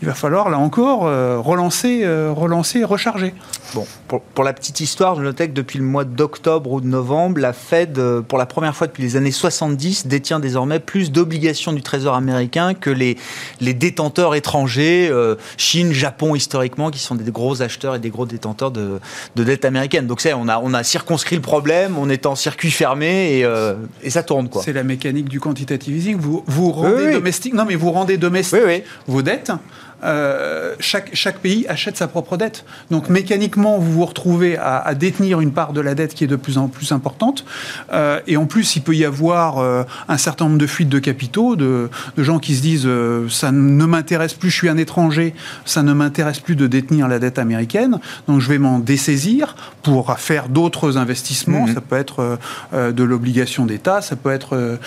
il 0.00 0.06
va 0.06 0.14
falloir 0.14 0.50
là 0.50 0.58
encore 0.58 1.06
euh, 1.06 1.38
relancer, 1.40 2.06
relancer, 2.30 2.84
recharger. 2.84 3.34
Bon, 3.74 3.86
pour, 4.34 4.44
la 4.44 4.52
petite 4.52 4.80
histoire, 4.80 5.16
je 5.16 5.22
notais 5.22 5.48
que 5.48 5.52
depuis 5.52 5.78
le 5.78 5.84
mois 5.84 6.04
d'octobre 6.04 6.72
ou 6.72 6.80
de 6.80 6.86
novembre, 6.86 7.40
la 7.40 7.52
Fed, 7.52 8.00
pour 8.26 8.38
la 8.38 8.46
première 8.46 8.74
fois 8.74 8.86
depuis 8.86 9.02
les 9.02 9.16
années 9.16 9.30
70, 9.30 10.06
détient 10.06 10.40
désormais 10.40 10.80
plus 10.80 11.12
d'obligations 11.12 11.72
du 11.72 11.82
Trésor 11.82 12.14
américain 12.14 12.74
que 12.74 12.90
les 12.90 13.16
les 13.60 13.74
détenteurs 13.74 14.34
étrangers, 14.34 15.12
Chine, 15.56 15.92
Japon 15.92 16.34
historiquement, 16.34 16.90
qui 16.90 16.98
sont 16.98 17.14
des 17.14 17.30
gros 17.30 17.62
acheteurs 17.62 17.94
et 17.94 17.98
des 17.98 18.10
gros 18.10 18.26
détenteurs 18.26 18.70
de, 18.70 19.00
de 19.36 19.44
dette 19.44 19.64
américaine. 19.64 20.06
Donc 20.06 20.20
on 20.36 20.48
a 20.48 20.58
on 20.58 20.74
a 20.74 20.82
circonscrit 20.82 21.36
le 21.36 21.42
problème 21.42 21.79
on 21.96 22.08
est 22.08 22.26
en 22.26 22.34
circuit 22.34 22.70
fermé 22.70 23.38
et, 23.38 23.44
euh, 23.44 23.74
et 24.02 24.10
ça 24.10 24.22
tourne. 24.22 24.48
quoi. 24.48 24.62
C'est 24.64 24.72
la 24.72 24.82
mécanique 24.84 25.28
du 25.28 25.40
quantitative 25.40 25.96
easing. 25.96 26.16
Vous, 26.18 26.44
vous 26.46 26.72
rendez 26.72 27.12
domestique, 27.12 27.54
non 27.54 27.64
mais 27.64 27.76
vous 27.76 27.92
rendez 27.92 28.16
domestique 28.16 28.60
vos 29.06 29.22
dettes 29.22 29.52
euh, 30.02 30.74
chaque, 30.80 31.10
chaque 31.14 31.38
pays 31.38 31.66
achète 31.68 31.96
sa 31.96 32.08
propre 32.08 32.36
dette. 32.36 32.64
Donc 32.90 33.08
mécaniquement, 33.08 33.78
vous 33.78 33.92
vous 33.92 34.06
retrouvez 34.06 34.56
à, 34.56 34.94
détenir 34.94 35.40
une 35.40 35.52
part 35.52 35.72
de 35.72 35.80
la 35.80 35.94
dette 35.94 36.14
qui 36.14 36.24
est 36.24 36.28
de 36.28 36.36
plus 36.36 36.58
en 36.58 36.68
plus 36.68 36.92
importante. 36.92 37.44
Euh, 37.92 38.20
et 38.26 38.36
en 38.36 38.46
plus, 38.46 38.76
il 38.76 38.82
peut 38.82 38.94
y 38.94 39.04
avoir 39.04 39.58
euh, 39.58 39.84
un 40.08 40.16
certain 40.16 40.46
nombre 40.46 40.58
de 40.58 40.66
fuites 40.66 40.88
de 40.88 40.98
capitaux, 40.98 41.56
de, 41.56 41.90
de 42.16 42.22
gens 42.22 42.38
qui 42.38 42.54
se 42.54 42.62
disent 42.62 42.88
ça 43.28 43.52
ne 43.52 43.84
m'intéresse 43.84 44.34
plus, 44.34 44.50
je 44.50 44.56
suis 44.56 44.68
un 44.68 44.76
étranger, 44.76 45.34
ça 45.64 45.82
ne 45.82 45.92
m'intéresse 45.92 46.40
plus 46.40 46.56
de 46.56 46.66
détenir 46.66 47.08
la 47.08 47.18
dette 47.18 47.38
américaine, 47.38 47.98
donc 48.26 48.40
je 48.40 48.48
vais 48.48 48.58
m'en 48.58 48.78
dessaisir 48.78 49.56
pour 49.82 50.18
faire 50.18 50.48
d'autres 50.48 50.96
investissements. 50.96 51.66
Mmh. 51.66 51.74
Ça 51.74 51.80
peut 51.80 51.96
être 51.96 52.38
de 52.72 53.04
l'obligation 53.04 53.66
d'État, 53.66 54.02
ça 54.02 54.16
peut 54.16 54.30
être, 54.30 54.78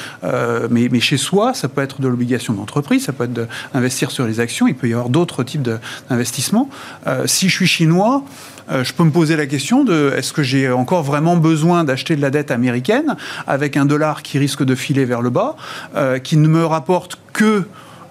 mais, 0.69 0.89
mais, 0.91 0.99
chez 0.99 1.17
soi, 1.17 1.53
ça 1.53 1.67
peut 1.67 1.81
être 1.81 2.01
de 2.01 2.07
l'obligation 2.07 2.53
d'entreprise, 2.53 3.05
ça 3.05 3.13
peut 3.13 3.25
être 3.25 3.47
d'investir 3.73 4.11
sur 4.11 4.25
les 4.25 4.39
actions, 4.39 4.67
il 4.67 4.75
peut 4.75 4.87
y 4.87 4.93
avoir 4.93 5.02
d'autres 5.09 5.43
types 5.43 5.67
d'investissements. 6.09 6.69
Euh, 7.07 7.27
si 7.27 7.49
je 7.49 7.55
suis 7.55 7.67
chinois, 7.67 8.23
euh, 8.71 8.83
je 8.83 8.93
peux 8.93 9.03
me 9.03 9.11
poser 9.11 9.35
la 9.35 9.45
question 9.45 9.83
de 9.83 10.13
est-ce 10.15 10.33
que 10.33 10.43
j'ai 10.43 10.71
encore 10.71 11.03
vraiment 11.03 11.37
besoin 11.37 11.83
d'acheter 11.83 12.15
de 12.15 12.21
la 12.21 12.29
dette 12.29 12.51
américaine 12.51 13.15
avec 13.47 13.77
un 13.77 13.85
dollar 13.85 14.23
qui 14.23 14.39
risque 14.39 14.63
de 14.63 14.75
filer 14.75 15.05
vers 15.05 15.21
le 15.21 15.29
bas, 15.29 15.55
euh, 15.95 16.19
qui 16.19 16.37
ne 16.37 16.47
me 16.47 16.65
rapporte 16.65 17.19
que 17.33 17.63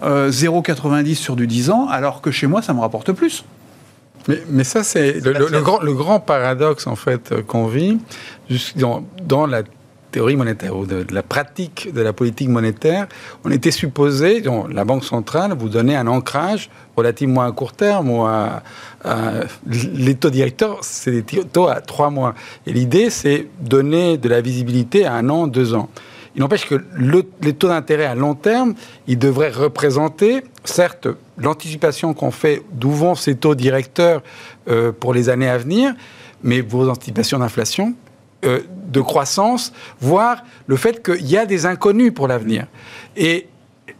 0,90 0.05 1.15
sur 1.15 1.37
du 1.37 1.47
10 1.47 1.71
ans, 1.71 1.87
alors 1.89 2.21
que 2.21 2.33
chez 2.33 2.49
moi, 2.49 2.61
ça 2.61 2.75
me 2.75 2.81
rapporte 2.81 3.13
plus. 3.13 3.45
Mais, 4.27 4.43
mais 4.49 4.65
ça, 4.65 4.83
c'est 4.83 5.25
le, 5.25 5.61
grand, 5.61 5.81
le, 5.81 5.95
grand, 5.95 6.19
paradoxe, 6.19 6.89
en 6.89 6.97
fait, 6.97 7.33
qu'on 7.47 7.69
vit 7.69 7.99
dans, 8.75 9.05
dans 9.25 9.47
la 9.47 9.63
théorie 10.13 10.37
monétaire 10.37 10.77
ou 10.77 10.87
de, 10.87 11.05
la 11.11 11.23
pratique 11.23 11.93
de 11.93 12.01
la 12.01 12.13
politique 12.13 12.49
monétaire, 12.49 13.09
on 13.45 13.51
était 13.51 13.73
supposé, 13.73 14.41
donc, 14.41 14.73
la 14.73 14.85
Banque 14.85 15.05
centrale, 15.05 15.55
vous 15.59 15.69
donner 15.69 15.97
un 15.97 16.07
ancrage 16.07 16.71
relativement 16.97 17.43
à 17.43 17.51
court 17.51 17.73
terme 17.73 18.11
ou 18.11 18.25
à, 18.25 18.63
les 19.67 20.15
taux 20.15 20.31
directeurs, 20.31 20.79
c'est 20.83 21.11
des 21.11 21.45
taux 21.45 21.67
à 21.67 21.81
trois 21.81 22.11
mois. 22.11 22.35
Et 22.67 22.73
l'idée, 22.73 23.11
c'est 23.11 23.49
donner 23.61 24.19
de 24.19 24.29
la 24.29 24.41
visibilité 24.41 25.05
à 25.05 25.15
un 25.15 25.29
an, 25.29 25.49
deux 25.49 25.75
ans. 25.75 25.89
Il 26.35 26.41
n'empêche 26.41 26.67
que 26.67 26.77
les 27.41 27.53
taux 27.53 27.69
d'intérêt 27.69 28.07
à 28.07 28.15
long 28.15 28.35
terme, 28.35 28.75
ils 29.07 29.19
devraient 29.19 29.51
représenter, 29.51 30.43
certes, 30.65 31.09
l'anticipation 31.37 32.15
qu'on 32.15 32.31
fait 32.31 32.63
d'où 32.73 32.91
vont 32.91 33.15
ces 33.15 33.35
taux 33.35 33.55
directeurs 33.55 34.23
euh, 34.69 34.93
pour 34.93 35.13
les 35.13 35.29
années 35.29 35.49
à 35.49 35.59
venir, 35.59 35.95
mais 36.43 36.61
vos 36.61 36.89
anticipations 36.89 37.39
d'inflation, 37.39 37.95
euh, 38.45 38.61
de 38.89 39.01
croissance, 39.01 39.73
voire 40.01 40.45
le 40.67 40.77
fait 40.77 41.03
qu'il 41.03 41.27
y 41.27 41.37
a 41.37 41.47
des 41.47 41.67
inconnus 41.67 42.13
pour 42.15 42.29
l'avenir. 42.29 42.67
Et 43.17 43.49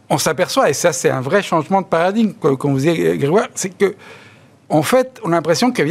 on 0.09 0.17
s'aperçoit, 0.17 0.69
et 0.69 0.73
ça 0.73 0.93
c'est 0.93 1.09
un 1.09 1.21
vrai 1.21 1.41
changement 1.41 1.81
de 1.81 1.87
paradigme, 1.87 2.33
comme 2.33 2.73
vous 2.73 2.79
dit 2.79 2.93
Grégoire, 3.17 3.47
c'est 3.55 3.75
que 3.75 3.95
en 4.73 4.81
fait, 4.81 5.19
on 5.23 5.31
a 5.31 5.35
l'impression 5.35 5.71
que 5.71 5.83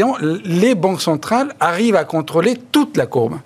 les 0.45 0.75
banques 0.75 1.03
centrales 1.03 1.55
arrivent 1.61 1.95
à 1.95 2.05
contrôler 2.05 2.57
toute 2.73 2.97
la 2.97 3.07
courbe. 3.07 3.38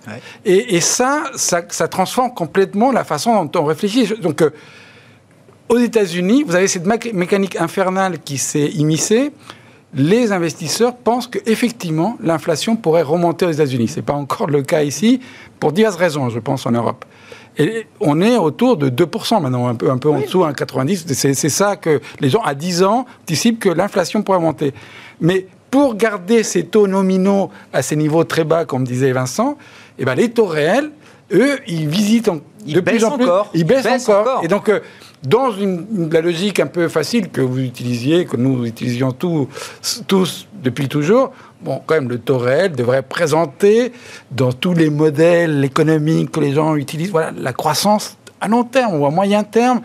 Et, 0.46 0.80
ça, 0.80 1.24
ça, 1.34 1.88
transforme 1.88 2.32
complètement 2.32 2.90
la 2.90 3.04
façon 3.04 3.44
dont 3.44 3.60
on 3.60 3.64
réfléchit. 3.66 4.14
Donc, 4.20 4.40
euh, 4.40 4.50
aux 5.68 5.78
États-Unis, 5.78 6.44
vous 6.46 6.54
avez 6.54 6.68
cette 6.68 6.86
mécanique 7.12 7.56
infernale 7.56 8.20
qui 8.20 8.38
s'est 8.38 8.68
immiscée. 8.68 9.32
Les 9.96 10.30
investisseurs 10.30 10.94
pensent 10.94 11.26
qu'effectivement, 11.26 12.18
l'inflation 12.22 12.76
pourrait 12.76 13.02
remonter 13.02 13.46
aux 13.46 13.50
États-Unis. 13.50 13.88
Ce 13.88 13.96
n'est 13.96 14.02
pas 14.02 14.12
encore 14.12 14.46
le 14.46 14.60
cas 14.60 14.82
ici, 14.82 15.20
pour 15.58 15.72
diverses 15.72 15.96
raisons, 15.96 16.28
je 16.28 16.38
pense, 16.38 16.66
en 16.66 16.72
Europe. 16.72 17.06
Et 17.56 17.86
on 18.00 18.20
est 18.20 18.36
autour 18.36 18.76
de 18.76 18.90
2% 18.90 19.40
maintenant, 19.40 19.66
un 19.66 19.74
peu, 19.74 19.90
un 19.90 19.96
peu 19.96 20.10
en 20.10 20.20
dessous, 20.20 20.44
1,90. 20.44 21.14
C'est 21.32 21.48
ça 21.48 21.76
que 21.76 22.02
les 22.20 22.28
gens, 22.28 22.42
à 22.42 22.54
10 22.54 22.82
ans, 22.82 23.06
anticipent 23.22 23.58
que 23.58 23.70
l'inflation 23.70 24.22
pourrait 24.22 24.38
monter. 24.38 24.74
Mais 25.22 25.46
pour 25.70 25.94
garder 25.94 26.42
ces 26.42 26.66
taux 26.66 26.86
nominaux 26.86 27.50
à 27.72 27.80
ces 27.80 27.96
niveaux 27.96 28.24
très 28.24 28.44
bas, 28.44 28.66
comme 28.66 28.84
disait 28.84 29.12
Vincent, 29.12 29.56
eh 29.98 30.04
ben, 30.04 30.14
les 30.14 30.30
taux 30.30 30.44
réels, 30.44 30.90
eux, 31.32 31.58
ils 31.66 31.88
visitent 31.88 32.30
de 32.66 32.80
plus 32.80 33.04
en 33.04 33.16
plus. 33.16 33.26
Ils 33.54 33.64
baissent, 33.64 34.08
encore. 34.08 34.42
Et 34.44 34.48
donc, 34.48 34.68
euh, 34.68 34.80
dans 35.22 35.48
la 36.10 36.20
logique 36.20 36.60
un 36.60 36.66
peu 36.66 36.88
facile 36.88 37.30
que 37.30 37.40
vous 37.40 37.58
utilisiez, 37.58 38.26
que 38.26 38.36
nous 38.36 38.64
utilisions 38.64 39.12
tous, 39.12 40.46
depuis 40.62 40.88
toujours, 40.88 41.32
bon, 41.62 41.80
quand 41.86 41.94
même, 41.94 42.08
le 42.08 42.18
taux 42.18 42.38
réel 42.38 42.72
devrait 42.72 43.02
présenter 43.02 43.92
dans 44.30 44.52
tous 44.52 44.74
les 44.74 44.90
modèles 44.90 45.64
économiques 45.64 46.30
que 46.30 46.40
les 46.40 46.52
gens 46.52 46.76
utilisent, 46.76 47.10
voilà, 47.10 47.32
la 47.36 47.52
croissance 47.52 48.16
à 48.40 48.48
long 48.48 48.64
terme 48.64 49.00
ou 49.00 49.06
à 49.06 49.10
moyen 49.10 49.42
terme. 49.42 49.80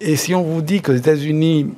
Et 0.00 0.16
si 0.16 0.34
on 0.34 0.42
vous 0.42 0.62
dit 0.62 0.82
qu'aux 0.82 0.94
États-Unis, 0.94 1.72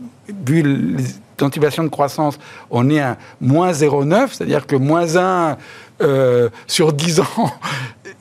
vu 0.46 0.96
l'anticipation 1.40 1.84
de 1.84 1.88
croissance, 1.88 2.38
on 2.70 2.88
est 2.90 3.00
à 3.00 3.16
moins 3.40 3.72
0,9, 3.72 4.28
c'est-à-dire 4.32 4.66
que 4.66 4.76
moins 4.76 5.16
1 5.16 5.56
euh, 6.02 6.48
sur 6.66 6.92
10 6.92 7.20
ans, 7.20 7.52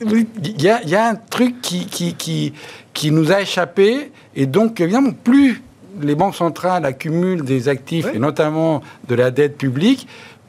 il 0.00 0.62
y, 0.62 0.68
a, 0.68 1.08
un 1.08 1.14
truc 1.14 1.60
qui, 1.60 1.86
qui, 1.86 2.14
qui, 2.14 2.52
qui, 2.92 3.10
nous 3.10 3.32
a 3.32 3.40
échappé. 3.40 4.12
Et 4.36 4.46
donc, 4.46 4.80
évidemment, 4.80 5.12
plus 5.12 5.62
les 6.00 6.14
banques 6.14 6.34
centrales 6.34 6.84
accumulent 6.84 7.42
des 7.42 7.68
actifs, 7.68 8.06
et 8.12 8.18
notamment 8.18 8.82
de 9.08 9.14
la 9.14 9.30
dette 9.30 9.56
publique, 9.56 10.06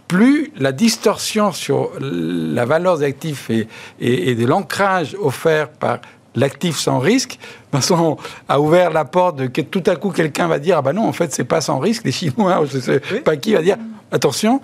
plus 0.07 0.51
la 0.57 0.71
distorsion 0.71 1.51
sur 1.51 1.91
la 1.99 2.65
valeur 2.65 2.97
des 2.99 3.05
actifs 3.05 3.49
et, 3.49 3.67
et, 3.99 4.35
de 4.35 4.45
l'ancrage 4.45 5.15
offert 5.19 5.69
par 5.69 5.99
l'actif 6.35 6.77
sans 6.77 6.99
risque, 6.99 7.39
Vincent 7.73 8.17
a 8.47 8.61
ouvert 8.61 8.91
la 8.91 9.05
porte 9.05 9.37
de 9.37 9.47
que 9.47 9.61
tout 9.61 9.83
à 9.85 9.95
coup 9.95 10.11
quelqu'un 10.11 10.47
va 10.47 10.59
dire 10.59 10.77
ah 10.77 10.81
ben 10.81 10.93
non 10.93 11.07
en 11.07 11.11
fait 11.11 11.33
c'est 11.33 11.43
pas 11.43 11.61
sans 11.61 11.79
risque 11.79 12.05
les 12.05 12.11
Chinois 12.11 12.63
je 12.71 12.79
sais 12.79 12.99
pas 12.99 13.35
qui 13.35 13.53
va 13.53 13.61
dire. 13.61 13.77
Attention. 14.09 14.61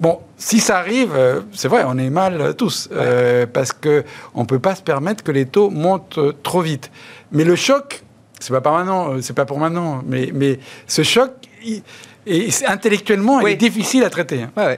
Bon 0.00 0.20
si 0.38 0.60
ça 0.60 0.78
arrive 0.78 1.12
euh, 1.14 1.40
c'est 1.52 1.68
vrai 1.68 1.82
on 1.86 1.98
est 1.98 2.08
mal 2.08 2.54
tous 2.56 2.88
euh, 2.92 3.44
parce 3.52 3.72
que 3.72 4.04
on 4.34 4.46
peut 4.46 4.60
pas 4.60 4.74
se 4.74 4.82
permettre 4.82 5.22
que 5.22 5.32
les 5.32 5.46
taux 5.46 5.68
montent 5.68 6.20
trop 6.42 6.62
vite. 6.62 6.90
Mais 7.32 7.44
le 7.44 7.56
choc 7.56 8.04
c'est 8.40 8.60
pas 8.60 8.72
maintenant 8.72 9.12
euh, 9.12 9.20
c'est 9.20 9.34
pas 9.34 9.44
pour 9.44 9.58
maintenant 9.58 10.02
mais 10.06 10.30
mais 10.32 10.58
ce 10.86 11.02
choc 11.02 11.32
et 12.26 12.48
intellectuellement, 12.66 13.40
il 13.40 13.52
est 13.52 13.56
difficile 13.56 14.04
à 14.04 14.10
traiter. 14.10 14.42
Hein. 14.42 14.76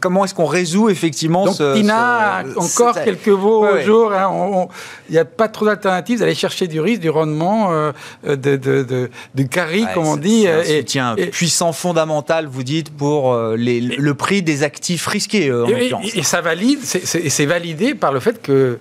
Comment 0.00 0.24
est-ce 0.24 0.34
qu'on 0.34 0.44
résout 0.44 0.90
effectivement 0.90 1.46
Donc, 1.46 1.54
ce, 1.54 1.74
Tina, 1.74 2.42
encore 2.56 2.94
quelques 2.94 3.28
mots 3.28 3.66
au 3.66 3.80
jour. 3.80 4.12
Hein, 4.12 4.66
il 5.08 5.12
n'y 5.12 5.18
a 5.18 5.24
pas 5.24 5.48
trop 5.48 5.64
d'alternatives. 5.64 6.22
Aller 6.22 6.34
chercher 6.34 6.66
du 6.66 6.80
risque, 6.80 7.00
du 7.00 7.08
rendement, 7.08 7.72
euh, 7.72 7.92
de, 8.24 8.56
de, 8.56 9.08
de, 9.34 9.42
carry, 9.44 9.86
comme 9.94 10.06
on 10.06 10.16
dit. 10.16 10.46
Un 10.46 11.16
et, 11.16 11.26
puissant, 11.26 11.72
fondamental, 11.72 12.46
vous 12.46 12.64
dites, 12.64 12.94
pour 12.94 13.32
euh, 13.32 13.56
les, 13.56 13.80
le 13.80 14.14
prix 14.14 14.42
des 14.42 14.62
actifs 14.62 15.06
risqués, 15.06 15.48
euh, 15.48 15.64
en 15.64 15.68
et, 16.02 16.18
et, 16.18 16.22
ça 16.22 16.42
valide, 16.42 16.80
c'est 16.82 17.46
validé 17.46 17.94
par 17.94 18.12
le 18.12 18.20
fait 18.20 18.42
que 18.42 18.78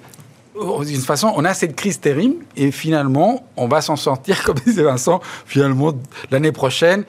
d'une 0.86 1.02
façon, 1.02 1.34
on 1.36 1.46
a 1.46 1.54
cette 1.54 1.76
crise 1.76 2.00
terrible 2.00 2.46
et 2.56 2.72
finalement, 2.72 3.46
on 3.58 3.68
va 3.68 3.82
s'en 3.82 3.96
sortir, 3.96 4.44
comme 4.46 4.58
disait 4.66 4.84
Vincent, 4.84 5.22
finalement, 5.46 5.94
l'année 6.32 6.52
prochaine 6.52 7.06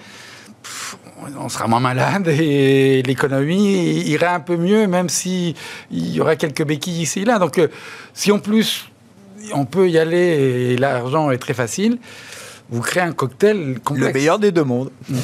on 1.38 1.48
sera 1.48 1.66
moins 1.66 1.80
malade 1.80 2.28
et 2.28 3.02
l'économie 3.02 4.02
irait 4.02 4.26
un 4.26 4.40
peu 4.40 4.56
mieux, 4.56 4.86
même 4.86 5.08
s'il 5.08 5.54
y 5.90 6.20
aurait 6.20 6.36
quelques 6.36 6.64
béquilles 6.64 7.02
ici 7.02 7.20
et 7.20 7.24
là. 7.24 7.38
Donc, 7.38 7.58
euh, 7.58 7.68
si 8.12 8.32
en 8.32 8.38
plus 8.38 8.90
on 9.54 9.64
peut 9.64 9.88
y 9.88 9.98
aller 9.98 10.16
et 10.72 10.76
l'argent 10.76 11.30
est 11.30 11.38
très 11.38 11.54
facile, 11.54 11.98
vous 12.70 12.80
créez 12.80 13.02
un 13.02 13.12
cocktail 13.12 13.78
complexe. 13.84 14.08
Le 14.08 14.12
meilleur 14.12 14.38
des 14.38 14.52
deux 14.52 14.64
mondes, 14.64 14.90
mm. 15.08 15.16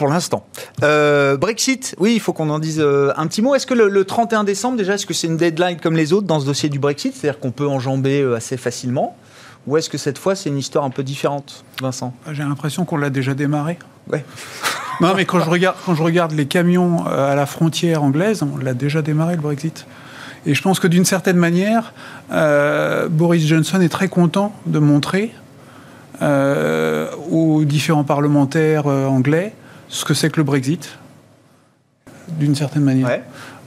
Pour 0.00 0.08
l'instant. 0.08 0.46
Euh, 0.82 1.36
Brexit, 1.36 1.94
oui, 1.98 2.14
il 2.14 2.20
faut 2.20 2.32
qu'on 2.32 2.48
en 2.48 2.58
dise 2.58 2.80
euh, 2.80 3.12
un 3.18 3.26
petit 3.26 3.42
mot. 3.42 3.54
Est-ce 3.54 3.66
que 3.66 3.74
le, 3.74 4.04
31 4.06 4.44
décembre, 4.44 4.78
déjà, 4.78 4.94
est-ce 4.94 5.04
que 5.04 5.12
c'est 5.12 5.26
une 5.26 5.36
deadline 5.36 5.78
comme 5.78 5.94
les 5.94 6.14
autres 6.14 6.26
dans 6.26 6.40
ce 6.40 6.46
dossier 6.46 6.70
du 6.70 6.78
Brexit 6.78 7.14
C'est-à-dire 7.14 7.38
qu'on 7.38 7.50
peut 7.50 7.68
enjamber 7.68 8.26
assez 8.34 8.56
facilement 8.56 9.14
Ou 9.66 9.76
est-ce 9.76 9.90
que 9.90 9.98
cette 9.98 10.16
fois, 10.16 10.34
c'est 10.34 10.48
une 10.48 10.56
histoire 10.56 10.86
un 10.86 10.90
peu 10.90 11.02
différente, 11.02 11.66
Vincent? 11.82 12.14
J'ai 12.32 12.42
l'impression 12.44 12.86
qu'on 12.86 12.96
l'a 12.96 13.10
déjà 13.10 13.34
démarré. 13.34 13.78
Ouais. 14.10 14.24
Non, 15.02 15.14
mais 15.16 15.24
quand 15.24 15.40
je 15.40 15.48
regarde, 15.48 15.76
quand 15.86 15.94
je 15.94 16.02
regarde 16.02 16.32
les 16.32 16.44
camions 16.44 17.06
euh, 17.06 17.32
à 17.32 17.34
la 17.34 17.46
frontière 17.46 18.02
anglaise, 18.02 18.42
on 18.42 18.58
l'a 18.58 18.74
déjà 18.74 19.00
démarré 19.00 19.34
le 19.34 19.40
Brexit. 19.40 19.86
Et 20.44 20.54
je 20.54 20.60
pense 20.60 20.78
que 20.78 20.86
d'une 20.86 21.06
certaine 21.06 21.38
manière, 21.38 21.94
euh, 22.32 23.08
Boris 23.08 23.46
Johnson 23.46 23.80
est 23.80 23.88
très 23.88 24.08
content 24.08 24.54
de 24.66 24.78
montrer 24.78 25.32
euh, 26.20 27.10
aux 27.30 27.64
différents 27.64 28.04
parlementaires 28.04 28.86
anglais 28.86 29.54
ce 29.90 30.04
que 30.04 30.14
c'est 30.14 30.30
que 30.30 30.38
le 30.38 30.44
Brexit, 30.44 30.98
d'une 32.28 32.54
certaine 32.54 32.84
manière. 32.84 33.08
Ouais. 33.08 33.22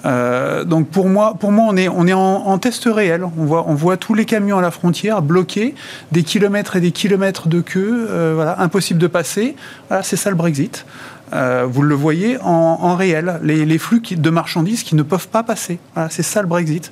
Euh, 0.05 0.63
donc 0.63 0.89
pour 0.89 1.07
moi, 1.07 1.35
pour 1.39 1.51
moi, 1.51 1.65
on 1.69 1.77
est, 1.77 1.87
on 1.87 2.07
est 2.07 2.13
en, 2.13 2.57
test 2.57 2.85
réel. 2.85 3.23
On 3.23 3.45
voit, 3.45 3.65
on 3.67 3.73
voit 3.73 3.97
tous 3.97 4.13
les 4.13 4.25
camions 4.25 4.57
à 4.57 4.61
la 4.61 4.71
frontière 4.71 5.21
bloqués, 5.21 5.75
des 6.11 6.23
kilomètres 6.23 6.75
et 6.75 6.81
des 6.81 6.91
kilomètres 6.91 7.47
de 7.47 7.61
queue, 7.61 8.07
euh, 8.09 8.33
voilà, 8.35 8.59
impossible 8.61 8.99
de 8.99 9.07
passer. 9.07 9.55
Voilà, 9.87 10.03
c'est 10.03 10.17
ça 10.17 10.29
le 10.29 10.35
Brexit. 10.35 10.85
Euh, 11.31 11.65
vous 11.67 11.81
le 11.81 11.95
voyez 11.95 12.37
en, 12.41 12.95
réel, 12.95 13.39
les, 13.41 13.77
flux 13.77 14.01
de 14.01 14.29
marchandises 14.29 14.83
qui 14.83 14.95
ne 14.95 15.03
peuvent 15.03 15.27
pas 15.27 15.43
passer. 15.43 15.79
Voilà, 15.93 16.09
c'est 16.09 16.23
ça 16.23 16.41
le 16.41 16.47
Brexit. 16.47 16.91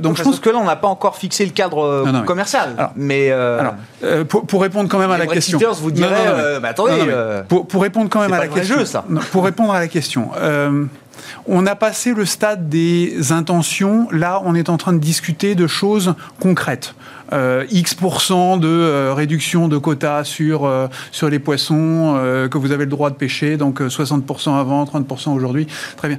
donc 0.00 0.16
je 0.16 0.22
pense 0.22 0.40
que 0.40 0.50
là, 0.50 0.58
on 0.58 0.64
n'a 0.64 0.76
pas 0.76 0.88
encore 0.88 1.16
fixé 1.16 1.44
le 1.44 1.52
cadre 1.52 2.04
commercial. 2.24 2.90
mais 2.96 3.32
pour, 4.28 4.62
répondre 4.62 4.88
quand 4.88 4.98
même 4.98 5.10
à 5.10 5.18
la 5.18 5.26
question, 5.26 5.58
vous 5.72 5.90
direz, 5.90 6.60
bah, 6.60 6.68
attendez, 6.68 7.12
pour, 7.48 7.82
répondre 7.82 8.08
quand 8.10 8.20
même 8.20 8.32
à 8.32 8.38
la 8.38 8.48
question, 8.48 8.78
jeu, 8.78 8.84
ça. 8.84 9.04
pour 9.30 9.44
répondre 9.44 9.72
à 9.72 9.80
la 9.80 9.88
question. 9.88 10.30
On 11.46 11.66
a 11.66 11.74
passé 11.74 12.14
le 12.14 12.24
stade 12.24 12.68
des 12.68 13.32
intentions. 13.32 14.08
Là, 14.10 14.42
on 14.44 14.54
est 14.54 14.68
en 14.68 14.76
train 14.76 14.92
de 14.92 14.98
discuter 14.98 15.54
de 15.54 15.66
choses 15.66 16.14
concrètes. 16.40 16.94
Euh, 17.32 17.64
X% 17.70 18.58
de 18.58 18.68
euh, 18.68 19.14
réduction 19.14 19.68
de 19.68 19.78
quotas 19.78 20.24
sur, 20.24 20.66
euh, 20.66 20.88
sur 21.12 21.30
les 21.30 21.38
poissons 21.38 22.20
que 22.50 22.58
vous 22.58 22.72
avez 22.72 22.84
le 22.84 22.90
droit 22.90 23.10
de 23.10 23.14
pêcher, 23.14 23.56
donc 23.56 23.80
60% 23.80 24.58
avant, 24.58 24.84
30% 24.84 25.30
aujourd'hui. 25.30 25.66
Très 25.96 26.08
bien 26.08 26.18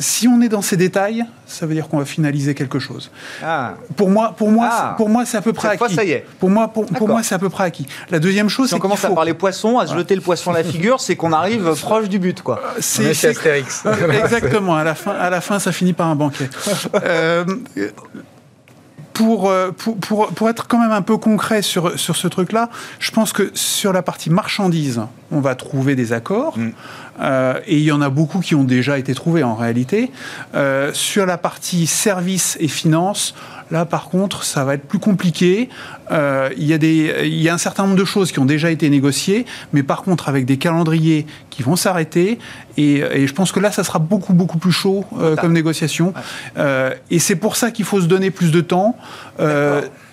si 0.00 0.26
on 0.26 0.40
est 0.40 0.48
dans 0.48 0.62
ces 0.62 0.76
détails, 0.76 1.24
ça 1.46 1.66
veut 1.66 1.74
dire 1.74 1.88
qu'on 1.88 1.98
va 1.98 2.04
finaliser 2.06 2.54
quelque 2.54 2.78
chose. 2.78 3.10
Ah. 3.44 3.74
Pour 3.96 4.08
moi, 4.08 4.34
pour 4.36 4.50
moi, 4.50 4.68
ah. 4.70 4.94
pour 4.96 5.10
moi, 5.10 5.24
c'est 5.26 5.36
à 5.36 5.42
peu 5.42 5.52
près 5.52 5.68
acquis. 5.68 5.94
ça 5.94 6.04
y 6.04 6.12
est. 6.12 6.26
Pour 6.38 6.48
moi, 6.48 6.68
pour, 6.68 7.06
moi, 7.06 7.22
c'est 7.22 7.34
à 7.34 7.38
peu 7.38 7.50
près 7.50 7.64
acquis. 7.64 7.86
La 8.10 8.18
deuxième 8.18 8.48
chose, 8.48 8.68
si 8.68 8.74
on 8.74 8.78
commence 8.78 9.04
à 9.04 9.10
parler 9.10 9.34
poisson, 9.34 9.78
à 9.78 9.86
se 9.86 9.94
jeter 9.94 10.14
le 10.14 10.22
poisson 10.22 10.50
à 10.52 10.54
la 10.54 10.64
figure, 10.64 11.00
c'est 11.00 11.16
qu'on 11.16 11.32
arrive 11.32 11.74
proche 11.80 12.08
du 12.08 12.18
but, 12.18 12.42
quoi. 12.42 12.60
C'est 12.80 13.10
Astérix. 13.10 13.84
Exactement. 14.24 14.76
À 14.76 14.84
la 14.84 14.94
fin, 14.94 15.12
à 15.12 15.30
la 15.30 15.40
fin, 15.40 15.58
ça 15.58 15.70
finit 15.70 15.92
par 15.92 16.08
un 16.08 16.16
banquet. 16.16 16.48
euh, 17.04 17.44
euh, 17.76 17.90
pour, 19.12 19.52
pour, 20.00 20.28
pour, 20.28 20.48
être 20.48 20.66
quand 20.66 20.78
même 20.78 20.92
un 20.92 21.02
peu 21.02 21.18
concret 21.18 21.60
sur, 21.60 21.98
sur 21.98 22.16
ce 22.16 22.26
truc-là, 22.26 22.70
je 22.98 23.10
pense 23.10 23.34
que 23.34 23.50
sur 23.52 23.92
la 23.92 24.02
partie 24.02 24.30
marchandise, 24.30 25.02
on 25.30 25.40
va 25.40 25.54
trouver 25.54 25.94
des 25.94 26.14
accords. 26.14 26.56
Mm. 26.56 26.70
Euh, 27.20 27.60
et 27.66 27.76
il 27.76 27.84
y 27.84 27.92
en 27.92 28.00
a 28.00 28.10
beaucoup 28.10 28.40
qui 28.40 28.54
ont 28.54 28.64
déjà 28.64 28.98
été 28.98 29.14
trouvés 29.14 29.42
en 29.42 29.54
réalité. 29.54 30.10
Euh, 30.54 30.90
sur 30.92 31.26
la 31.26 31.38
partie 31.38 31.86
services 31.86 32.56
et 32.60 32.68
finances, 32.68 33.34
Là, 33.70 33.84
par 33.84 34.08
contre, 34.08 34.42
ça 34.42 34.64
va 34.64 34.74
être 34.74 34.86
plus 34.86 34.98
compliqué. 34.98 35.68
Euh, 36.10 36.50
il, 36.56 36.64
y 36.64 36.72
a 36.72 36.78
des, 36.78 37.14
il 37.22 37.40
y 37.40 37.48
a 37.48 37.54
un 37.54 37.58
certain 37.58 37.84
nombre 37.84 37.96
de 37.96 38.04
choses 38.04 38.32
qui 38.32 38.40
ont 38.40 38.44
déjà 38.44 38.70
été 38.70 38.90
négociées, 38.90 39.46
mais 39.72 39.82
par 39.82 40.02
contre, 40.02 40.28
avec 40.28 40.44
des 40.44 40.56
calendriers 40.56 41.26
qui 41.50 41.62
vont 41.62 41.76
s'arrêter. 41.76 42.38
Et, 42.76 43.26
je 43.26 43.32
pense 43.32 43.52
que 43.52 43.60
là, 43.60 43.70
ça 43.70 43.84
sera 43.84 43.98
beaucoup, 44.00 44.32
beaucoup 44.32 44.58
plus 44.58 44.72
chaud 44.72 45.04
euh, 45.18 45.36
comme 45.36 45.52
négociation. 45.52 46.12
Euh, 46.56 46.94
et 47.10 47.20
c'est 47.20 47.36
pour 47.36 47.56
ça 47.56 47.70
qu'il 47.70 47.84
faut 47.84 48.00
se 48.00 48.06
donner 48.06 48.30
plus 48.30 48.50
de 48.50 48.60
temps. 48.60 48.96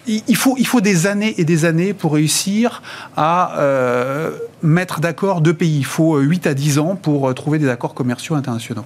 Il 0.07 0.35
faut, 0.35 0.55
il 0.57 0.65
faut 0.65 0.81
des 0.81 1.07
années 1.07 1.35
et 1.37 1.45
des 1.45 1.65
années 1.65 1.93
pour 1.93 2.13
réussir 2.13 2.81
à 3.15 3.59
euh, 3.59 4.31
mettre 4.63 4.99
d'accord 4.99 5.41
deux 5.41 5.53
pays. 5.53 5.77
Il 5.77 5.85
faut 5.85 6.17
8 6.17 6.47
à 6.47 6.53
10 6.53 6.79
ans 6.79 6.95
pour 6.95 7.33
trouver 7.33 7.59
des 7.59 7.69
accords 7.69 7.93
commerciaux 7.93 8.35
internationaux. 8.35 8.85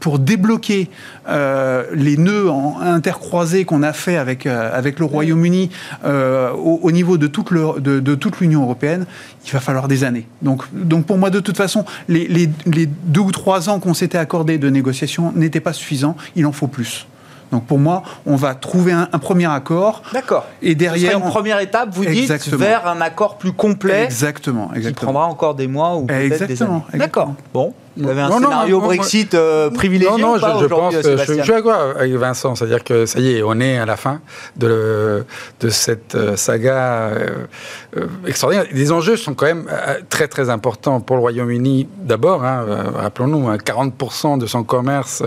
pour 0.00 0.18
débloquer 0.18 0.90
les 1.28 2.16
nœuds 2.16 2.50
intercroisés 2.80 3.64
qu'on 3.64 3.82
a 3.82 3.92
fait 3.92 4.16
avec, 4.16 4.46
avec 4.46 4.98
le 4.98 5.04
Royaume-Uni 5.04 5.70
au, 6.04 6.90
niveau 6.90 7.18
de 7.18 7.26
toute, 7.26 7.52
de, 7.52 8.18
l'Union 8.40 8.62
européenne, 8.62 9.06
il 9.44 9.52
va 9.52 9.60
falloir 9.60 9.88
des 9.88 10.04
années. 10.04 10.26
Donc, 10.42 10.62
donc 10.72 11.06
pour 11.06 11.18
moi, 11.18 11.30
de 11.30 11.40
toute 11.40 11.56
façon, 11.56 11.84
les, 12.08 12.26
les, 12.26 12.50
les 12.66 12.86
deux 12.86 13.20
ou 13.20 13.32
trois 13.32 13.68
ans 13.68 13.80
qu'on 13.80 13.94
s'était 13.94 14.18
accordés 14.18 14.58
de 14.58 14.70
négociation 14.70 15.32
n'étaient 15.34 15.60
pas 15.60 15.72
suffisants. 15.72 16.16
Il 16.36 16.46
en 16.46 16.52
faut 16.52 16.68
plus. 16.68 17.06
Donc 17.54 17.66
pour 17.66 17.78
moi, 17.78 18.02
on 18.26 18.34
va 18.34 18.56
trouver 18.56 18.90
un, 18.90 19.06
premier 19.06 19.46
accord. 19.46 20.02
D'accord. 20.12 20.44
Et 20.60 20.74
derrière, 20.74 21.18
une 21.18 21.30
première 21.30 21.60
étape, 21.60 21.90
vous 21.92 22.04
dites, 22.04 22.28
vers 22.48 22.88
un 22.88 23.00
accord 23.00 23.38
plus 23.38 23.52
complet. 23.52 24.02
Exactement. 24.02 24.72
exactement. 24.74 24.94
Qui 24.94 25.04
prendra 25.04 25.26
encore 25.26 25.54
des 25.54 25.68
mois 25.68 25.94
ou 25.94 26.06
peut-être 26.06 26.48
des 26.48 26.62
années. 26.64 26.82
D'accord. 26.94 27.34
Bon. 27.52 27.72
Vous 27.96 28.08
avez 28.08 28.22
un 28.22 28.30
scénario 28.30 28.80
Brexit 28.80 29.34
euh, 29.34 29.70
privilégié 29.70 30.10
Non, 30.10 30.18
non, 30.18 30.36
ou 30.36 30.40
pas 30.40 30.58
je, 30.60 30.66
pense, 30.66 30.94
je, 30.94 31.16
je, 31.16 31.42
suis 31.42 31.52
d'accord 31.52 31.94
avec 31.96 32.12
Vincent? 32.14 32.54
C'est-à-dire 32.54 32.82
que 32.82 33.06
ça 33.06 33.20
y 33.20 33.36
est, 33.36 33.42
on 33.42 33.60
est 33.60 33.78
à 33.78 33.86
la 33.86 33.96
fin 33.96 34.20
de, 34.56 35.24
de 35.60 35.68
cette 35.68 36.16
euh, 36.16 36.36
saga 36.36 36.76
euh, 36.76 38.06
extraordinaire. 38.26 38.66
Les 38.72 38.90
enjeux 38.90 39.16
sont 39.16 39.34
quand 39.34 39.46
même 39.46 39.66
très, 40.08 40.26
très 40.26 40.50
importants 40.50 41.00
pour 41.00 41.16
le 41.16 41.20
Royaume-Uni. 41.20 41.88
D'abord, 41.98 42.44
hein, 42.44 42.66
rappelons-nous, 42.96 43.48
40% 43.54 44.26
hein, 44.26 44.36
de 44.38 44.46
son 44.46 44.64
commerce 44.64 45.22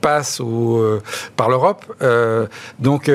passe 0.00 0.40
ou, 0.40 0.82
par 1.36 1.48
l'Europe. 1.48 1.84
donc, 2.78 3.10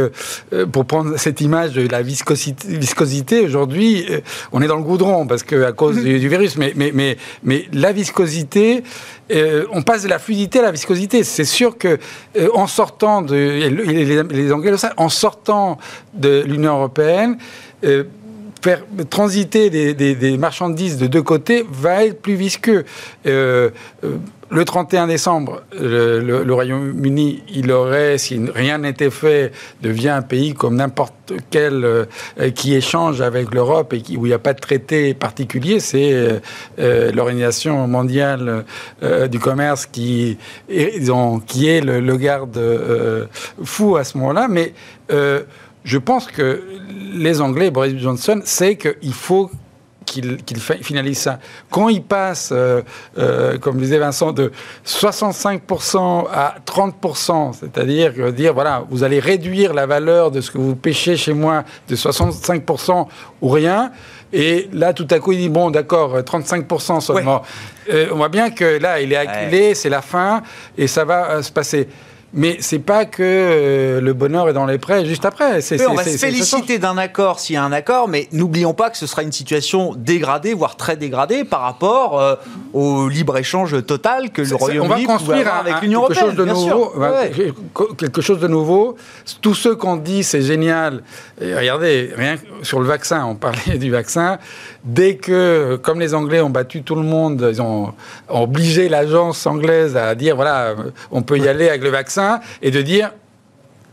pour 0.72 0.86
prendre 0.86 1.18
cette 1.18 1.41
image 1.41 1.74
de 1.74 1.88
la 1.88 2.01
viscosité, 2.01 2.68
viscosité 2.78 3.41
aujourd'hui, 3.41 4.05
on 4.51 4.62
est 4.62 4.68
dans 4.68 4.78
le 4.78 4.84
goudron 4.84 5.28
parce 5.28 5.43
que 5.43 5.64
à 5.64 5.72
cause 5.72 5.97
du, 5.97 6.20
du 6.20 6.30
virus. 6.30 6.58
Mais, 6.58 6.74
mais, 6.76 6.91
mais, 6.93 7.18
mais 7.43 7.68
la 7.74 7.91
viscosité 7.91 8.47
euh, 8.56 9.66
on 9.72 9.82
passe 9.82 10.04
de 10.04 10.08
la 10.08 10.20
fluidité 10.20 10.60
à 10.60 10.64
la 10.64 10.72
viscosité. 10.72 11.24
C'est 11.24 11.45
sûr 11.45 11.78
que 11.78 11.98
euh, 12.38 12.50
en 12.54 12.68
sortant 12.68 13.22
de 13.22 14.91
en 14.98 15.10
sortant 15.10 15.78
de 16.14 16.43
l'Union 16.45 16.74
européenne. 16.76 17.38
Euh, 17.84 18.04
transiter 19.10 19.70
des, 19.70 20.38
marchandises 20.38 20.98
de 20.98 21.08
deux 21.08 21.22
côtés 21.22 21.64
va 21.70 22.04
être 22.06 22.22
plus 22.22 22.34
visqueux 22.34 22.84
le 24.50 24.64
31 24.64 25.08
décembre, 25.08 25.62
le, 25.78 26.43
Royaume-Uni, 26.54 27.43
il 27.54 27.72
aurait, 27.72 28.18
si 28.18 28.39
rien 28.54 28.78
n'était 28.78 29.10
fait, 29.10 29.52
devient 29.82 30.10
un 30.10 30.22
pays 30.22 30.54
comme 30.54 30.76
n'importe 30.76 31.34
quel 31.50 31.84
euh, 31.84 32.06
qui 32.56 32.74
échange 32.74 33.20
avec 33.20 33.54
l'Europe 33.54 33.93
et 33.93 34.02
où 34.16 34.26
il 34.26 34.30
n'y 34.30 34.34
a 34.34 34.39
pas 34.39 34.54
de 34.54 34.60
traité 34.60 35.14
particulier. 35.14 35.82
C'est 35.82 36.14
euh, 36.14 36.39
euh, 36.80 37.12
l'Organisation 37.12 37.88
mondiale 37.88 38.64
du 39.30 39.39
commerce 39.39 39.86
qui, 39.86 40.38
qui 40.68 41.68
est 41.70 41.82
le, 41.82 42.18
garde 42.18 42.60
fou 43.64 43.98
à 43.98 44.04
ce 44.04 44.18
moment-là. 44.18 44.48
Mais 44.50 44.74
je 45.10 45.98
pense 45.98 46.28
que 46.28 46.64
les 47.14 47.41
Anglais, 47.41 47.70
Boris 47.70 47.98
Johnson, 47.98 48.41
sait 48.43 48.76
qu'il 48.76 49.14
faut 49.14 49.52
qu'il 50.08 50.60
finalise 50.82 51.20
ça. 51.20 51.39
Quand 51.70 51.89
il 51.89 52.01
passe, 52.01 52.49
euh, 52.51 52.82
euh, 53.18 53.58
comme 53.58 53.78
disait 53.78 53.99
Vincent, 53.99 54.32
de 54.32 54.51
65% 54.86 56.28
à 56.32 56.55
30%, 56.66 57.53
c'est-à-dire 57.53 58.32
dire, 58.32 58.53
voilà, 58.53 58.84
vous 58.89 59.03
allez 59.03 59.20
réduire 59.20 59.74
la 59.74 59.86
valeur 59.86 60.32
de 60.32 60.41
ce 60.41 60.49
que 60.49 60.58
vous 60.58 60.76
pêchez 60.76 61.18
chez 61.18 61.34
moi 61.34 61.64
de 61.88 61.95
65% 61.95 63.08
ou 63.41 63.49
rien, 63.49 63.91
et 64.34 64.70
là, 64.74 64.93
tout 64.93 65.08
à 65.10 65.20
coup, 65.20 65.32
il 65.32 65.39
dit, 65.39 65.49
bon, 65.49 65.72
d'accord, 65.72 66.18
35% 66.20 66.99
seulement. 66.99 67.43
Euh, 67.89 68.08
on 68.12 68.18
voit 68.18 68.30
bien 68.30 68.49
que 68.49 68.78
là, 68.78 68.99
il 68.99 69.14
est 69.14 69.18
acculé, 69.18 69.74
c'est 69.74 69.89
la 69.89 70.01
fin, 70.01 70.43
et 70.78 70.88
ça 70.88 71.05
va 71.05 71.41
se 71.41 71.51
passer. 71.51 71.88
Mais 72.34 72.57
c'est 72.59 72.80
pas 72.80 73.05
que 73.05 73.23
euh, 73.23 74.01
le 74.01 74.13
bonheur 74.13 74.49
est 74.49 74.53
dans 74.53 74.65
les 74.65 74.78
prêts 74.78 75.05
juste 75.05 75.25
après. 75.25 75.59
on 75.88 75.93
va 75.93 76.03
se 76.03 76.17
féliciter 76.17 76.78
d'un 76.78 76.97
accord 76.97 77.39
s'il 77.39 77.55
y 77.55 77.57
a 77.57 77.63
un 77.63 77.71
accord, 77.71 78.07
mais 78.09 78.28
n'oublions 78.34 78.73
pas 78.73 78.89
que 78.89 78.97
ce 78.97 79.07
sera 79.07 79.23
une 79.23 79.32
situation 79.32 79.93
dégradée, 79.95 80.53
voire 80.53 80.75
très 80.75 80.97
dégradée, 80.97 81.45
par 81.45 81.61
rapport 81.61 82.19
euh, 82.19 82.36
au 82.73 83.07
libre 83.07 83.38
échange 83.38 83.86
total 83.86 84.32
que 84.32 84.41
le 84.41 84.55
Royaume-Uni 84.55 85.05
va 85.05 85.13
construire 85.13 85.53
avec 85.53 85.82
l'Union 85.82 86.01
européenne. 86.01 86.25
Chose 86.25 86.36
de 86.36 86.45
nouveau, 86.45 86.93
Quelque 87.97 88.21
chose 88.21 88.39
de 88.39 88.47
nouveau. 88.47 88.97
Tous 89.41 89.55
ceux 89.55 89.75
qui 89.75 89.86
ont 89.86 89.97
dit 89.97 90.23
c'est 90.23 90.41
génial. 90.41 91.03
regardez, 91.41 92.11
rien 92.15 92.36
sur 92.61 92.80
le 92.80 92.88
vaccin, 92.88 93.25
on 93.25 93.36
parlait 93.36 93.78
du 93.80 93.89
vaccin. 93.89 94.38
Dès 94.88 95.17
que, 95.17 95.77
comme 95.81 95.99
les 95.99 96.13
Anglais 96.13 96.39
ont 96.39 96.49
battu 96.49 96.81
tout 96.81 96.95
le 96.95 97.03
monde, 97.03 97.45
ils 97.51 97.61
ont 97.61 97.93
obligé 98.29 98.88
l'agence 98.88 99.45
anglaise 99.45 99.97
à 99.97 100.15
dire 100.15 100.38
voilà, 100.38 100.75
on 101.11 101.21
peut 101.23 101.38
y 101.38 101.47
aller 101.49 101.67
avec 101.67 101.83
le 101.83 101.89
vaccin 101.89 102.39
et 102.61 102.71
de 102.71 102.81
dire 102.81 103.11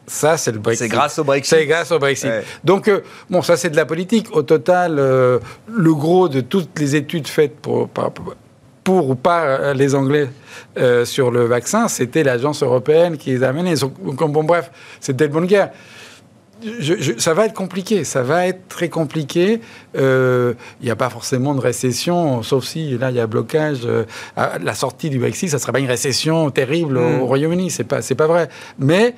ça, 0.06 0.36
c'est 0.36 0.52
le 0.52 0.58
Brexit. 0.58 0.86
C'est 0.86 0.94
grâce 0.94 1.18
au 1.18 1.24
Brexit. 1.24 1.58
C'est 1.58 1.66
grâce 1.66 1.90
au 1.90 1.98
Brexit. 1.98 2.30
Donc, 2.62 2.88
euh, 2.88 3.00
bon, 3.30 3.42
ça, 3.42 3.56
c'est 3.56 3.70
de 3.70 3.76
la 3.76 3.86
politique. 3.86 4.28
Au 4.36 4.42
total, 4.42 4.98
euh, 4.98 5.38
le 5.66 5.94
gros 5.94 6.28
de 6.28 6.40
toutes 6.40 6.78
les 6.78 6.94
études 6.94 7.26
faites 7.26 7.56
pour, 7.56 7.88
pour 8.84 9.10
ou 9.10 9.14
par 9.14 9.44
euh, 9.44 9.72
les 9.72 9.94
Anglais 9.94 10.28
sur 11.04 11.30
le 11.30 11.46
vaccin, 11.46 11.88
c'était 11.88 12.22
l'agence 12.22 12.62
européenne 12.62 13.16
qui 13.16 13.30
les 13.30 13.42
a 13.42 13.48
amenés. 13.48 13.74
Donc, 13.76 14.30
bon, 14.30 14.44
bref, 14.44 14.70
c'était 15.00 15.26
de 15.26 15.32
bonne 15.32 15.46
guerre 15.46 15.70
ça 17.18 17.34
va 17.34 17.46
être 17.46 17.54
compliqué, 17.54 18.04
ça 18.04 18.22
va 18.22 18.46
être 18.46 18.68
très 18.68 18.88
compliqué. 18.88 19.60
Euh, 19.96 20.54
il 20.80 20.86
n'y 20.86 20.90
a 20.90 20.96
pas 20.96 21.10
forcément 21.10 21.54
de 21.54 21.60
récession, 21.60 22.42
sauf 22.42 22.64
si 22.64 22.96
là 22.98 23.10
il 23.10 23.16
y 23.16 23.20
a 23.20 23.26
blocage. 23.26 23.80
Euh, 23.84 24.04
à 24.36 24.58
la 24.58 24.74
sortie 24.74 25.10
du 25.10 25.18
Brexit, 25.18 25.50
ça 25.50 25.56
ne 25.56 25.60
serait 25.60 25.72
pas 25.72 25.80
une 25.80 25.88
récession 25.88 26.50
terrible 26.50 26.98
au 26.98 27.08
hmm. 27.08 27.22
Royaume-Uni, 27.22 27.70
c'est 27.70 27.84
pas 27.84 28.02
c'est 28.02 28.14
pas 28.14 28.26
vrai. 28.26 28.48
Mais 28.78 29.14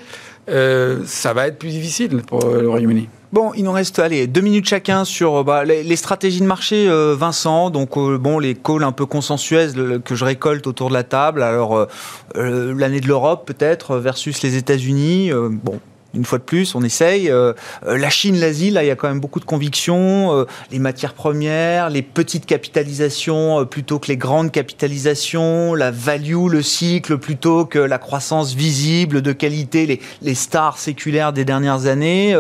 euh, 0.49 1.01
ça 1.07 1.33
va 1.33 1.49
être 1.49 1.59
plus 1.59 1.71
difficile 1.71 2.23
pour 2.27 2.45
le 2.45 2.69
Royaume-Uni. 2.69 3.09
Bon, 3.33 3.53
il 3.55 3.65
nous 3.65 3.73
reste 3.73 3.99
allez, 3.99 4.27
deux 4.27 4.41
minutes 4.41 4.67
chacun 4.67 5.05
sur 5.05 5.45
bah, 5.45 5.65
les, 5.65 5.97
stratégies 5.97 6.41
de 6.41 6.47
marché, 6.47 6.89
Vincent. 7.15 7.71
Donc, 7.71 7.99
bon, 7.99 8.39
les 8.39 8.55
calls 8.55 8.85
un 8.85 8.93
peu 8.93 9.05
consensuels 9.05 10.01
que 10.05 10.15
je 10.15 10.25
récolte 10.25 10.67
autour 10.67 10.89
de 10.89 10.95
la 10.95 11.03
table. 11.03 11.43
Alors, 11.43 11.89
l'année 12.35 13.01
de 13.01 13.09
l'Europe, 13.09 13.45
peut-être, 13.45 13.97
versus 13.97 14.43
les 14.43 14.57
États-Unis. 14.57 15.33
bon, 15.35 15.81
une 16.17 16.25
fois 16.25 16.39
de 16.39 16.43
plus, 16.43 16.75
on 16.75 16.83
essaye. 16.83 17.31
Euh, 17.31 17.53
euh, 17.87 17.99
la 17.99 18.11
Chine, 18.11 18.41
l'Asie, 18.41 18.71
là, 18.71 18.83
il 18.83 18.87
y 18.87 18.91
a 18.91 18.97
quand 18.97 19.09
même 19.09 19.21
beaucoup 19.21 19.39
de 19.39 19.45
convictions. 19.45 20.35
Euh, 20.35 20.47
les 20.73 20.79
matières 20.79 21.13
premières, 21.13 21.91
les 21.91 22.03
petites 22.03 22.47
capitalisations 22.47 23.65
plutôt 23.67 23.99
que 23.99 24.09
les 24.09 24.17
grandes 24.17 24.51
capitalisations, 24.51 25.75
la 25.75 25.91
value, 25.91 26.49
le 26.49 26.63
cycle 26.63 27.19
plutôt 27.19 27.67
que 27.67 27.79
la 27.79 27.99
croissance 27.99 28.55
visible, 28.55 29.23
de 29.23 29.33
qualité, 29.33 30.01
les, 30.23 30.35
stars 30.35 30.79
séculaires 30.79 31.33
des 31.33 31.45
dernières 31.45 31.87
années. 31.87 32.37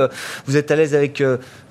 vous 0.47 0.57
êtes 0.57 0.71
à 0.71 0.77
l'aise 0.77 0.95
avec 0.95 1.23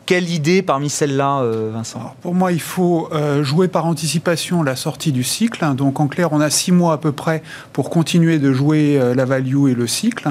quelle 0.06 0.30
idée 0.30 0.62
parmi 0.62 0.90
celles-là, 0.90 1.44
Vincent? 1.72 2.16
Pour 2.22 2.34
moi, 2.34 2.52
il 2.52 2.62
faut 2.62 3.10
jouer 3.42 3.68
par 3.68 3.86
anticipation 3.86 4.64
la 4.64 4.76
sortie 4.76 5.12
du 5.12 5.24
cycle. 5.24 5.66
Donc, 5.76 6.00
en 6.00 6.08
clair, 6.08 6.30
on 6.34 6.42
a 6.42 6.50
six 6.50 6.72
mois 6.72 6.94
à 6.94 6.98
peu 6.98 7.12
près 7.12 7.44
pour 7.74 7.90
continuer 7.90 8.40
de 8.40 8.52
jouer 8.52 9.00
la 9.16 9.26
value 9.26 9.70
et 9.70 9.76
le 9.76 9.88
cycle. 9.88 10.30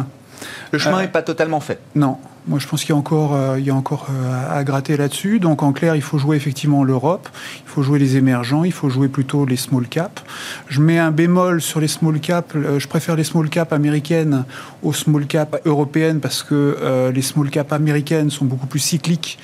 Le 0.72 0.78
chemin 0.78 1.00
n'est 1.00 1.08
pas 1.08 1.22
totalement 1.22 1.60
fait. 1.60 1.78
Non. 1.94 2.18
Moi, 2.46 2.58
je 2.58 2.68
pense 2.68 2.82
qu'il 2.82 2.90
y 2.90 2.92
a 2.92 2.96
encore, 2.96 3.34
euh, 3.34 3.58
il 3.58 3.64
y 3.64 3.70
a 3.70 3.74
encore 3.74 4.08
euh, 4.10 4.58
à 4.58 4.64
gratter 4.64 4.98
là-dessus. 4.98 5.40
Donc, 5.40 5.62
en 5.62 5.72
clair, 5.72 5.96
il 5.96 6.02
faut 6.02 6.18
jouer 6.18 6.36
effectivement 6.36 6.84
l'Europe, 6.84 7.26
il 7.64 7.70
faut 7.70 7.82
jouer 7.82 7.98
les 7.98 8.18
émergents, 8.18 8.64
il 8.64 8.72
faut 8.72 8.90
jouer 8.90 9.08
plutôt 9.08 9.46
les 9.46 9.56
small 9.56 9.88
caps. 9.88 10.22
Je 10.68 10.82
mets 10.82 10.98
un 10.98 11.10
bémol 11.10 11.62
sur 11.62 11.80
les 11.80 11.88
small 11.88 12.20
caps. 12.20 12.54
Euh, 12.54 12.78
je 12.78 12.86
préfère 12.86 13.16
les 13.16 13.24
small 13.24 13.48
caps 13.48 13.72
américaines 13.72 14.44
aux 14.82 14.92
small 14.92 15.26
caps 15.26 15.58
européennes 15.64 16.20
parce 16.20 16.42
que 16.42 17.10
les 17.14 17.22
small 17.22 17.48
caps 17.48 17.72
américaines 17.72 18.30
sont 18.30 18.44
beaucoup 18.44 18.66
plus 18.66 18.80
cycliques, 18.80 19.38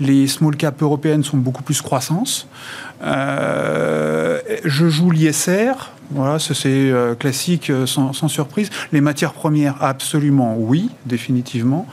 les 0.00 0.26
small 0.26 0.56
caps 0.56 0.80
européennes 0.80 1.24
sont 1.24 1.36
beaucoup 1.36 1.62
plus 1.62 1.82
croissance. 1.82 2.48
je 3.02 4.88
joue 4.88 5.10
l'ISR. 5.10 5.92
Voilà, 6.10 6.38
c'est 6.38 6.66
euh, 6.66 7.14
classique, 7.14 7.70
euh, 7.70 7.86
sans, 7.86 8.12
surprise. 8.28 8.70
Les 8.92 9.00
matières 9.00 9.32
premières, 9.32 9.82
absolument 9.82 10.56
oui, 10.56 10.90
définitivement. 11.04 11.86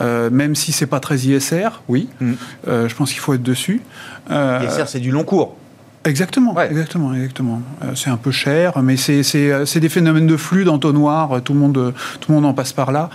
Euh, 0.00 0.30
même 0.30 0.54
si 0.54 0.72
c'est 0.72 0.86
pas 0.86 1.00
très 1.00 1.18
ISR, 1.18 1.82
oui. 1.88 2.08
Mm. 2.20 2.32
je 2.66 2.94
pense 2.94 3.10
qu'il 3.10 3.20
faut 3.20 3.34
être 3.34 3.42
dessus. 3.42 3.82
ISR, 4.30 4.84
c'est 4.86 5.00
du 5.00 5.10
long 5.10 5.24
cours. 5.24 5.56
Exactement, 6.04 6.58
exactement, 6.58 7.12
exactement. 7.12 7.60
c'est 7.94 8.08
un 8.08 8.16
peu 8.16 8.30
cher, 8.30 8.80
mais 8.82 8.96
c'est 8.96 9.80
des 9.80 9.88
phénomènes 9.88 10.28
de 10.28 10.36
flux 10.38 10.64
d'entonnoir. 10.64 11.42
Tout 11.42 11.52
le 11.52 11.58
monde, 11.58 11.92
tout 12.20 12.32
le 12.32 12.34
monde 12.36 12.46
en 12.46 12.54
passe 12.54 12.72
par 12.72 12.92
là. 12.92 13.10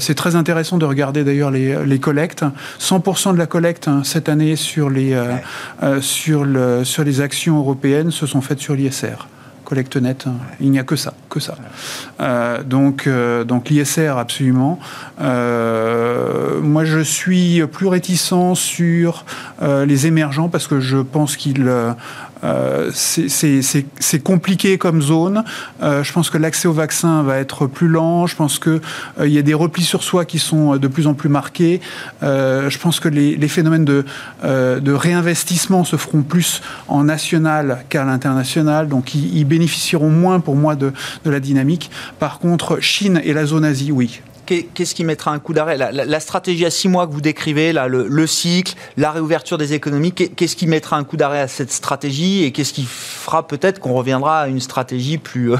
c'est 0.00 0.14
très 0.14 0.34
intéressant 0.34 0.78
de 0.78 0.84
regarder 0.84 1.22
d'ailleurs 1.22 1.52
les, 1.52 1.84
les, 1.84 1.98
collectes. 2.00 2.44
100% 2.80 3.34
de 3.34 3.38
la 3.38 3.46
collecte 3.46 3.86
hein, 3.86 4.02
cette 4.04 4.28
année 4.28 4.56
sur 4.56 4.90
les 4.90 5.16
sur 6.00 6.44
le, 6.44 6.82
sur 6.82 7.04
les 7.04 7.20
actions 7.20 7.58
européennes 7.58 8.10
se 8.10 8.26
sont 8.26 8.40
faites 8.40 8.58
sur 8.58 8.74
l'ISR. 8.74 9.28
Collecte 9.64 9.96
nette. 9.96 10.26
Il 10.60 10.70
n'y 10.70 10.78
a 10.78 10.84
que 10.84 10.96
ça, 10.96 11.14
que 11.28 11.40
ça. 11.40 11.56
Euh, 12.20 12.62
donc, 12.62 13.06
euh, 13.06 13.44
donc 13.44 13.70
l'ISR, 13.70 14.16
absolument. 14.18 14.78
Euh, 15.20 16.60
moi, 16.60 16.84
je 16.84 17.00
suis 17.00 17.66
plus 17.66 17.88
réticent 17.88 18.54
sur 18.54 19.24
les 19.62 20.06
émergents 20.06 20.48
parce 20.48 20.66
que 20.66 20.80
je 20.80 20.98
pense 20.98 21.36
qu'ils 21.36 21.70
euh, 22.44 22.90
c'est 22.92 24.22
compliqué 24.22 24.78
comme 24.78 25.02
zone. 25.02 25.44
Euh, 25.82 26.02
je 26.02 26.12
pense 26.12 26.30
que 26.30 26.38
l'accès 26.38 26.68
au 26.68 26.72
vaccin 26.72 27.22
va 27.22 27.38
être 27.38 27.66
plus 27.66 27.88
lent. 27.88 28.26
Je 28.26 28.36
pense 28.36 28.58
qu'il 28.58 28.80
euh, 29.20 29.28
y 29.28 29.38
a 29.38 29.42
des 29.42 29.54
replis 29.54 29.84
sur 29.84 30.02
soi 30.02 30.24
qui 30.24 30.38
sont 30.38 30.76
de 30.76 30.88
plus 30.88 31.06
en 31.06 31.14
plus 31.14 31.28
marqués. 31.28 31.80
je 32.22 32.78
pense 32.78 33.00
que 33.00 33.08
les, 33.08 33.48
phénomènes 33.48 33.84
de, 33.84 34.04
réinvestissement 34.92 35.84
se 35.84 35.96
feront 35.96 36.22
plus 36.22 36.62
en 36.88 37.04
national 37.04 37.84
qu'à 37.88 38.04
l'international. 38.04 38.88
Donc, 38.88 39.14
ils, 39.14 39.44
bénéficieront 39.44 40.10
moins 40.10 40.40
pour 40.40 40.56
moi 40.56 40.74
de 40.74 40.92
la 41.24 41.40
dynamique. 41.40 41.90
Par 42.18 42.38
contre, 42.38 42.80
Chine 42.80 43.20
et 43.24 43.32
la 43.32 43.46
zone 43.46 43.64
Asie, 43.64 43.92
oui 43.92 44.20
qu'est-ce 44.44 44.94
qui 44.94 45.04
mettra 45.04 45.32
un 45.32 45.38
coup 45.38 45.52
d'arrêt? 45.52 45.76
La, 45.76 46.20
stratégie 46.20 46.64
à 46.64 46.70
six 46.70 46.88
mois 46.88 47.06
que 47.06 47.12
vous 47.12 47.20
décrivez, 47.20 47.72
là, 47.72 47.88
le, 47.88 48.26
cycle, 48.26 48.74
la 48.96 49.10
réouverture 49.10 49.58
des 49.58 49.72
économies, 49.72 50.12
qu'est-ce 50.12 50.56
qui 50.56 50.66
mettra 50.66 50.96
un 50.96 51.04
coup 51.04 51.16
d'arrêt 51.16 51.40
à 51.40 51.48
cette 51.48 51.72
stratégie? 51.72 52.44
Et 52.44 52.52
qu'est-ce 52.52 52.72
qui 52.72 52.84
fera 52.84 53.46
peut-être 53.46 53.80
qu'on 53.80 53.94
reviendra 53.94 54.42
à 54.42 54.48
une 54.48 54.60
stratégie 54.60 55.18
plus, 55.18 55.52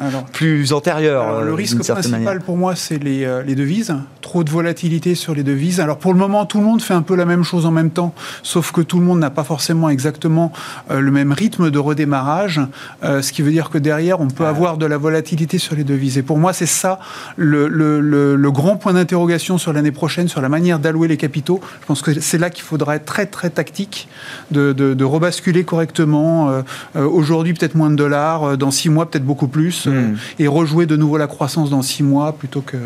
euh, 0.00 0.10
plus 0.32 0.72
antérieure 0.72 1.42
Le 1.42 1.52
euh, 1.52 1.54
risque 1.54 1.82
principal 1.82 2.40
pour 2.40 2.56
moi, 2.56 2.74
c'est 2.76 3.02
les, 3.02 3.24
euh, 3.24 3.42
les, 3.42 3.54
devises. 3.54 3.94
Trop 4.20 4.44
de 4.44 4.50
volatilité 4.50 5.14
sur 5.14 5.34
les 5.34 5.42
devises. 5.42 5.80
Alors 5.80 5.98
pour 5.98 6.12
le 6.12 6.18
moment, 6.18 6.46
tout 6.46 6.58
le 6.58 6.64
monde 6.64 6.82
fait 6.82 6.94
un 6.94 7.02
peu 7.02 7.16
la 7.16 7.24
même 7.24 7.44
chose 7.44 7.66
en 7.66 7.70
même 7.70 7.90
temps, 7.90 8.14
sauf 8.42 8.72
que 8.72 8.80
tout 8.80 8.98
le 8.98 9.04
monde 9.04 9.18
n'a 9.18 9.30
pas 9.30 9.44
forcément 9.44 9.88
exactement 9.88 10.52
le 10.90 11.10
même 11.10 11.32
rythme 11.32 11.70
de 11.70 11.78
redémarrage, 11.78 12.60
ce 13.02 13.32
qui 13.32 13.42
veut 13.42 13.50
dire 13.50 13.70
que 13.70 13.78
derrière, 13.78 14.20
on 14.20 14.28
peut 14.28 14.46
avoir 14.46 14.76
de 14.76 14.86
la 14.86 14.98
volatilité 14.98 15.58
sur 15.58 15.74
les 15.74 15.84
devises. 15.84 16.18
Et 16.18 16.22
pour 16.22 16.38
moi, 16.38 16.52
c'est 16.52 16.66
ça 16.66 16.98
le 17.36 17.68
le, 17.68 18.50
grand 18.50 18.76
point 18.76 18.92
d'interrogation 18.92 19.58
sur 19.58 19.72
l'année 19.72 19.92
prochaine, 19.92 20.28
sur 20.28 20.40
la 20.40 20.48
manière 20.48 20.78
d'allouer 20.78 21.08
les 21.08 21.16
capitaux. 21.16 21.60
Je 21.80 21.86
pense 21.86 22.02
que 22.02 22.20
c'est 22.20 22.38
là 22.38 22.50
qu'il 22.50 22.64
faudra 22.64 22.96
être 22.96 23.04
très 23.04 23.26
très 23.26 23.50
tactique, 23.50 24.08
de, 24.50 25.04
rebasculer 25.04 25.64
correctement. 25.64 26.50
Euh, 26.50 26.62
euh, 26.96 27.06
aujourd'hui, 27.06 27.54
peut-être 27.54 27.74
moins 27.74 27.90
de 27.90 27.96
dollars, 27.96 28.44
euh, 28.44 28.56
dans 28.56 28.70
six 28.70 28.90
mois, 28.90 29.06
peut-être 29.06 29.24
beaucoup 29.24 29.48
plus, 29.48 29.77
hmm. 29.86 30.16
et 30.38 30.48
rejouer 30.48 30.86
de 30.86 30.96
nouveau 30.96 31.16
la 31.16 31.26
croissance 31.26 31.70
dans 31.70 31.82
six 31.82 32.02
mois 32.02 32.32
plutôt 32.32 32.62
que 32.62 32.76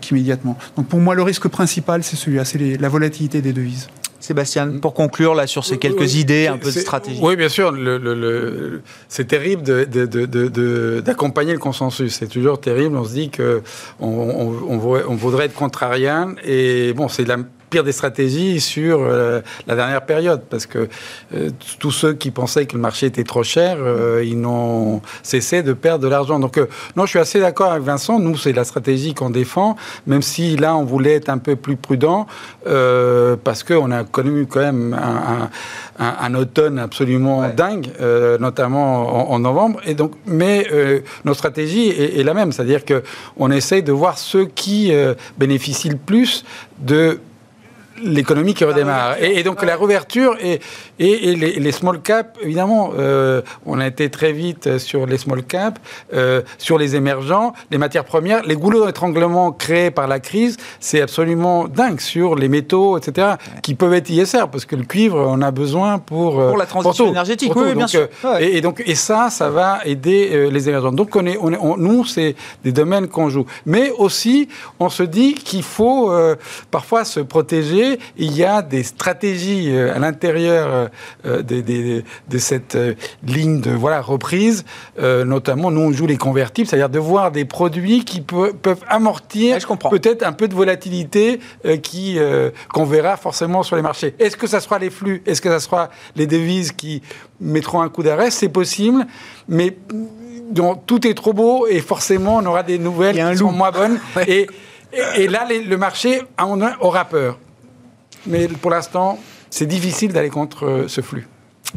qu'immédiatement. 0.00 0.58
Donc 0.76 0.86
pour 0.86 1.00
moi, 1.00 1.14
le 1.14 1.22
risque 1.22 1.48
principal, 1.48 2.02
c'est 2.04 2.16
celui-là, 2.16 2.44
c'est 2.44 2.76
la 2.78 2.88
volatilité 2.88 3.40
des 3.40 3.54
devises. 3.54 3.88
Sébastien, 4.20 4.78
pour 4.80 4.92
conclure 4.92 5.34
là 5.34 5.46
sur 5.46 5.64
ces 5.64 5.78
quelques 5.78 6.14
idées, 6.16 6.46
un 6.46 6.58
peu 6.58 6.70
de 6.70 6.78
stratégie. 6.78 7.18
Oui, 7.22 7.36
bien 7.36 7.48
sûr. 7.48 7.72
Le, 7.72 8.82
c'est 9.08 9.26
terrible 9.26 9.62
d'accompagner 11.02 11.54
le 11.54 11.58
consensus. 11.58 12.16
C'est 12.18 12.28
toujours 12.28 12.60
terrible. 12.60 12.96
On 12.96 13.04
se 13.04 13.14
dit 13.14 13.30
que 13.30 13.62
on, 13.98 14.52
on 14.68 15.14
voudrait 15.16 15.46
être 15.46 15.54
contrarian 15.54 16.34
et 16.44 16.92
bon, 16.92 17.08
c'est 17.08 17.24
la 17.24 17.38
pire 17.70 17.84
des 17.84 17.92
stratégies 17.92 18.60
sur 18.60 19.00
euh, 19.00 19.40
la 19.66 19.76
dernière 19.76 20.04
période, 20.04 20.42
parce 20.50 20.66
que 20.66 20.88
euh, 21.34 21.50
tous 21.78 21.92
ceux 21.92 22.14
qui 22.14 22.32
pensaient 22.32 22.66
que 22.66 22.74
le 22.74 22.82
marché 22.82 23.06
était 23.06 23.22
trop 23.24 23.44
cher, 23.44 23.76
euh, 23.80 24.24
ils 24.24 24.38
n'ont 24.38 25.00
cessé 25.22 25.62
de 25.62 25.72
perdre 25.72 26.04
de 26.04 26.08
l'argent. 26.08 26.40
Donc, 26.40 26.60
non, 26.96 27.04
je 27.04 27.10
suis 27.10 27.18
assez 27.20 27.40
d'accord 27.40 27.70
avec 27.70 27.84
Vincent. 27.84 28.18
Nous, 28.18 28.36
c'est 28.36 28.52
la 28.52 28.64
stratégie 28.64 29.14
qu'on 29.14 29.30
défend, 29.30 29.76
même 30.06 30.22
si 30.22 30.56
là, 30.56 30.76
on 30.76 30.84
voulait 30.84 31.14
être 31.14 31.28
un 31.28 31.38
peu 31.38 31.54
plus 31.54 31.76
prudent, 31.76 32.26
parce 32.64 33.62
qu'on 33.62 33.90
a 33.92 34.04
connu 34.04 34.46
quand 34.46 34.60
même 34.60 34.98
un, 35.98 36.34
automne 36.34 36.78
absolument 36.78 37.48
dingue, 37.48 37.88
notamment 38.40 39.30
en, 39.30 39.38
novembre. 39.38 39.80
Et 39.86 39.94
donc, 39.94 40.12
mais 40.26 40.66
notre 41.24 41.38
stratégie 41.38 41.88
est, 41.88 42.18
est, 42.18 42.24
la 42.24 42.34
même, 42.34 42.52
c'est-à-dire 42.52 42.84
que 42.84 43.02
on 43.36 43.50
essaye 43.50 43.82
de 43.82 43.92
voir 43.92 44.18
ceux 44.18 44.46
qui 44.46 44.92
bénéficient 45.38 45.90
le 45.90 45.96
plus 45.96 46.44
de 46.78 47.20
l'économie 48.02 48.54
qui 48.54 48.64
redémarre. 48.64 49.22
Et, 49.22 49.42
donc 49.42 49.62
la 49.62 49.76
réouverture 49.76 50.36
et, 50.40 50.60
et, 50.98 51.34
les, 51.36 51.72
small 51.72 52.00
caps, 52.00 52.30
évidemment, 52.42 52.92
euh, 52.98 53.42
on 53.66 53.80
a 53.80 53.86
été 53.86 54.10
très 54.10 54.32
vite 54.32 54.78
sur 54.78 55.06
les 55.06 55.18
small 55.18 55.42
caps, 55.42 55.80
euh, 56.14 56.42
sur 56.58 56.78
les 56.78 56.96
émergents, 56.96 57.52
les 57.70 57.78
matières 57.78 58.04
premières, 58.04 58.42
les 58.44 58.56
goulots 58.56 58.86
d'étranglement 58.86 59.52
créés 59.52 59.90
par 59.90 60.08
la 60.08 60.20
crise, 60.20 60.56
c'est 60.78 61.00
absolument 61.00 61.68
dingue 61.68 62.00
sur 62.00 62.34
les 62.34 62.48
métaux, 62.48 62.98
etc., 62.98 63.34
qui 63.62 63.74
peuvent 63.74 63.94
être 63.94 64.10
ISR, 64.10 64.44
parce 64.50 64.64
que 64.64 64.76
le 64.76 64.84
cuivre, 64.84 65.18
on 65.18 65.42
a 65.42 65.50
besoin 65.50 65.98
pour... 65.98 66.40
Euh, 66.40 66.48
pour 66.48 66.58
la 66.58 66.66
transition 66.66 67.08
énergétique, 67.08 67.52
oui, 67.54 67.74
bien 67.74 67.86
sûr. 67.86 68.08
Et, 68.40 68.60
donc, 68.60 68.82
et 68.84 68.94
ça, 68.94 69.30
ça 69.30 69.50
va 69.50 69.80
aider 69.84 70.50
les 70.50 70.68
émergents. 70.68 70.92
Donc 70.92 71.16
on 71.16 71.26
est, 71.26 71.38
on 71.40 71.52
est 71.52 71.58
nous, 71.78 72.04
c'est 72.04 72.34
des 72.64 72.72
domaines 72.72 73.08
qu'on 73.08 73.28
joue. 73.28 73.46
Mais 73.66 73.90
aussi, 73.90 74.48
on 74.78 74.88
se 74.88 75.02
dit 75.02 75.34
qu'il 75.34 75.62
faut 75.62 76.12
parfois 76.70 77.04
se 77.04 77.20
protéger 77.20 77.89
il 78.16 78.36
y 78.36 78.44
a 78.44 78.62
des 78.62 78.82
stratégies 78.82 79.70
euh, 79.70 79.94
à 79.94 79.98
l'intérieur 79.98 80.90
euh, 81.26 81.42
de, 81.42 82.38
cette 82.38 82.74
euh, 82.74 82.94
ligne 83.26 83.60
de 83.60 83.70
voilà, 83.70 84.00
reprise. 84.00 84.64
notamment, 84.98 85.70
nous, 85.70 85.80
on 85.80 85.92
joue 85.92 86.06
les 86.06 86.16
convertibles, 86.16 86.68
c'est-à-dire 86.68 86.88
de 86.88 86.98
voir 86.98 87.30
des 87.30 87.44
produits 87.44 88.04
qui 88.04 88.20
peuvent 88.20 88.84
amortir 88.88 89.58
peut-être 89.90 90.22
un 90.22 90.32
peu 90.32 90.48
de 90.48 90.54
volatilité 90.54 91.40
qui 91.82 92.18
qu'on 92.72 92.84
verra 92.84 93.16
forcément 93.16 93.62
sur 93.62 93.76
les 93.76 93.82
marchés. 93.82 94.14
Est-ce 94.18 94.36
que 94.36 94.46
ça 94.46 94.60
sera 94.60 94.78
les 94.78 94.90
flux? 94.90 95.22
Est-ce 95.26 95.40
que 95.40 95.48
ça 95.48 95.60
sera 95.60 95.90
les 96.16 96.26
devises 96.26 96.72
qui 96.72 97.02
mettront 97.40 97.80
un 97.80 97.88
coup 97.88 98.02
d'arrêt? 98.02 98.30
C'est 98.30 98.48
possible, 98.48 99.06
mais 99.48 99.76
donc, 100.50 100.84
tout 100.86 101.06
est 101.06 101.14
trop 101.14 101.32
beau 101.32 101.66
et 101.66 101.80
forcément 101.80 102.36
on 102.36 102.46
aura 102.46 102.62
des 102.62 102.78
nouvelles 102.78 103.16
qui 103.32 103.38
sont 103.38 103.52
moins 103.52 103.70
bonnes. 103.70 104.00
et, 104.26 104.48
et, 105.16 105.28
là, 105.28 105.46
le 105.48 105.76
marché 105.76 106.22
aura 106.80 107.04
peur. 107.04 107.38
Mais 108.26 108.48
pour 108.48 108.70
l'instant, 108.70 109.18
c'est 109.50 109.66
difficile 109.66 110.12
d'aller 110.12 110.30
contre 110.30 110.66
euh, 110.66 110.88
ce 110.88 111.00
flux. 111.00 111.28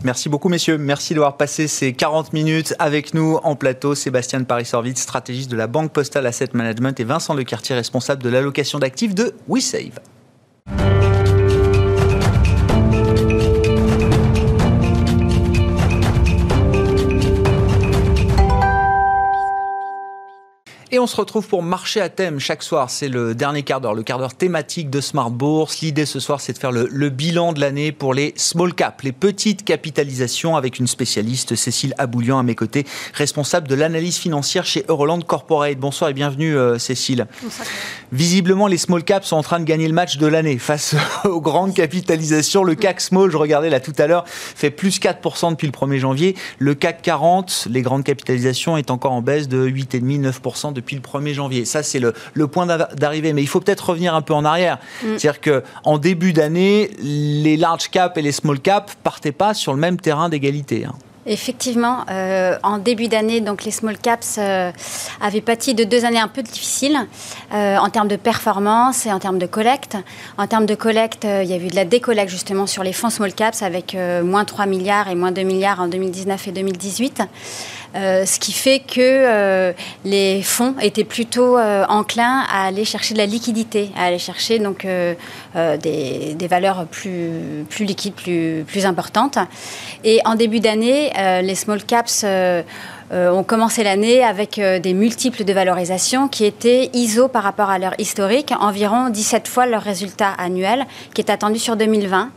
Merci 0.03 0.27
beaucoup, 0.27 0.49
messieurs. 0.49 0.77
Merci 0.77 1.13
d'avoir 1.13 1.37
passé 1.37 1.67
ces 1.67 1.93
40 1.93 2.33
minutes 2.33 2.73
avec 2.79 3.13
nous 3.13 3.39
en 3.43 3.55
plateau. 3.55 3.93
Sébastien 3.93 4.39
de 4.39 4.45
Paris-Sorvitz, 4.45 4.99
stratégiste 4.99 5.51
de 5.51 5.55
la 5.55 5.67
Banque 5.67 5.91
Postale 5.91 6.25
Asset 6.25 6.49
Management, 6.53 6.99
et 6.99 7.03
Vincent 7.03 7.35
Lecartier, 7.35 7.75
responsable 7.75 8.23
de 8.23 8.29
l'allocation 8.29 8.79
d'actifs 8.79 9.13
de 9.13 9.33
WeSave. 9.47 9.99
On 21.03 21.07
se 21.07 21.17
retrouve 21.17 21.49
pour 21.49 21.63
marcher 21.63 21.99
à 21.99 22.07
thème 22.07 22.39
chaque 22.39 22.63
soir. 22.63 22.89
C'est 22.89 23.09
le 23.09 23.35
dernier 23.35 23.63
quart 23.63 23.81
d'heure, 23.81 23.93
le 23.93 24.03
quart 24.03 24.19
d'heure 24.19 24.35
thématique 24.35 24.89
de 24.89 25.01
Smart 25.01 25.29
Bourse. 25.29 25.81
L'idée 25.81 26.05
ce 26.05 26.21
soir, 26.21 26.39
c'est 26.39 26.53
de 26.53 26.57
faire 26.57 26.71
le, 26.71 27.09
bilan 27.09 27.51
de 27.51 27.59
l'année 27.59 27.91
pour 27.91 28.13
les 28.13 28.33
small 28.37 28.73
caps, 28.73 29.03
les 29.03 29.11
petites 29.11 29.65
capitalisations, 29.65 30.55
avec 30.55 30.79
une 30.79 30.87
spécialiste, 30.87 31.55
Cécile 31.55 31.93
Aboulian, 31.97 32.39
à 32.39 32.43
mes 32.43 32.55
côtés, 32.55 32.85
responsable 33.13 33.67
de 33.67 33.75
l'analyse 33.75 34.15
financière 34.15 34.65
chez 34.65 34.85
Euroland 34.87 35.19
Corporate. 35.19 35.77
Bonsoir 35.77 36.09
et 36.09 36.13
bienvenue, 36.13 36.55
euh, 36.55 36.79
Cécile. 36.79 37.27
Bonsoir. 37.43 37.67
Visiblement, 38.13 38.67
les 38.67 38.77
small 38.77 39.03
caps 39.03 39.27
sont 39.27 39.35
en 39.35 39.43
train 39.43 39.59
de 39.59 39.65
gagner 39.65 39.89
le 39.89 39.93
match 39.93 40.15
de 40.15 40.27
l'année 40.27 40.57
face 40.57 40.95
aux 41.25 41.41
grandes 41.41 41.73
capitalisations. 41.73 42.63
Le 42.63 42.75
CAC 42.75 43.01
Small, 43.01 43.29
je 43.29 43.35
regardais 43.35 43.69
là 43.69 43.81
tout 43.81 43.93
à 43.97 44.07
l'heure, 44.07 44.23
fait 44.25 44.71
plus 44.71 45.01
4% 45.01 45.51
depuis 45.51 45.67
le 45.67 45.73
1er 45.73 45.97
janvier. 45.97 46.35
Le 46.59 46.75
CAC 46.75 47.01
40, 47.01 47.67
les 47.69 47.81
grandes 47.81 48.05
capitalisations, 48.05 48.77
est 48.77 48.89
encore 48.89 49.11
en 49.11 49.21
baisse 49.21 49.49
de 49.49 49.67
8,5-9% 49.67 50.71
depuis 50.71 50.92
depuis 50.95 51.19
le 51.19 51.21
1er 51.21 51.33
janvier. 51.33 51.65
Ça, 51.65 51.83
c'est 51.83 51.99
le, 51.99 52.13
le, 52.33 52.47
point 52.47 52.65
d'arrivée. 52.65 53.33
Mais 53.33 53.41
il 53.41 53.47
faut 53.47 53.59
peut-être 53.59 53.89
revenir 53.89 54.15
un 54.15 54.21
peu 54.21 54.33
en 54.33 54.45
arrière. 54.45 54.79
Mm. 55.03 55.17
C'est-à-dire 55.17 55.41
qu'en 55.41 55.97
début 55.97 56.33
d'année, 56.33 56.91
les 56.99 57.57
large 57.57 57.89
cap 57.89 58.17
et 58.17 58.21
les 58.21 58.31
small 58.31 58.59
cap 58.59 58.91
partaient 59.03 59.31
pas 59.31 59.53
sur 59.53 59.73
le 59.73 59.79
même 59.79 59.99
terrain 59.99 60.29
d'égalité. 60.29 60.85
Hein. 60.85 60.93
Effectivement, 61.25 61.99
euh, 62.11 62.57
en 62.63 62.79
début 62.79 63.07
d'année, 63.07 63.39
donc 63.39 63.63
les 63.63 63.71
small 63.71 63.97
caps 63.97 64.35
euh, 64.37 64.71
avaient 65.21 65.39
pâti 65.39 65.73
de 65.73 65.85
deux 65.85 66.03
années 66.03 66.19
un 66.19 66.27
peu 66.27 66.43
difficiles 66.43 66.97
euh, 67.53 67.77
en 67.77 67.89
termes 67.89 68.09
de 68.09 68.17
performance 68.17 69.05
et 69.05 69.11
en 69.11 69.19
termes 69.19 69.39
de 69.39 69.45
collecte. 69.45 69.95
En 70.37 70.47
termes 70.47 70.65
de 70.65 70.75
collecte, 70.75 71.23
il 71.23 71.49
y 71.49 71.53
a 71.53 71.57
eu 71.57 71.67
de 71.67 71.75
la 71.75 71.85
décollecte 71.85 72.29
justement 72.29 72.67
sur 72.67 72.83
les 72.83 72.91
fonds 72.91 73.09
small 73.09 73.33
caps 73.33 73.61
avec 73.61 73.95
moins 74.23 74.43
3 74.43 74.65
milliards 74.65 75.09
et 75.09 75.15
moins 75.15 75.31
2 75.31 75.43
milliards 75.43 75.79
en 75.79 75.87
2019 75.87 76.49
et 76.49 76.51
2018. 76.51 77.23
Euh, 77.95 78.25
ce 78.25 78.39
qui 78.39 78.53
fait 78.53 78.79
que 78.79 78.99
euh, 78.99 79.71
les 80.03 80.41
fonds 80.41 80.73
étaient 80.81 81.03
plutôt 81.03 81.57
euh, 81.57 81.85
enclins 81.89 82.43
à 82.49 82.65
aller 82.65 82.85
chercher 82.85 83.13
de 83.13 83.19
la 83.19 83.27
liquidité, 83.27 83.91
à 83.95 84.05
aller 84.05 84.17
chercher 84.17 84.57
donc 84.57 84.85
des, 84.85 86.47
valeurs 86.49 86.85
plus, 86.85 87.65
plus 87.69 87.85
liquides, 87.85 88.15
plus, 88.15 88.63
plus 88.67 88.85
importantes. 88.85 89.37
Et 90.03 90.19
en 90.25 90.35
début 90.35 90.59
d'année, 90.59 91.11
les 91.41 91.55
small 91.55 91.83
caps 91.83 92.25
ont 93.11 93.43
commencé 93.43 93.83
l'année 93.83 94.23
avec 94.23 94.59
des 94.59 94.93
multiples 94.93 95.43
de 95.43 95.53
valorisation 95.53 96.27
qui 96.27 96.45
étaient 96.45 96.89
ISO 96.93 97.27
par 97.27 97.43
rapport 97.43 97.69
à 97.69 97.79
leur 97.79 97.93
historique, 97.99 98.53
environ 98.59 99.09
17 99.09 99.47
fois 99.47 99.65
leur 99.65 99.81
résultat 99.81 100.31
annuel 100.37 100.85
qui 101.13 101.21
est 101.21 101.31
attendu 101.31 101.59
sur 101.59 101.75
2020. 101.75 102.29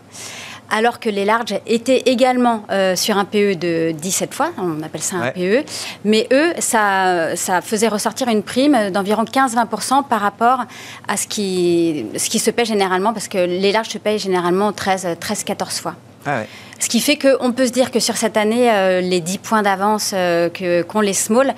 Alors 0.71 1.01
que 1.01 1.09
les 1.09 1.25
larges 1.25 1.59
étaient 1.67 2.03
également 2.07 2.65
euh, 2.71 2.97
sur 2.97 3.17
un 3.19 3.25
PE 3.25 3.55
de 3.55 3.93
17 3.93 4.35
fois, 4.35 4.51
on 4.59 4.83
appelle 4.83 5.03
ça 5.03 5.17
un 5.17 5.31
PE, 5.31 5.65
mais 6.05 6.27
eux, 6.33 6.53
ça, 6.59 7.37
ça 7.37 7.61
faisait 7.61 7.89
ressortir 7.89 8.29
une 8.29 8.43
prime 8.43 8.91
d'environ 8.91 9.25
15-20% 9.25 10.07
par 10.09 10.21
rapport 10.21 10.65
à 11.09 11.17
ce 11.17 11.27
qui, 11.27 12.07
ce 12.17 12.29
qui 12.29 12.39
se 12.39 12.51
paie 12.51 12.65
généralement, 12.65 13.13
parce 13.13 13.29
que 13.29 13.39
les 13.39 13.73
larges 13.73 13.89
se 13.89 13.99
payent 13.99 14.19
généralement 14.19 14.71
13-14 14.73 15.81
fois. 15.81 15.95
Ah 16.27 16.43
ce 16.79 16.89
qui 16.89 17.01
fait 17.01 17.17
qu'on 17.17 17.53
peut 17.53 17.67
se 17.67 17.73
dire 17.73 17.91
que 17.91 18.01
sur 18.01 18.17
cette 18.17 18.37
année, 18.37 18.71
euh, 18.71 19.01
les 19.01 19.21
10 19.21 19.39
points 19.39 19.63
d'avance 19.63 20.13
euh, 20.15 20.51
qu'ont 20.51 21.01
les 21.01 21.15
small, 21.15 21.55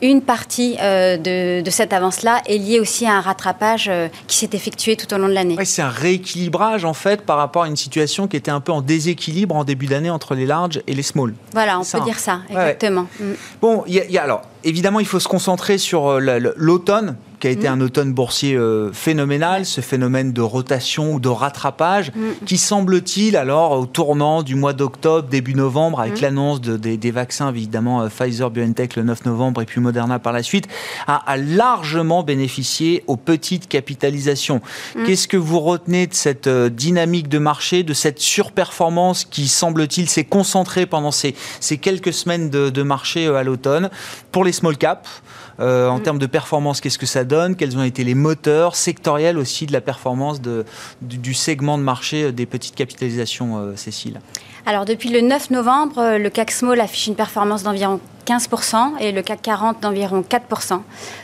une 0.00 0.22
partie 0.22 0.76
euh, 0.80 1.16
de, 1.62 1.70
cette 1.70 1.92
avance-là 1.92 2.40
est 2.46 2.56
liée 2.56 2.80
aussi 2.80 3.06
à 3.06 3.14
un 3.14 3.20
rattrapage 3.20 3.90
qui 4.26 4.36
s'est 4.36 4.50
effectué 4.52 4.96
tout 4.96 5.12
au 5.14 5.18
long 5.18 5.28
de 5.28 5.32
l'année. 5.32 5.56
c'est 5.64 5.82
un 5.82 5.88
rééquilibrage 5.88 6.84
en 6.84 6.94
fait 6.94 7.22
par 7.22 7.36
rapport 7.36 7.64
à 7.64 7.68
une 7.68 7.76
situation 7.76 8.28
qui 8.28 8.36
était 8.36 8.50
un 8.50 8.60
peu 8.60 8.72
en 8.72 8.80
déséquilibre 8.80 9.54
en 9.54 9.64
début 9.64 9.86
d'année 9.86 10.10
entre 10.10 10.34
les 10.34 10.46
larges 10.46 10.82
et 10.86 10.94
les 10.94 11.02
small. 11.02 11.34
Voilà, 11.52 11.78
on 11.78 11.84
peut 11.84 12.04
dire 12.04 12.18
ça, 12.18 12.40
exactement. 12.48 13.06
Mm. 13.20 13.32
Bon, 13.60 13.84
y, 13.86 14.18
a 14.18 14.22
alors 14.22 14.42
évidemment, 14.64 15.00
il 15.00 15.06
faut 15.06 15.20
se 15.20 15.28
concentrer 15.28 15.78
sur 15.78 16.18
l'automne 16.20 17.16
qui 17.42 17.48
a 17.48 17.50
été 17.50 17.68
mm. 17.68 17.72
un 17.72 17.80
automne 17.80 18.12
boursier 18.14 18.58
phénoménal, 18.92 19.66
ce 19.66 19.80
phénomène 19.80 20.32
de 20.32 20.40
rotation 20.40 21.14
ou 21.14 21.20
de 21.20 21.28
rattrapage, 21.28 22.12
mm. 22.14 22.44
qui 22.46 22.56
semble-t-il, 22.56 23.36
alors, 23.36 23.72
au 23.72 23.86
tournant 23.86 24.42
du 24.42 24.54
mois 24.54 24.72
d'octobre, 24.72 25.28
début 25.28 25.54
novembre, 25.54 26.00
avec 26.00 26.18
mmh. 26.18 26.22
l'annonce 26.22 26.60
des, 26.60 27.10
vaccins, 27.10 27.50
évidemment, 27.50 28.02
euh, 28.02 28.08
Pfizer, 28.08 28.50
BioNTech 28.50 28.96
le 28.96 29.02
9 29.02 29.26
novembre 29.26 29.62
et 29.62 29.66
puis 29.66 29.80
Moderna 29.80 30.18
par 30.18 30.32
la 30.32 30.42
suite, 30.42 30.68
a, 31.06 31.36
largement 31.36 32.22
bénéficié 32.22 33.04
aux 33.06 33.16
petites 33.16 33.68
capitalisations. 33.68 34.60
Qu'est-ce 35.06 35.28
que 35.28 35.36
vous 35.36 35.60
retenez 35.60 36.06
de 36.06 36.14
cette 36.14 36.46
euh, 36.46 36.68
dynamique 36.68 37.28
de 37.28 37.38
marché, 37.38 37.82
de 37.82 37.94
cette 37.94 38.20
surperformance 38.20 39.24
qui, 39.24 39.48
semble-t-il, 39.48 40.08
s'est 40.08 40.24
concentrée 40.24 40.86
pendant 40.86 41.10
ces, 41.10 41.34
quelques 41.80 42.12
semaines 42.12 42.50
de, 42.50 42.82
marché 42.82 43.26
euh, 43.26 43.36
à 43.36 43.42
l'automne 43.42 43.90
pour 44.30 44.44
les 44.44 44.52
small 44.52 44.76
caps 44.76 45.22
en 45.62 45.98
mmh. 45.98 46.02
termes 46.02 46.18
de 46.18 46.26
performance, 46.26 46.80
qu'est-ce 46.80 46.98
que 46.98 47.06
ça 47.06 47.24
donne? 47.24 47.56
Quels 47.56 47.76
ont 47.76 47.84
été 47.84 48.04
les 48.04 48.14
moteurs 48.14 48.74
sectoriels 48.76 49.38
aussi 49.38 49.66
de 49.66 49.72
la 49.72 49.80
performance 49.80 50.40
de, 50.40 50.64
du, 51.00 51.34
segment 51.34 51.78
de 51.78 51.82
marché 51.82 52.32
des 52.32 52.46
petites 52.46 52.74
capitalisations, 52.74 53.72
Cécile? 53.76 54.20
Alors 54.64 54.84
depuis 54.84 55.08
le 55.08 55.20
9 55.20 55.50
novembre, 55.50 55.98
euh, 55.98 56.18
le 56.18 56.30
CAC 56.30 56.52
Small 56.52 56.80
affiche 56.80 57.08
une 57.08 57.16
performance 57.16 57.64
d'environ 57.64 57.98
15% 58.26 59.00
et 59.00 59.10
le 59.10 59.20
CAC 59.22 59.42
40 59.42 59.80
d'environ 59.80 60.22
4%. 60.22 60.74
Euh, 60.74 60.78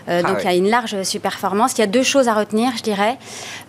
ah 0.08 0.22
donc 0.22 0.38
il 0.40 0.44
y 0.44 0.48
a 0.48 0.54
une 0.54 0.68
large 0.68 0.96
performance. 1.22 1.74
Il 1.74 1.78
y 1.78 1.84
a 1.84 1.86
deux 1.86 2.02
choses 2.02 2.26
à 2.26 2.34
retenir, 2.34 2.72
je 2.76 2.82
dirais. 2.82 3.16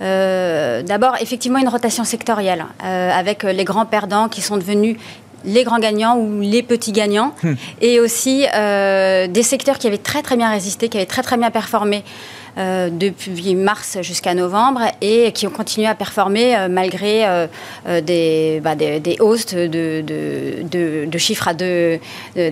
Euh, 0.01 0.81
d'abord, 0.81 1.17
effectivement, 1.21 1.59
une 1.59 1.69
rotation 1.69 2.03
sectorielle 2.03 2.65
avec 2.79 3.43
les 3.43 3.63
grands 3.63 3.85
perdants 3.85 4.29
qui 4.29 4.41
sont 4.41 4.57
devenus 4.57 4.97
les 5.45 5.63
grands 5.63 5.79
gagnants 5.79 6.17
ou 6.17 6.41
les 6.41 6.63
petits 6.63 6.91
gagnants, 6.91 7.33
hmm. 7.43 7.53
et 7.81 7.99
aussi 7.99 8.41
des 8.41 9.43
secteurs 9.43 9.77
qui 9.77 9.87
avaient 9.87 9.97
très 9.97 10.21
très 10.21 10.37
bien 10.37 10.49
résisté, 10.49 10.89
qui 10.89 10.97
avaient 10.97 11.05
très 11.05 11.23
très 11.23 11.37
bien 11.37 11.51
performé 11.51 12.03
euh, 12.59 12.89
depuis 12.91 13.55
mars 13.55 13.99
jusqu'à 14.01 14.33
novembre 14.33 14.81
et 14.99 15.31
qui 15.31 15.47
ont 15.47 15.49
continué 15.49 15.87
à 15.87 15.95
performer 15.95 16.57
euh, 16.57 16.67
malgré 16.67 17.25
euh, 17.25 17.47
des, 18.01 18.59
bah, 18.61 18.75
des, 18.75 18.99
des, 18.99 19.15
hausses 19.21 19.45
de, 19.45 19.67
de, 19.67 21.05
de, 21.05 21.17
chiffres 21.17 21.47
à 21.47 21.53
deux. 21.53 21.99
Oui, 22.35 22.51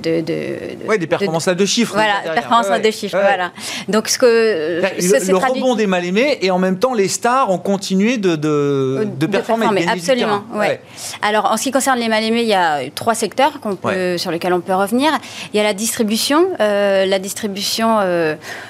des 0.97 1.08
performances 1.08 1.49
à 1.49 1.55
deux 1.55 1.66
chiffres. 1.66 1.93
Voilà, 1.93 2.22
performances 2.34 2.70
à 2.70 2.80
deux 2.80 2.91
chiffres, 2.91 3.20
voilà. 3.20 3.51
Donc, 3.89 4.08
ce 4.08 4.18
que. 4.18 4.82
Le, 4.82 5.28
le 5.28 5.36
rebond 5.36 5.76
des 5.76 5.88
mal 5.88 6.05
aimés 6.05 6.38
et 6.41 6.51
en 6.51 6.60
même 6.60 6.80
temps, 6.80 6.93
les 6.93 7.10
stars 7.10 7.49
ont 7.49 7.58
continué 7.58 8.18
de, 8.18 8.38
de, 8.38 9.26
performer. 9.26 9.86
absolument, 9.89 10.43
ouais. 10.53 10.80
Alors, 11.22 11.51
en 11.51 11.58
ce 11.58 11.64
qui 11.64 11.72
concerne 11.72 11.99
les 11.99 12.08
mal 12.08 12.24
aimés, 12.24 12.43
il 12.43 12.47
y 12.47 12.53
a 12.53 12.80
trois 12.95 13.16
secteurs 13.16 13.60
peut, 13.82 14.18
sur 14.18 14.32
lesquels 14.32 14.53
on 14.53 14.62
peut 14.62 14.76
revenir. 14.76 15.12
Il 15.53 15.58
y 15.58 15.60
a 15.60 15.64
la 15.64 15.74
distribution. 15.74 16.47
la 16.60 17.20
distribution, 17.20 17.97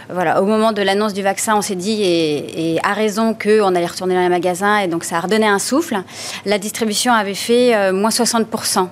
voilà, 0.09 0.41
au 0.41 0.45
moment 0.45 0.71
de 0.71 0.81
l'annonce 0.81 1.13
du 1.13 1.26
vaccin, 1.27 1.57
on 1.57 1.61
s'est 1.61 1.75
dit, 1.75 2.01
et, 2.03 2.79
à 2.83 2.93
raison, 2.93 3.33
qu'on 3.33 3.75
allait 3.75 3.85
retourner 3.85 4.15
dans 4.15 4.21
les 4.21 4.29
magasins, 4.29 4.77
et 4.77 4.87
donc 4.87 5.03
ça 5.03 5.17
a 5.17 5.19
redonné 5.19 5.45
un 5.45 5.59
souffle. 5.59 5.97
La 6.45 6.57
distribution 6.57 7.11
avait 7.11 7.33
fait 7.33 7.75
euh, 7.75 7.91
moins 7.91 8.09
60% 8.09 8.87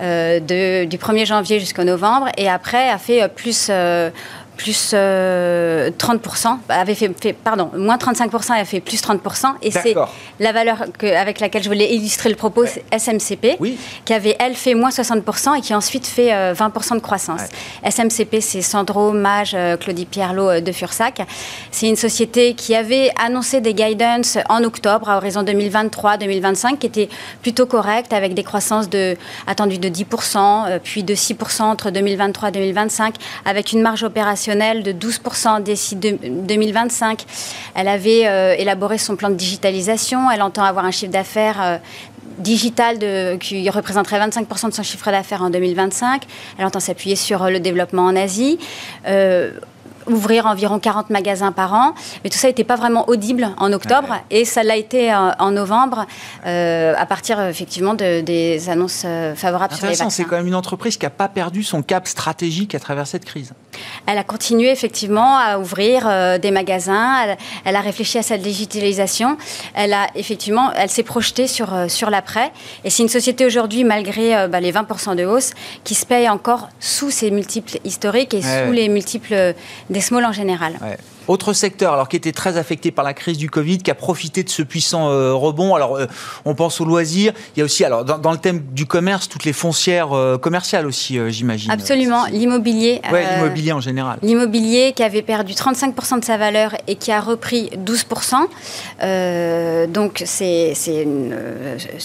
euh, 0.00 0.84
du 0.84 0.98
1er 0.98 1.24
janvier 1.24 1.60
jusqu'au 1.60 1.84
novembre, 1.84 2.28
et 2.36 2.48
après 2.48 2.90
a 2.90 2.98
fait 2.98 3.22
euh, 3.22 4.10
plus 4.58 4.68
plus 4.68 4.92
30%, 4.92 4.96
euh, 4.96 6.56
avait 6.68 6.94
fait, 6.94 7.32
pardon, 7.32 7.70
moins 7.74 7.96
35% 7.96 8.56
et 8.56 8.60
a 8.60 8.64
fait 8.64 8.80
plus 8.80 9.00
30%. 9.00 9.54
Et 9.62 9.70
c'est 9.70 9.94
la 10.40 10.52
valeur 10.52 10.84
que, 10.98 11.06
avec 11.06 11.40
laquelle 11.40 11.62
je 11.62 11.68
voulais 11.68 11.94
illustrer 11.94 12.28
le 12.28 12.34
propos, 12.34 12.64
SMCP, 12.66 13.58
qui 14.04 14.12
avait, 14.12 14.36
elle, 14.38 14.54
fait 14.54 14.74
moins 14.74 14.90
60% 14.90 15.56
et 15.56 15.60
qui 15.62 15.72
a 15.72 15.76
ensuite 15.76 16.06
fait 16.06 16.30
20% 16.52 16.92
euh, 16.92 16.94
de 16.96 17.00
croissance. 17.00 17.40
SMCP, 17.88 18.40
c'est 18.40 18.60
Sandro, 18.60 19.12
Mage, 19.12 19.52
euh, 19.54 19.76
Claudie 19.76 20.06
Pierlot 20.06 20.60
de 20.60 20.72
Fursac. 20.72 21.22
C'est 21.70 21.88
une 21.88 21.96
société 21.96 22.54
qui 22.54 22.74
avait 22.74 23.10
annoncé 23.18 23.60
des 23.60 23.74
guidance 23.74 24.38
en 24.50 24.64
octobre, 24.64 25.08
à 25.08 25.16
horizon 25.16 25.44
2023-2025, 25.44 26.78
qui 26.78 26.86
était 26.86 27.08
plutôt 27.42 27.66
correcte, 27.66 28.12
avec 28.12 28.34
des 28.34 28.42
croissances 28.42 28.90
de, 28.90 29.16
attendues 29.46 29.78
de 29.78 29.88
10%, 29.88 30.78
puis 30.80 31.04
de 31.04 31.14
6% 31.14 31.62
entre 31.62 31.90
2023 31.90 32.48
et 32.50 32.52
2025, 32.52 33.14
avec 33.46 33.72
une 33.72 33.80
marge 33.80 34.02
opérationnelle 34.02 34.47
de 34.54 34.92
12% 34.92 35.62
d'ici 35.62 35.96
2025. 35.96 37.24
Elle 37.74 37.88
avait 37.88 38.26
euh, 38.26 38.54
élaboré 38.56 38.98
son 38.98 39.16
plan 39.16 39.30
de 39.30 39.34
digitalisation. 39.34 40.30
Elle 40.30 40.42
entend 40.42 40.62
avoir 40.62 40.84
un 40.84 40.90
chiffre 40.90 41.12
d'affaires 41.12 41.62
euh, 41.62 41.76
digital 42.38 42.98
qui 43.38 43.68
représenterait 43.68 44.18
25% 44.20 44.68
de 44.68 44.74
son 44.74 44.82
chiffre 44.82 45.10
d'affaires 45.10 45.42
en 45.42 45.50
2025. 45.50 46.22
Elle 46.58 46.64
entend 46.64 46.80
s'appuyer 46.80 47.16
sur 47.16 47.42
euh, 47.42 47.50
le 47.50 47.60
développement 47.60 48.04
en 48.04 48.16
Asie 48.16 48.58
ouvrir 50.08 50.46
environ 50.46 50.78
40 50.78 51.10
magasins 51.10 51.52
par 51.52 51.74
an. 51.74 51.94
Mais 52.24 52.30
tout 52.30 52.38
ça 52.38 52.48
n'était 52.48 52.64
pas 52.64 52.76
vraiment 52.76 53.08
audible 53.08 53.48
en 53.58 53.72
octobre 53.72 54.16
et 54.30 54.44
ça 54.44 54.62
l'a 54.62 54.76
été 54.76 55.12
euh, 55.12 55.30
en, 55.38 55.50
novembre 55.50 56.06
euh, 56.46 56.94
à 56.96 57.06
partir 57.06 57.40
effectivement 57.40 57.94
de, 57.94 58.20
des 58.20 58.68
annonces 58.68 59.02
euh, 59.04 59.34
favorables 59.34 59.74
sur 59.74 59.86
les 59.86 59.92
vaccins. 59.92 60.10
C'est 60.10 60.24
quand 60.24 60.36
même 60.36 60.46
une 60.46 60.54
entreprise 60.54 60.96
qui 60.96 61.06
n'a 61.06 61.10
pas 61.10 61.28
perdu 61.28 61.62
son 61.62 61.82
cap 61.82 62.06
stratégique 62.06 62.74
à 62.74 62.80
travers 62.80 63.06
cette 63.06 63.24
crise. 63.24 63.52
Elle 64.06 64.18
a 64.18 64.24
continué 64.24 64.70
effectivement 64.70 65.36
à 65.36 65.58
ouvrir 65.58 66.38
des 66.40 66.50
magasins. 66.50 67.36
Elle, 67.64 67.76
a 67.76 67.80
réfléchi 67.80 68.18
à 68.18 68.22
sa 68.22 68.36
digitalisation. 68.36 69.36
Elle 69.74 69.92
a 69.92 70.08
effectivement, 70.14 70.72
elle 70.74 70.88
s'est 70.88 71.02
projetée 71.02 71.46
sur 71.46 71.68
sur 71.88 72.10
l'après. 72.10 72.50
Et 72.84 72.90
c'est 72.90 73.02
une 73.02 73.08
société 73.08 73.46
aujourd'hui, 73.46 73.84
malgré 73.84 74.48
bah, 74.48 74.60
les 74.60 74.72
20% 74.72 75.16
de 75.16 75.24
hausse, 75.24 75.52
qui 75.84 75.94
se 75.94 76.06
paye 76.06 76.28
encore 76.28 76.68
sous 76.80 77.10
ses 77.10 77.30
multiples 77.30 77.78
historiques 77.84 78.34
et 78.34 78.42
sous 78.42 78.72
les 78.72 78.88
multiples 78.88 79.54
des 79.90 79.97
small 80.00 80.24
en 80.24 80.32
général. 80.32 80.78
Autre 81.28 81.52
secteur, 81.52 81.92
alors 81.92 82.08
qui 82.08 82.16
était 82.16 82.32
très 82.32 82.56
affecté 82.56 82.90
par 82.90 83.04
la 83.04 83.12
crise 83.12 83.36
du 83.36 83.50
Covid, 83.50 83.78
qui 83.78 83.90
a 83.90 83.94
profité 83.94 84.42
de 84.42 84.48
ce 84.48 84.62
puissant 84.62 85.10
euh, 85.10 85.34
rebond. 85.34 85.74
Alors, 85.74 85.96
euh, 85.96 86.06
on 86.46 86.54
pense 86.54 86.80
aux 86.80 86.86
loisirs. 86.86 87.34
Il 87.54 87.58
y 87.58 87.62
a 87.62 87.66
aussi, 87.66 87.84
alors, 87.84 88.04
dans, 88.04 88.32
le 88.32 88.38
thème 88.38 88.62
du 88.72 88.86
commerce, 88.86 89.28
toutes 89.28 89.44
les 89.44 89.52
foncières 89.52 90.16
euh, 90.16 90.38
commerciales 90.38 90.86
aussi, 90.86 91.18
j'imagine. 91.28 91.70
Absolument. 91.70 92.24
L'immobilier. 92.32 93.02
Oui, 93.12 93.18
l'immobilier 93.34 93.72
en 93.72 93.80
général. 93.80 94.18
L'immobilier 94.22 94.94
qui 94.96 95.02
avait 95.02 95.20
perdu 95.20 95.52
35% 95.52 96.20
de 96.20 96.24
sa 96.24 96.38
valeur 96.38 96.74
et 96.86 96.96
qui 96.96 97.12
a 97.12 97.20
repris 97.20 97.70
12%. 97.76 99.92
donc, 99.92 100.22
c'est 100.24 100.72
une, 100.86 101.36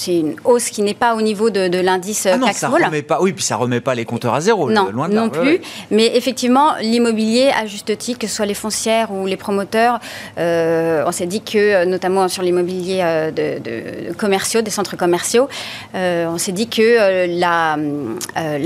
une, 0.07 0.35
hausse 0.43 0.69
qui 0.69 0.81
n'est 0.81 0.93
pas 0.93 1.15
au 1.15 1.21
niveau 1.21 1.49
de, 1.49 1.79
l'indice 1.79 2.25
ah 2.25 2.37
non, 2.37 2.51
ça 2.51 2.67
remet 2.67 3.01
pas. 3.01 3.21
Oui, 3.21 3.31
puis 3.31 3.43
ça 3.43 3.55
remet 3.55 3.79
pas 3.79 3.95
les 3.95 4.03
compteurs 4.03 4.33
à 4.33 4.41
zéro. 4.41 4.69
Non, 4.69 4.91
loin 4.91 5.07
non 5.07 5.29
plus. 5.29 5.61
Mais 5.91 6.17
effectivement, 6.17 6.73
l'immobilier, 6.81 7.51
à 7.55 7.65
juste 7.65 7.97
titre, 7.97 8.19
que 8.19 8.27
ce 8.27 8.35
soit 8.35 8.45
les 8.45 8.53
foncières 8.53 9.12
les 9.25 9.37
promoteurs, 9.37 9.99
euh, 10.37 11.03
on 11.05 11.11
s'est 11.11 11.25
dit 11.25 11.41
que, 11.41 11.57
euh, 11.57 11.85
notamment 11.85 12.27
sur 12.27 12.43
l'immobilier 12.43 12.99
euh, 13.01 13.31
de, 13.31 14.13
commerciaux, 14.13 14.61
des 14.61 14.71
centres 14.71 14.97
commerciaux, 14.97 15.47
on 15.93 16.37
s'est 16.37 16.51
dit 16.51 16.67
que 16.67 17.27
la, 17.39 17.77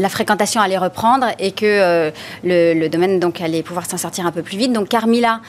fréquentation 0.10 0.62
allait 0.62 0.78
reprendre 0.78 1.28
et 1.40 1.52
que 1.52 2.12
le, 2.44 2.88
domaine 2.88 3.20
donc 3.20 3.42
allait 3.42 3.64
pouvoir 3.64 3.86
s'en 3.86 3.98
sortir 3.98 4.26
un 4.26 4.32
peu 4.32 4.42
plus 4.42 4.58
vite. 4.58 4.74
Donc 4.74 4.90
Carmila, 4.90 5.42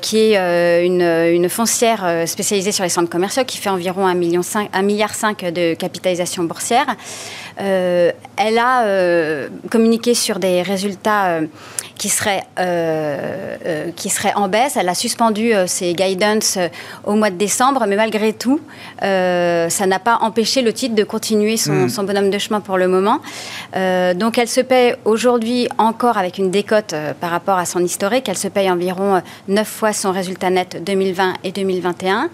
qui 0.00 0.18
est 0.18 0.86
une, 0.86 1.48
foncière 1.48 2.24
spécialisée 2.26 2.72
sur 2.72 2.84
les 2.84 2.90
centres 2.90 3.10
commerciaux, 3.10 3.44
qui 3.44 3.58
fait 3.58 3.70
environ 3.70 4.06
1,5 4.08 4.14
million, 4.16 4.40
1 4.72 4.82
milliard 4.82 5.12
de 5.12 5.74
capitalisation 5.74 6.44
boursière, 6.44 6.86
elle 7.56 8.58
a 8.58 8.84
communiqué 9.70 10.14
sur 10.14 10.38
des 10.38 10.62
résultats 10.62 11.40
qui 11.96 12.08
seraient, 12.08 12.44
qui 13.96 14.10
seraient 14.10 14.31
en 14.34 14.48
baisse. 14.48 14.76
Elle 14.76 14.88
a 14.88 14.94
suspendu 14.94 15.52
ses 15.66 15.92
guidance 15.94 16.58
au 17.04 17.14
mois 17.14 17.30
de 17.30 17.36
décembre, 17.36 17.84
mais 17.88 17.96
malgré 17.96 18.32
tout, 18.32 18.60
ça 19.00 19.86
n'a 19.86 19.98
pas 19.98 20.18
empêché 20.22 20.62
le 20.62 20.72
titre 20.72 20.94
de 20.94 21.04
continuer 21.04 21.56
son, 21.56 21.72
hmm. 21.72 21.88
son 21.88 22.04
bonhomme 22.04 22.30
de 22.30 22.38
chemin 22.38 22.60
pour 22.60 22.78
le 22.78 22.88
moment. 22.88 23.20
donc 24.14 24.38
elle 24.38 24.48
se 24.48 24.60
paie 24.60 24.96
aujourd'hui 25.04 25.68
encore 25.78 26.18
avec 26.18 26.38
une 26.38 26.50
décote 26.50 26.94
par 27.20 27.30
rapport 27.30 27.58
à 27.58 27.64
son 27.64 27.80
historique. 27.80 28.28
Elle 28.28 28.38
se 28.38 28.48
paye 28.48 28.70
environ 28.70 29.22
9 29.48 29.66
fois 29.66 29.92
son 29.92 30.12
résultat 30.12 30.50
net 30.50 30.82
2020 30.84 31.34
et 31.44 31.52
2021. 31.52 32.30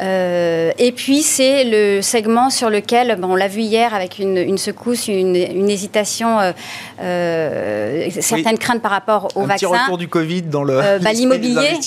Euh, 0.00 0.70
et 0.78 0.92
puis, 0.92 1.22
c'est 1.22 1.64
le 1.64 2.02
segment 2.02 2.50
sur 2.50 2.70
lequel, 2.70 3.16
bon, 3.18 3.32
on 3.32 3.36
l'a 3.36 3.48
vu 3.48 3.60
hier 3.60 3.94
avec 3.94 4.18
une, 4.18 4.58
secousse, 4.58 5.08
une, 5.08 5.36
hésitation, 5.36 6.38
euh, 6.38 6.52
euh, 7.00 8.08
certaines 8.20 8.58
craintes 8.58 8.82
par 8.82 8.90
rapport 8.90 9.28
au 9.34 9.42
Un 9.42 9.46
vaccin. 9.46 9.68
Petit 9.68 9.80
retour 9.80 9.98
du 9.98 10.08
Covid 10.08 10.42
dans 10.42 10.64
le 10.64 10.98
bah, 11.00 11.12
l'immobilier. 11.12 11.78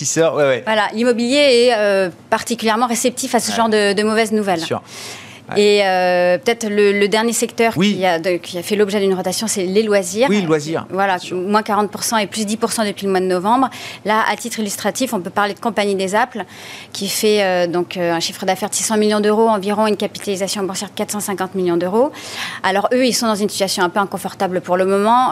Voilà, 0.65 0.87
l'immobilier 0.93 1.69
est 1.69 2.09
particulièrement 2.29 2.87
réceptif 2.87 3.35
à 3.35 3.39
ce 3.39 3.51
genre 3.51 3.69
de, 3.69 3.93
de 3.93 4.03
mauvaises 4.03 4.31
nouvelles. 4.31 4.61
Sûr. 4.61 4.81
Et 5.57 5.81
euh, 5.83 6.37
peut-être 6.37 6.67
le, 6.69 7.07
dernier 7.07 7.33
secteur 7.33 7.73
qui, 7.73 8.05
a, 8.05 8.19
qui, 8.19 8.57
a, 8.57 8.63
fait 8.63 8.75
l'objet 8.75 8.99
d'une 8.99 9.13
rotation, 9.13 9.47
c'est 9.47 9.65
les 9.65 9.83
loisirs. 9.83 10.27
Oui, 10.29 10.41
loisirs. 10.41 10.85
Voilà, 10.89 11.17
moins 11.31 11.61
40% 11.61 12.21
et 12.21 12.27
plus 12.27 12.45
10% 12.45 12.87
depuis 12.87 13.05
le 13.05 13.11
mois 13.11 13.19
de 13.19 13.25
novembre. 13.25 13.69
Là, 14.05 14.23
à 14.29 14.35
titre 14.35 14.59
illustratif, 14.59 15.13
on 15.13 15.19
peut 15.19 15.29
parler 15.29 15.53
de 15.53 15.59
Compagnie 15.59 15.95
des 15.95 16.15
Apples, 16.15 16.45
qui 16.93 17.09
fait 17.09 17.43
euh, 17.43 17.67
donc 17.67 17.97
euh, 17.97 18.13
un 18.13 18.19
chiffre 18.19 18.45
d'affaires 18.45 18.69
de 18.69 18.75
600 18.75 18.97
millions 18.97 19.19
d'euros, 19.19 19.47
environ 19.49 19.87
une 19.87 19.97
capitalisation 19.97 20.63
boursière 20.63 20.89
de 20.89 20.95
450 20.95 21.55
millions 21.55 21.77
d'euros. 21.77 22.11
Alors 22.63 22.87
eux, 22.93 23.05
ils 23.05 23.13
sont 23.13 23.27
dans 23.27 23.35
une 23.35 23.49
situation 23.49 23.83
un 23.83 23.89
peu 23.89 23.99
inconfortable 23.99 24.61
pour 24.61 24.77
le 24.77 24.85
moment, 24.85 25.31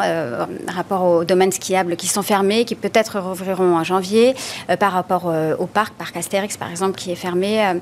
rapport 0.68 1.04
aux 1.04 1.24
domaines 1.24 1.52
skiables 1.52 1.96
qui 1.96 2.08
sont 2.08 2.24
fermés, 2.24 2.66
qui 2.66 2.76
peut-être 2.76 3.20
rouvriront 3.20 3.78
en 3.78 3.84
janvier, 3.84 4.36
par 4.80 4.92
rapport 4.92 5.32
au 5.60 5.66
parc, 5.66 5.94
parc 5.94 6.18
Astérix 6.18 6.58
par 6.58 6.70
exemple, 6.70 6.98
qui 6.98 7.12
est 7.12 7.16
fermé. 7.16 7.74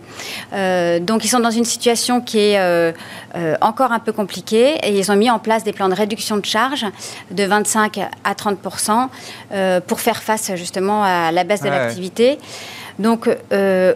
donc 1.01 1.23
ils 1.23 1.29
sont 1.29 1.39
dans 1.39 1.51
une 1.51 1.65
situation 1.65 2.21
qui 2.28 2.38
est 2.39 2.59
euh, 2.59 2.91
euh, 3.36 3.55
encore 3.61 3.91
un 3.91 3.99
peu 3.99 4.11
compliqué. 4.11 4.75
Et 4.84 4.99
ils 4.99 5.11
ont 5.11 5.15
mis 5.15 5.32
en 5.32 5.39
place 5.39 5.63
des 5.63 5.73
plans 5.73 5.89
de 5.89 5.95
réduction 5.95 6.38
de 6.38 6.45
charges 6.45 6.86
de 7.32 7.43
25 7.43 7.99
à 8.23 8.34
30% 8.34 9.07
euh, 9.51 9.80
pour 9.82 9.99
faire 9.99 10.21
face 10.21 10.51
justement 10.55 11.03
à 11.03 11.32
la 11.32 11.43
baisse 11.43 11.61
de 11.61 11.69
l'activité. 11.69 12.38
Donc 12.99 13.30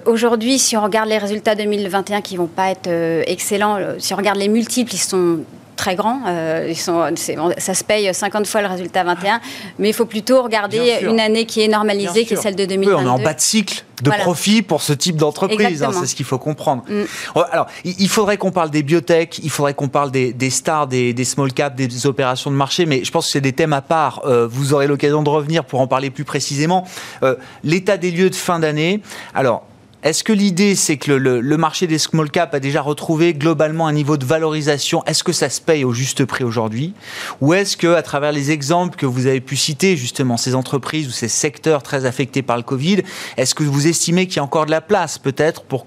aujourd'hui, 0.06 0.60
si 0.60 0.78
on 0.78 0.84
regarde 0.84 1.10
les 1.10 1.18
résultats 1.18 1.56
2021 1.56 2.22
qui 2.22 2.38
vont 2.38 2.46
pas 2.46 2.70
être 2.70 2.88
excellents, 3.26 3.80
si 3.98 4.14
on 4.14 4.18
regarde 4.18 4.38
les 4.38 4.48
multiples, 4.48 4.94
ils 4.94 5.00
sont 5.00 5.40
très 5.82 5.96
grands. 5.96 6.22
Euh, 6.28 6.68
ils 6.70 6.78
sont, 6.78 7.12
ça 7.58 7.74
se 7.74 7.84
paye 7.84 8.14
50 8.14 8.46
fois 8.46 8.62
le 8.62 8.68
résultat 8.68 9.04
21, 9.04 9.42
mais 9.80 9.90
il 9.90 9.94
faut 9.94 10.06
plutôt 10.06 10.44
regarder 10.44 11.00
une 11.02 11.20
année 11.20 11.46
qui 11.46 11.62
est 11.62 11.68
normalisée, 11.68 12.24
qui 12.26 12.36
est 12.36 12.38
celle 12.38 12.56
de 12.56 12.66
2022. 12.66 12.96
on 12.96 13.06
est 13.06 13.10
en 13.10 13.20
bas 13.20 13.34
de 13.34 13.42
cycle 13.42 13.84
de 14.02 14.10
profit 14.10 14.62
pour 14.62 14.82
ce 14.82 14.94
type 14.94 15.16
d'entreprise, 15.16 15.84
hein, 15.84 15.92
c'est 15.94 16.06
ce 16.06 16.16
qu'il 16.16 16.26
faut 16.26 16.38
comprendre. 16.38 16.84
Mm. 16.88 17.40
Alors, 17.52 17.68
il 17.84 18.10
faudrait 18.10 18.38
qu'on 18.38 18.52
parle 18.52 18.70
des 18.70 18.84
biotech, 18.84 19.40
il 19.44 19.50
faudrait 19.50 19.74
qu'on 19.74 19.90
parle 19.90 20.12
des, 20.12 20.50
stars, 20.50 20.88
des, 20.88 21.24
small 21.24 21.54
caps, 21.54 21.76
des 21.76 22.06
opérations 22.06 22.52
de 22.52 22.56
marché, 22.56 22.86
mais 22.86 23.04
je 23.04 23.12
pense 23.12 23.26
que 23.26 23.32
c'est 23.32 23.42
des 23.42 23.54
thèmes 23.54 23.74
à 23.74 23.82
part. 23.82 24.22
Euh, 24.26 24.48
vous 24.50 24.74
aurez 24.74 24.88
l'occasion 24.88 25.24
de 25.24 25.30
revenir 25.30 25.66
pour 25.66 25.82
en 25.82 25.88
parler 25.88 26.10
plus 26.10 26.26
précisément. 26.26 26.86
Euh, 27.24 27.36
l'état 27.64 27.98
des 27.98 28.12
lieux 28.12 28.30
de 28.30 28.36
fin 28.36 28.60
d'année. 28.60 29.02
Alors, 29.34 29.66
est-ce 30.04 30.24
que 30.24 30.34
l'idée, 30.34 30.76
c'est 30.76 30.98
que 30.98 31.12
le, 31.12 31.58
marché 31.58 31.86
des 31.86 32.00
small 32.00 32.32
caps 32.32 32.56
a 32.56 32.60
déjà 32.60 32.82
retrouvé 32.82 33.36
globalement 33.36 33.86
un 33.86 33.94
niveau 33.94 34.18
de 34.18 34.26
valorisation? 34.26 35.04
Est-ce 35.06 35.24
que 35.24 35.32
ça 35.32 35.48
se 35.50 35.62
paye 35.62 35.84
au 35.84 35.94
juste 35.94 36.26
prix 36.26 36.44
aujourd'hui? 36.44 36.94
Ou 37.40 37.54
est-ce 37.54 37.78
que, 37.78 37.94
à 37.94 38.02
travers 38.02 38.32
les 38.32 38.50
exemples 38.50 38.98
que 38.98 39.06
vous 39.06 39.28
avez 39.28 39.42
pu 39.42 39.56
citer, 39.56 39.96
justement, 39.96 40.38
ces 40.38 40.56
entreprises 40.56 41.08
ou 41.08 41.12
ces 41.12 41.28
secteurs 41.28 41.84
très 41.84 42.06
affectés 42.06 42.42
par 42.42 42.58
le 42.58 42.64
Covid, 42.64 43.04
est-ce 43.38 43.54
que 43.54 43.64
vous 43.64 43.86
estimez 43.86 44.26
qu'il 44.26 44.38
y 44.38 44.40
a 44.40 44.44
encore 44.44 44.66
de 44.66 44.72
la 44.72 44.82
place, 44.82 45.20
peut-être, 45.20 45.62
pour 45.62 45.86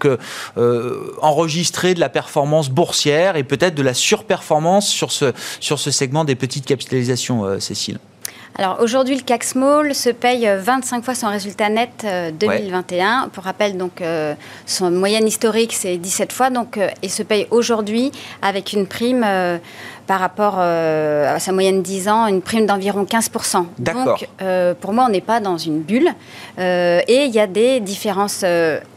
euh, 0.57 1.13
enregistrer 1.21 1.95
de 1.95 2.01
la 2.01 2.09
performance 2.09 2.71
boursière 2.71 3.35
et 3.35 3.43
peut-être 3.43 3.75
de 3.75 3.83
la 3.83 3.95
surperformance 3.95 4.89
sur 4.89 5.11
ce, 5.11 5.33
sur 5.59 5.81
ce 5.81 5.91
segment 5.91 6.25
des 6.25 6.37
petites 6.37 6.67
capitalisations, 6.67 7.45
euh, 7.45 7.59
Cécile? 7.59 7.99
Alors 8.57 8.79
aujourd'hui, 8.81 9.17
le 9.17 9.23
CAC 9.23 9.43
Small 9.43 9.95
se 9.97 10.11
paye 10.11 10.49
25 10.49 11.05
fois 11.05 11.17
son 11.17 11.29
résultat 11.29 11.69
net 11.71 12.07
2021. 12.39 13.25
Euh, 13.25 13.29
Pour 13.33 13.43
rappel, 13.43 13.77
donc 13.77 14.01
euh, 14.01 14.35
son 14.65 14.93
moyenne 14.93 15.27
historique 15.27 15.73
c'est 15.73 15.97
17 15.97 16.33
fois, 16.33 16.51
donc 16.51 16.79
euh, 16.79 16.89
il 17.03 17.11
se 17.11 17.25
paye 17.25 17.49
aujourd'hui 17.51 18.13
avec 18.43 18.73
une 18.73 18.87
prime 18.87 19.27
par 20.07 20.21
rapport 20.21 20.59
à 20.59 21.39
sa 21.41 21.53
moyenne 21.53 21.83
10 21.83 22.09
ans, 22.09 22.27
une 22.27 22.43
prime 22.43 22.67
d'environ 22.67 23.05
15%. 23.05 23.65
Donc 23.79 24.29
pour 24.81 24.93
moi, 24.93 25.07
on 25.09 25.11
n'est 25.11 25.21
pas 25.21 25.41
dans 25.41 25.57
une 25.57 25.81
bulle 25.81 26.11
et 26.59 27.25
il 27.25 27.35
y 27.35 27.41
a 27.41 27.47
des 27.47 27.81
différences 27.81 28.45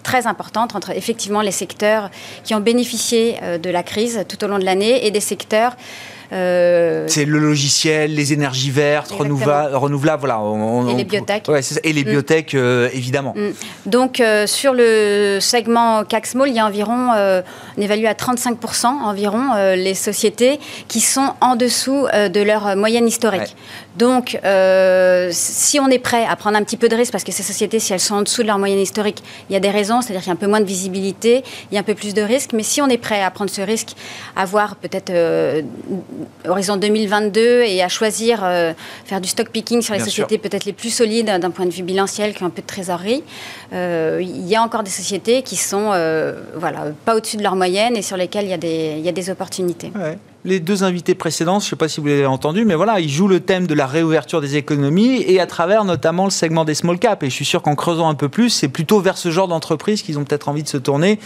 très 0.03 0.27
importantes 0.27 0.75
entre 0.75 0.91
effectivement 0.91 1.41
les 1.41 1.51
secteurs 1.51 2.11
qui 2.43 2.53
ont 2.55 2.59
bénéficié 2.59 3.37
de 3.61 3.69
la 3.69 3.83
crise 3.83 4.25
tout 4.27 4.43
au 4.43 4.47
long 4.47 4.59
de 4.59 4.65
l'année 4.65 5.05
et 5.07 5.11
des 5.11 5.21
secteurs 5.21 5.75
euh, 6.33 7.05
c'est 7.07 7.25
le 7.25 7.39
logiciel, 7.39 8.13
les 8.13 8.33
énergies 8.33 8.71
vertes, 8.71 9.11
renouvelables, 9.11 9.75
renouvelables 9.75 10.19
voilà. 10.27 10.91
et 10.91 10.95
les 10.95 11.05
biotech. 11.05 11.49
et 11.83 11.93
les 11.93 12.03
mm. 12.03 12.09
biotech, 12.09 12.53
euh, 12.53 12.89
évidemment. 12.93 13.33
Mm. 13.35 13.51
Donc, 13.85 14.19
euh, 14.19 14.45
sur 14.45 14.73
le 14.73 15.37
segment 15.39 16.03
CAC 16.03 16.25
Small, 16.27 16.49
il 16.49 16.55
y 16.55 16.59
a 16.59 16.65
environ, 16.65 17.11
on 17.77 17.81
évalue 17.81 18.05
à 18.05 18.13
35% 18.13 18.87
environ 18.87 19.73
les 19.75 19.93
sociétés 19.93 20.59
qui 20.87 20.99
sont 20.99 21.33
en 21.41 21.55
dessous 21.55 22.07
de 22.13 22.41
leur 22.41 22.75
moyenne 22.75 23.07
historique. 23.07 23.55
Donc, 23.97 24.39
si 25.31 25.79
on 25.79 25.87
est 25.89 25.99
prêt 25.99 26.25
à 26.25 26.35
prendre 26.35 26.57
un 26.57 26.63
petit 26.63 26.77
peu 26.77 26.89
de 26.89 26.95
risque, 26.95 27.11
parce 27.11 27.23
que 27.23 27.31
ces 27.31 27.43
sociétés, 27.43 27.79
si 27.79 27.93
elles 27.93 27.99
sont 27.99 28.15
en 28.15 28.21
dessous 28.21 28.41
de 28.41 28.47
leur 28.47 28.59
moyenne 28.59 28.79
historique, 28.79 29.23
il 29.49 29.53
y 29.53 29.55
a 29.55 29.59
des 29.59 29.69
raisons, 29.69 30.01
c'est-à-dire 30.01 30.21
qu'il 30.21 30.29
y 30.29 30.31
a 30.31 30.33
un 30.33 30.37
peu 30.37 30.47
moins 30.47 30.61
de 30.61 30.65
visibilité, 30.65 31.43
il 31.71 31.75
y 31.75 31.77
a 31.77 31.81
un 31.81 31.83
peu 31.83 31.95
plus 31.95 32.13
de 32.13 32.21
risque, 32.21 32.51
mais 32.53 32.63
si 32.63 32.81
on 32.81 32.87
est 32.87 32.97
prêt 32.97 33.21
à 33.21 33.31
prendre 33.31 33.49
ce 33.49 33.61
risque, 33.61 33.95
à 34.35 34.45
voir 34.45 34.75
peut-être 34.75 35.11
horizon 36.47 36.77
2022 36.77 37.63
et 37.63 37.83
à 37.83 37.89
choisir 37.89 38.41
euh, 38.43 38.73
faire 39.05 39.21
du 39.21 39.27
stock 39.27 39.49
picking 39.49 39.81
sur 39.81 39.93
les 39.93 39.99
sociétés 39.99 40.37
peut-être 40.37 40.65
les 40.65 40.73
plus 40.73 40.89
solides 40.89 41.27
d'un 41.27 41.51
point 41.51 41.65
de 41.65 41.71
vue 41.71 41.83
bilanciel 41.83 42.33
qui 42.33 42.43
ont 42.43 42.47
un 42.47 42.51
peu 42.51 42.61
de 42.61 42.67
trésorerie. 42.67 43.23
Euh, 43.73 44.19
il 44.21 44.47
y 44.47 44.55
a 44.55 44.61
encore 44.61 44.83
des 44.83 44.91
sociétés 44.91 45.41
qui 45.41 45.55
sont 45.55 45.91
euh, 45.93 46.41
voilà, 46.55 46.85
pas 47.05 47.15
au-dessus 47.15 47.37
de 47.37 47.43
leur 47.43 47.55
moyenne 47.55 47.95
et 47.95 48.01
sur 48.01 48.17
lesquelles 48.17 48.45
il 48.45 48.51
y 48.51 48.53
a 48.53 48.57
des, 48.57 48.95
il 48.97 49.05
y 49.05 49.09
a 49.09 49.13
des 49.13 49.29
opportunités. 49.29 49.91
Les 50.47 50.59
deux 50.61 50.83
invités 50.83 51.13
précédents, 51.13 51.59
je 51.59 51.65
ne 51.65 51.69
sais 51.71 51.75
pas 51.75 51.89
si 51.89 51.99
vous 51.99 52.07
l'avez 52.07 52.25
entendu, 52.25 52.63
mais 52.63 52.73
voilà, 52.73 53.01
ils 53.01 53.09
jouent 53.09 53.27
le 53.27 53.41
thème 53.41 53.67
de 53.67 53.73
la 53.73 53.85
réouverture 53.85 54.39
des 54.39 54.55
économies 54.55 55.21
et 55.21 55.41
à 55.41 55.45
travers 55.45 55.83
notamment 55.83 56.23
le 56.23 56.31
segment 56.31 56.63
des 56.63 56.73
small 56.73 56.97
caps. 56.97 57.21
Et 57.23 57.29
je 57.29 57.35
suis 57.35 57.45
sûr 57.45 57.61
qu'en 57.61 57.75
creusant 57.75 58.07
un 58.07 58.15
peu 58.15 58.29
plus, 58.29 58.49
c'est 58.49 58.69
plutôt 58.69 59.01
vers 59.01 59.17
ce 59.17 59.29
genre 59.29 59.49
d'entreprise 59.49 60.01
qu'ils 60.01 60.17
ont 60.17 60.23
peut-être 60.23 60.47
envie 60.47 60.63
de 60.63 60.69
se 60.69 60.77
tourner 60.77 61.19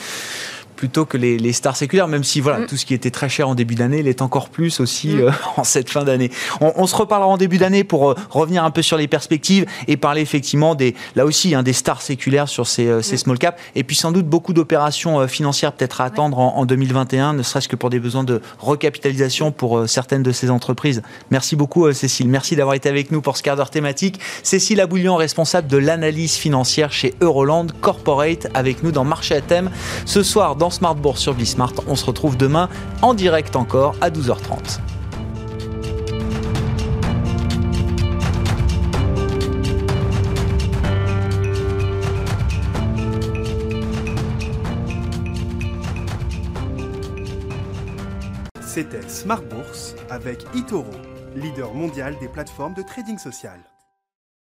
plutôt 0.81 1.05
que 1.05 1.15
les, 1.15 1.53
stars 1.53 1.77
séculaires, 1.77 2.07
même 2.07 2.23
si 2.23 2.41
voilà, 2.41 2.61
mm. 2.61 2.65
tout 2.65 2.75
ce 2.75 2.87
qui 2.87 2.95
était 2.95 3.11
très 3.11 3.29
cher 3.29 3.47
en 3.47 3.53
début 3.53 3.75
d'année 3.75 4.01
l'est 4.01 4.23
encore 4.23 4.49
plus 4.49 4.79
aussi 4.79 5.09
mm. 5.09 5.19
euh, 5.19 5.31
en 5.57 5.63
cette 5.63 5.91
fin 5.91 6.03
d'année. 6.03 6.31
On, 6.59 6.87
se 6.87 6.95
reparlera 6.95 7.29
en 7.29 7.37
début 7.37 7.59
d'année 7.59 7.83
pour 7.83 8.09
euh, 8.09 8.15
revenir 8.31 8.63
un 8.63 8.71
peu 8.71 8.81
sur 8.81 8.97
les 8.97 9.07
perspectives 9.07 9.67
et 9.87 9.95
parler 9.95 10.21
effectivement 10.21 10.73
des, 10.73 10.95
là 11.15 11.25
aussi, 11.25 11.53
hein, 11.53 11.61
des 11.61 11.73
stars 11.73 12.01
séculaires 12.01 12.49
sur 12.49 12.65
ces, 12.65 12.87
euh, 12.87 13.03
ces 13.03 13.13
mm. 13.13 13.19
small 13.19 13.37
caps. 13.37 13.61
Et 13.75 13.83
puis 13.83 13.95
sans 13.95 14.11
doute 14.11 14.25
beaucoup 14.25 14.53
d'opérations 14.53 15.27
financières 15.27 15.71
peut-être 15.73 16.01
à 16.01 16.05
attendre 16.05 16.39
en, 16.39 16.65
2021, 16.65 17.33
ne 17.33 17.43
serait-ce 17.43 17.67
que 17.67 17.75
pour 17.75 17.91
des 17.91 17.99
besoins 17.99 18.23
de 18.23 18.41
recapitalisation 18.57 19.51
pour 19.51 19.87
certaines 19.87 20.23
de 20.23 20.31
ces 20.31 20.49
entreprises. 20.49 21.03
Merci 21.29 21.55
beaucoup 21.55 21.93
Cécile. 21.93 22.27
Merci 22.27 22.55
d'avoir 22.55 22.73
été 22.73 22.89
avec 22.89 23.11
nous 23.11 23.21
pour 23.21 23.37
ce 23.37 23.43
quart 23.43 23.55
d'heure 23.55 23.69
thématique. 23.69 24.19
Cécile 24.41 24.81
Aboulion, 24.81 25.15
responsable 25.15 25.67
de 25.67 25.77
l'analyse 25.77 26.33
financière 26.33 26.91
chez 26.91 27.13
Euroland 27.21 27.67
Corporate, 27.81 28.47
avec 28.55 28.81
nous 28.81 28.91
dans 28.91 29.03
Marché 29.03 29.35
à 29.35 29.41
thème. 29.41 29.69
Ce 30.05 30.23
soir, 30.23 30.55
dans 30.71 30.77
Smart 30.77 30.95
Bourse 30.95 31.19
sur 31.19 31.33
Bismart. 31.33 31.73
On 31.87 31.95
se 31.95 32.05
retrouve 32.05 32.37
demain 32.37 32.69
en 33.01 33.13
direct 33.13 33.57
encore 33.57 33.95
à 33.99 34.09
12h30. 34.09 34.79
C'était 48.61 49.01
Smart 49.09 49.41
Bourse 49.41 49.95
avec 50.09 50.45
Itoro, 50.55 50.85
leader 51.35 51.73
mondial 51.73 52.15
des 52.21 52.29
plateformes 52.29 52.73
de 52.73 52.81
trading 52.81 53.17
social. 53.17 53.70